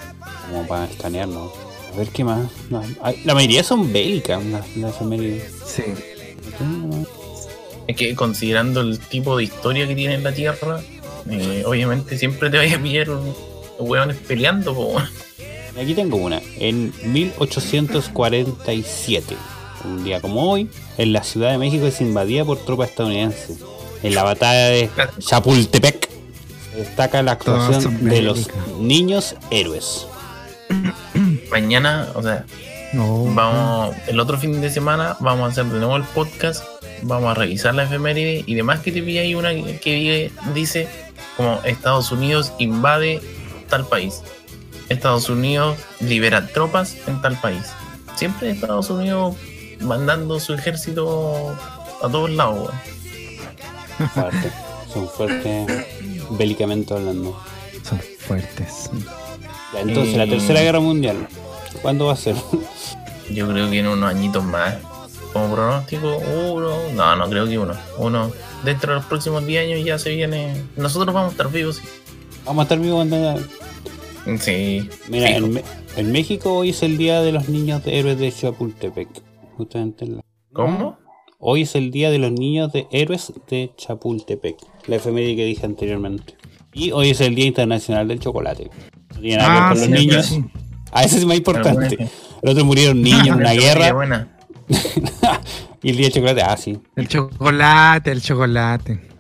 [0.49, 1.53] Como para escanear, ¿no?
[1.93, 2.49] A ver qué más.
[2.71, 5.53] No, hay- la mayoría son bélicas, las, las efemérides.
[5.67, 5.83] Sí.
[7.87, 10.81] Es que considerando el tipo de historia que tiene la Tierra,
[11.31, 13.35] eh, obviamente siempre te vayas a pillar un-
[13.79, 15.01] hueones peleando, po.
[15.81, 16.41] Aquí tengo una.
[16.59, 19.35] En 1847,
[19.85, 20.69] un día como hoy,
[20.99, 23.59] en la Ciudad de México es invadida por tropas estadounidenses.
[24.03, 26.09] En la batalla de Chapultepec
[26.73, 28.49] se destaca la actuación de los
[28.81, 30.07] niños héroes.
[31.51, 32.45] Mañana, o sea,
[32.93, 33.25] No.
[33.35, 36.63] vamos, el otro fin de semana vamos a hacer de nuevo el podcast,
[37.03, 40.87] vamos a revisar la efeméride y demás que te pilla ahí una que que dice
[41.37, 43.21] como Estados Unidos invade
[43.69, 44.23] tal país.
[44.89, 47.73] Estados Unidos libera tropas en tal país.
[48.17, 49.37] Siempre Estados Unidos
[49.81, 51.57] mandando su ejército
[52.03, 52.71] a todos lados.
[54.15, 54.53] Fuerte.
[54.93, 55.87] Son fuertes
[56.31, 57.37] bélicamente hablando.
[57.83, 58.91] Son fuertes.
[59.73, 60.27] Ya, entonces, la.
[60.27, 61.27] Tercera Guerra Mundial.
[61.83, 62.37] ¿Cuándo va a ser?
[63.31, 64.77] Yo creo que en unos añitos más.
[65.35, 68.31] Como pronóstico, uno, no, no creo que uno, uno,
[68.65, 71.83] dentro de los próximos 10 años ya se viene, nosotros vamos a estar vivos, sí.
[72.47, 73.39] Vamos a estar vivos cuando...
[74.41, 74.89] Sí.
[75.09, 79.09] Mira, en, México hoy es el día de los niños de héroes de Chapultepec.
[79.59, 80.99] Justamente en la- ¿Cómo?
[81.39, 84.57] Hoy es el día de los niños de héroes de Chapultepec.
[84.87, 86.37] La efeméride que dije anteriormente.
[86.73, 88.71] Y hoy es el Día Internacional del Chocolate.
[89.15, 90.27] No tiene nada que ver Ah, con los niños.
[90.27, 90.45] sí.
[90.91, 91.97] Ah, ese es más importante.
[91.97, 92.11] bueno.
[92.43, 94.34] El otro murieron niños en una guerra.
[95.83, 96.81] y el día del chocolate, ah, sí.
[96.97, 99.11] El chocolate, el chocolate.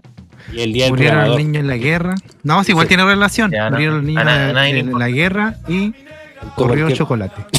[0.53, 2.15] Y el día del Murieron los niños en la guerra.
[2.43, 2.89] No, sí, igual Sí.
[2.89, 3.51] tiene relación.
[3.51, 3.71] Ya, no.
[3.73, 5.93] Murieron los niños na- en la guerra y
[6.55, 7.45] corrió cualquier- chocolate.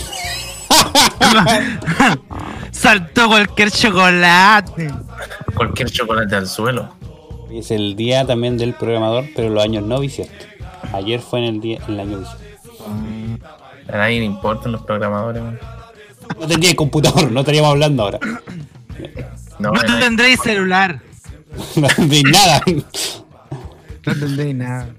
[2.72, 4.90] Saltó cualquier chocolate.
[5.56, 6.90] Cualquier chocolate al suelo.
[7.52, 10.46] Es el día también del programador, pero los años no bisiesto.
[10.94, 12.44] Ayer fue en el día en el año bisiesto.
[13.92, 15.42] A nadie le importan los programadores.
[15.42, 15.60] weón.
[16.40, 18.20] No tendría computador, no estaríamos hablando ahora.
[19.60, 21.02] No, No tendréis celular.
[21.78, 22.62] No tendría nada.
[24.06, 24.90] No tendréis nada.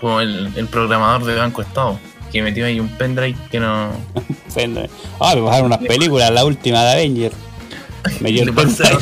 [0.00, 1.98] como el, el programador de Banco Estado,
[2.32, 3.90] que metió ahí un pendrive que no.
[4.54, 4.80] Bueno,
[5.20, 7.32] Ah, me pasaron unas películas, la última de Avenger.
[8.20, 8.98] Metió el pendrive.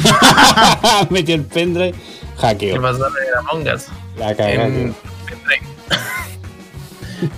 [1.11, 1.93] Metió el pendrive.
[1.93, 2.83] ¿Qué Hackeo.
[2.83, 3.87] pasó de Among Us?
[4.19, 4.93] La pendrive.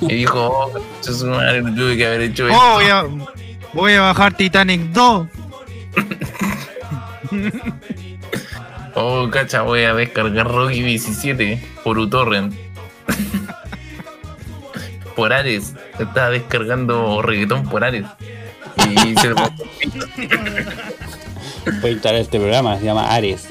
[0.03, 2.59] y dijo, oh, madre, tuve que haber hecho esto.
[2.61, 3.05] Oh, voy a,
[3.73, 5.27] voy a bajar Titanic 2.
[8.95, 12.55] Oh, cacha, voy a descargar Rocky 17 por uTorrent.
[15.15, 15.75] por Ares.
[15.99, 18.07] Estaba descargando reggaetón por Ares.
[18.77, 19.51] Y se lo Voy
[21.91, 23.49] a instalar este programa, se llama Ares.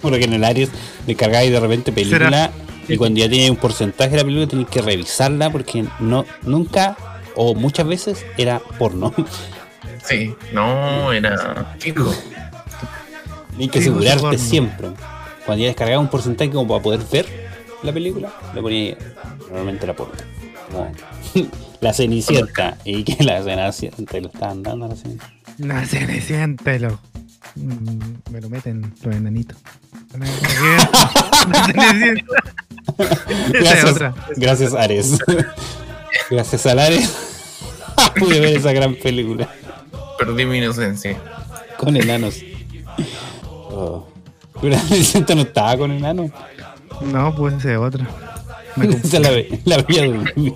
[0.00, 0.70] Porque en el Ares
[1.06, 2.50] descargáis de repente película
[2.86, 6.96] y cuando ya tiene un porcentaje de la película tenéis que revisarla porque no nunca
[7.36, 9.12] o muchas veces era porno.
[10.04, 12.12] Sí, no, era fijo.
[13.56, 14.88] Tienes que asegurarte siempre.
[15.46, 17.26] Cuando ya descargaba un porcentaje como para poder ver
[17.82, 18.96] la película, le ponía
[19.48, 20.14] normalmente la porno.
[20.70, 20.92] Como
[21.80, 22.76] la cenicienta.
[22.84, 25.86] Y que la cenicienta lo estaban dando a la cenicienta.
[25.86, 26.98] Se me siéntelo.
[27.56, 29.56] Mm, Me lo meten los enanitos.
[32.98, 34.14] Esa es Gracias, otra.
[34.36, 35.18] gracias Ares.
[36.30, 37.14] gracias al Ares
[38.18, 39.48] pude ver esa gran película
[40.18, 41.16] Perdí mi inocencia.
[41.76, 42.40] con enanos.
[43.42, 44.06] Oh.
[44.60, 46.30] Pero la Cenicienta no estaba con enanos.
[47.02, 48.08] No, pues esa es otra.
[48.76, 48.86] Me.
[48.86, 49.30] Esa la,
[49.64, 49.84] la.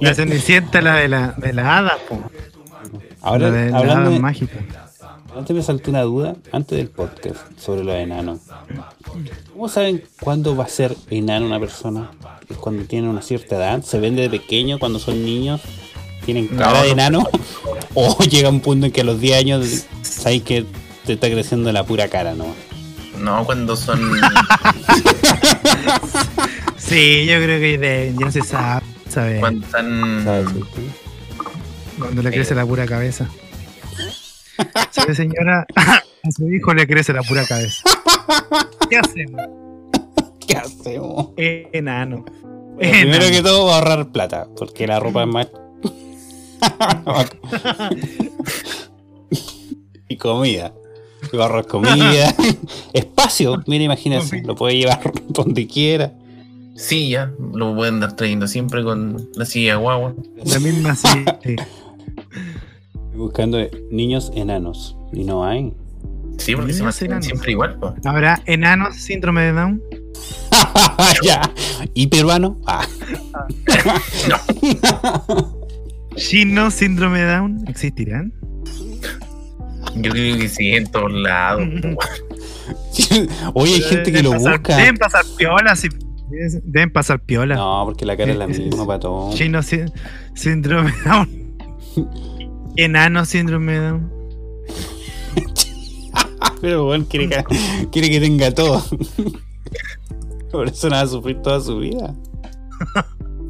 [0.00, 2.20] La cenicienta, la de la, de la hada, po.
[3.20, 4.87] Ahora, la de la hablando hada de, mágica.
[5.36, 8.40] Antes me saltó una duda, antes del podcast, sobre los enanos.
[9.52, 12.10] ¿Cómo saben cuándo va a ser enano una persona?
[12.48, 13.82] ¿Es cuando tienen una cierta edad?
[13.82, 15.60] ¿Se ven de pequeño cuando son niños?
[16.24, 16.92] ¿Tienen cara No, de no.
[16.92, 17.28] enano?
[17.94, 20.64] ¿O llega un punto en que a los 10 años sabéis que
[21.06, 22.46] te está creciendo la pura cara, no?
[23.18, 24.00] No, cuando son.
[26.78, 28.82] Sí, yo creo que de- ya se sabe.
[29.10, 30.22] sabe cuando están.
[30.24, 30.48] ¿Sabes?
[31.98, 33.28] Cuando le crece la pura cabeza.
[34.90, 35.66] ¿Sabe, señora?
[35.76, 37.82] A su hijo le crece la pura cabeza.
[38.90, 39.40] ¿Qué hacemos?
[40.46, 41.28] ¿Qué hacemos?
[41.36, 42.24] Enano.
[42.74, 45.48] Bueno, primero que todo va a ahorrar plata, porque la ropa es más...
[50.08, 50.74] y comida.
[51.34, 52.34] Va a ahorrar comida.
[52.92, 56.12] Espacio, mira, imagínate, lo puede llevar donde quiera.
[56.76, 57.32] Sí, ya.
[57.52, 60.14] Lo pueden andar trayendo siempre con la silla guagua.
[60.44, 61.24] La misma sí.
[63.18, 63.58] Buscando
[63.90, 64.96] niños enanos.
[65.12, 65.74] Y no hay.
[66.38, 67.94] Sí, porque se mantienen siempre igual, po.
[68.04, 69.82] ¿Habrá enanos síndrome de Down?
[71.24, 71.40] ya.
[71.94, 72.60] ¿Y peruano?
[72.66, 72.86] Ah.
[76.16, 77.64] ¿Chino síndrome de Down?
[77.68, 78.32] ¿Existirán?
[79.96, 81.64] Yo creo que sí, en todos lados.
[83.54, 84.76] Oye, hay gente que lo pasar- busca.
[84.76, 85.88] Deben pasar piola, sí.
[86.62, 87.56] Deben pasar piola.
[87.56, 89.34] No, porque la cara es la sí, misma para todos.
[89.34, 89.80] Chino sí-
[90.34, 91.48] síndrome de Down.
[92.78, 94.12] Enano síndrome de Down.
[96.60, 97.44] Pero bueno, quiere que,
[97.90, 98.84] quiere que tenga todo.
[100.52, 102.14] Por eso no va a sufrir toda su vida.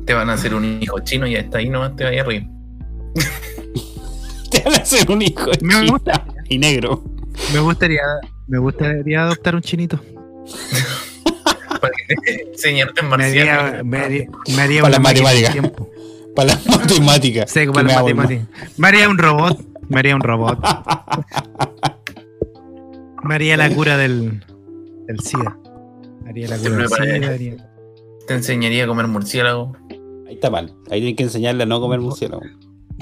[0.07, 2.47] Te van a hacer un hijo chino y hasta ahí nomás te vaya a reír.
[4.51, 6.25] Te van a hacer un hijo Me chino gusta.
[6.49, 7.05] y negro.
[7.53, 8.01] Me gustaría,
[8.47, 10.01] me gustaría adoptar un chinito.
[11.79, 13.85] Para que te enseñarte en Me haría, marciano.
[13.85, 14.27] me haría,
[14.57, 15.53] me haría Para una del matemáticas.
[15.53, 15.91] tiempo.
[16.39, 17.51] Para las matemáticas.
[17.51, 18.47] Sí, para las matemáticas.
[18.77, 19.59] Me haría un robot.
[19.89, 20.59] Me haría un robot.
[23.25, 24.45] Me haría la cura del,
[25.09, 25.59] del SIDA.
[26.23, 26.89] Me haría la cura del.
[26.89, 27.29] SIDA.
[27.35, 27.57] haría-
[28.29, 29.77] Te enseñaría a comer murciélago.
[30.29, 30.73] Ahí está mal.
[30.93, 32.43] Ahí tienen que enseñarle a no comer murciélago.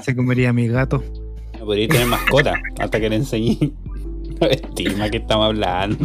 [0.03, 1.03] Se comería a mi gato.
[1.59, 3.57] No, Podría tener mascota hasta que le enseñé.
[4.39, 5.97] No estima que estamos hablando.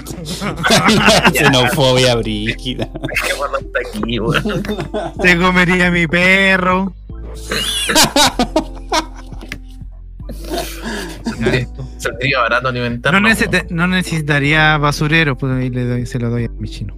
[1.35, 2.89] Xenofobia brígida.
[3.27, 4.63] ¿Qué bueno está aquí, weón?
[5.23, 6.95] Se comería mi perro.
[11.99, 13.13] Saldría barato alimentar.
[13.13, 16.97] No, necesita- no necesitaría basurero, pues ahí le doy, se lo doy a mi chino.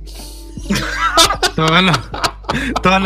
[1.56, 1.98] todas, las,
[2.82, 3.02] todas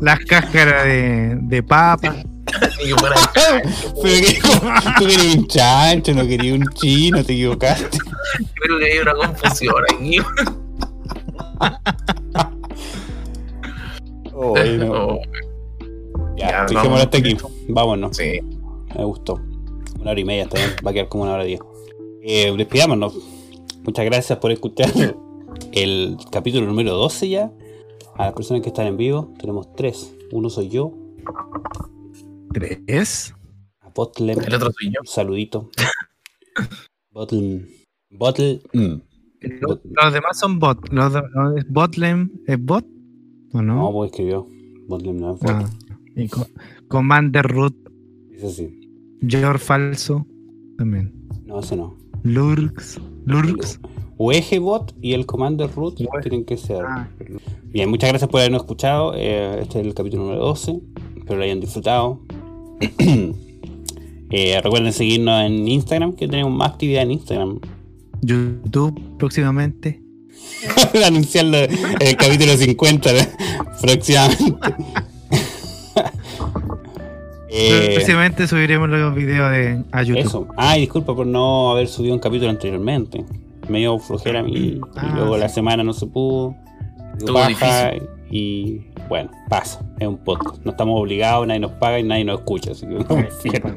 [0.00, 2.14] las cáscaras de, de papa.
[3.98, 7.98] Tú querías un chancho, no querías un chino, te equivocaste.
[8.54, 10.18] Creo que hay una confusión aquí.
[14.40, 15.20] Oh,
[16.36, 17.00] Ya, Ya, vamos.
[17.00, 17.36] hasta aquí.
[17.68, 18.16] Vámonos.
[18.16, 18.40] sí.
[18.96, 19.34] Me gustó.
[20.00, 20.70] Una hora y media está bien.
[20.86, 21.60] Va a quedar como una hora diez.
[22.22, 23.18] Eh, despidámonos.
[23.82, 24.88] Muchas gracias por escuchar
[25.72, 27.52] el capítulo número 12 ya.
[28.16, 30.14] A las personas que están en vivo, tenemos tres.
[30.32, 30.92] Uno soy yo,
[32.52, 33.34] ¿Tres?
[33.80, 34.38] a Botlem.
[34.40, 35.00] El otro soy yo.
[35.00, 35.70] Un saludito.
[37.10, 37.66] Botlem.
[38.10, 38.60] Bottle.
[38.72, 38.94] mm.
[39.60, 40.78] Los, los demás son bot.
[40.90, 42.84] Los, los de Botlem es bot.
[43.52, 43.76] ¿O no?
[43.76, 44.46] No, pues escribió.
[44.88, 45.50] Botlem no es bot.
[45.50, 45.70] Ah,
[46.16, 46.46] y co-
[46.88, 47.74] Commander Root,
[48.32, 48.80] Eso sí.
[49.26, 50.26] George Falso,
[50.76, 51.12] también.
[51.46, 51.96] No, ese no.
[52.22, 53.80] Lurks, Lurks.
[54.16, 56.82] O Bot y el Commander Root tienen que ser.
[56.84, 57.08] Ah.
[57.66, 59.12] Bien, muchas gracias por habernos escuchado.
[59.14, 60.80] Eh, este es el capítulo número 12.
[61.18, 62.20] Espero lo hayan disfrutado.
[64.30, 67.60] Eh, recuerden seguirnos en Instagram, que tenemos más actividad en Instagram.
[68.20, 70.02] YouTube próximamente.
[71.06, 71.70] Anunciarlo en
[72.00, 73.28] el capítulo 50 de-
[73.80, 74.54] próximamente.
[77.50, 80.22] Eh, próximamente subiremos los videos de, a YouTube.
[80.24, 80.46] Eso.
[80.56, 83.24] Ay, disculpa por no haber subido un capítulo anteriormente.
[83.68, 84.52] Medio flojera a mí.
[84.54, 86.54] Y Ah, luego la semana no se pudo.
[87.32, 87.92] paja,
[88.30, 89.80] Y bueno, pasa.
[89.98, 90.62] Es un podcast.
[90.64, 92.72] No estamos obligados, nadie nos paga y nadie nos escucha.
[92.72, 92.86] Así
[93.50, 93.74] que no.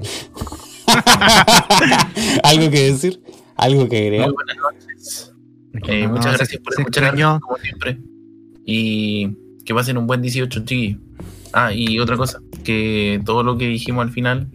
[2.43, 3.23] ¿Algo que decir?
[3.55, 4.27] ¿Algo que agregar?
[4.27, 5.30] Muy buenas noches.
[5.87, 7.39] Eh, No, muchas se- gracias por se escuchar, extrañó.
[7.39, 7.97] como siempre.
[8.65, 9.29] Y
[9.65, 10.99] que pasen un buen 18, chiquillos.
[11.53, 14.47] Ah, y otra cosa, que todo lo que dijimos al final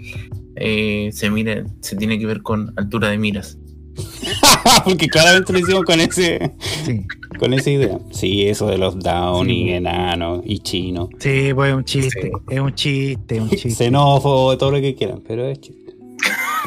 [0.56, 3.58] eh, se mire, se tiene que ver con altura de miras.
[4.84, 6.52] Porque claramente lo hicimos con ese
[6.84, 7.02] Sí,
[7.38, 7.98] con esa idea.
[8.12, 9.52] Sí, eso de los down Sí.
[9.64, 11.08] y enanos y chinos.
[11.18, 12.22] sí, pues es un chiste.
[12.22, 12.30] Sí.
[12.54, 13.70] Es un chiste, es un chiste.
[13.70, 15.94] Xenófobo, todo lo que quieran, pero es chiste.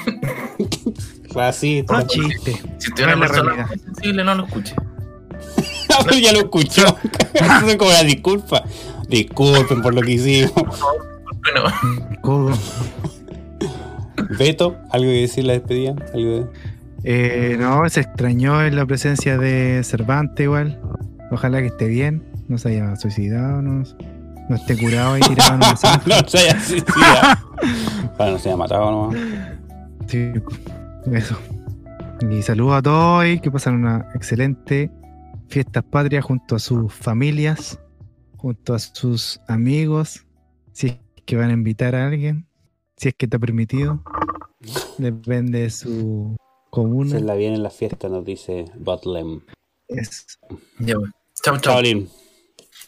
[1.33, 1.95] Racista.
[1.97, 2.53] Un chiste.
[2.77, 4.75] Si usted es una No la persona muy sensible, no lo escuche.
[5.91, 6.85] Ah, pero ya lo escuchó.
[7.33, 8.63] Eso es como la disculpa.
[9.07, 10.53] Disculpen por lo que hicimos.
[12.21, 12.51] Bueno.
[14.37, 15.95] Beto, ¿algo que decir la despedida?
[16.13, 16.47] ¿Algo de-
[17.03, 20.79] Eh, no, se extrañó en la presencia de Cervantes igual.
[21.31, 23.83] Ojalá que esté bien, no se haya suicidado, no,
[24.49, 25.69] no esté curado y tirado en una
[26.05, 27.37] no se haya suicidado.
[28.17, 29.19] Para no se haya matado nomás.
[30.07, 30.33] Sí,
[31.13, 31.37] eso.
[32.29, 34.91] Y saludos a todos y que pasen una excelente
[35.47, 37.79] fiestas patrias junto a sus familias,
[38.37, 40.25] junto a sus amigos,
[40.73, 42.47] si es que van a invitar a alguien,
[42.97, 44.03] si es que está permitido.
[44.97, 46.35] Depende de su
[46.69, 47.11] comuna.
[47.11, 49.41] Se la viene en la fiesta, nos dice Botlem.
[49.87, 50.39] Es-.
[51.41, 51.81] Chao, chao.
[51.81, 52.07] Chao.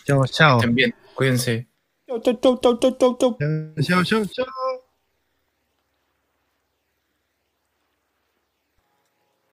[0.05, 0.59] Chao, chao.
[0.71, 1.67] Bien, cuídense.
[2.07, 3.37] Chau, chau, chau, chau, chau, chau, chau.
[3.81, 4.80] Chao, chao, chao.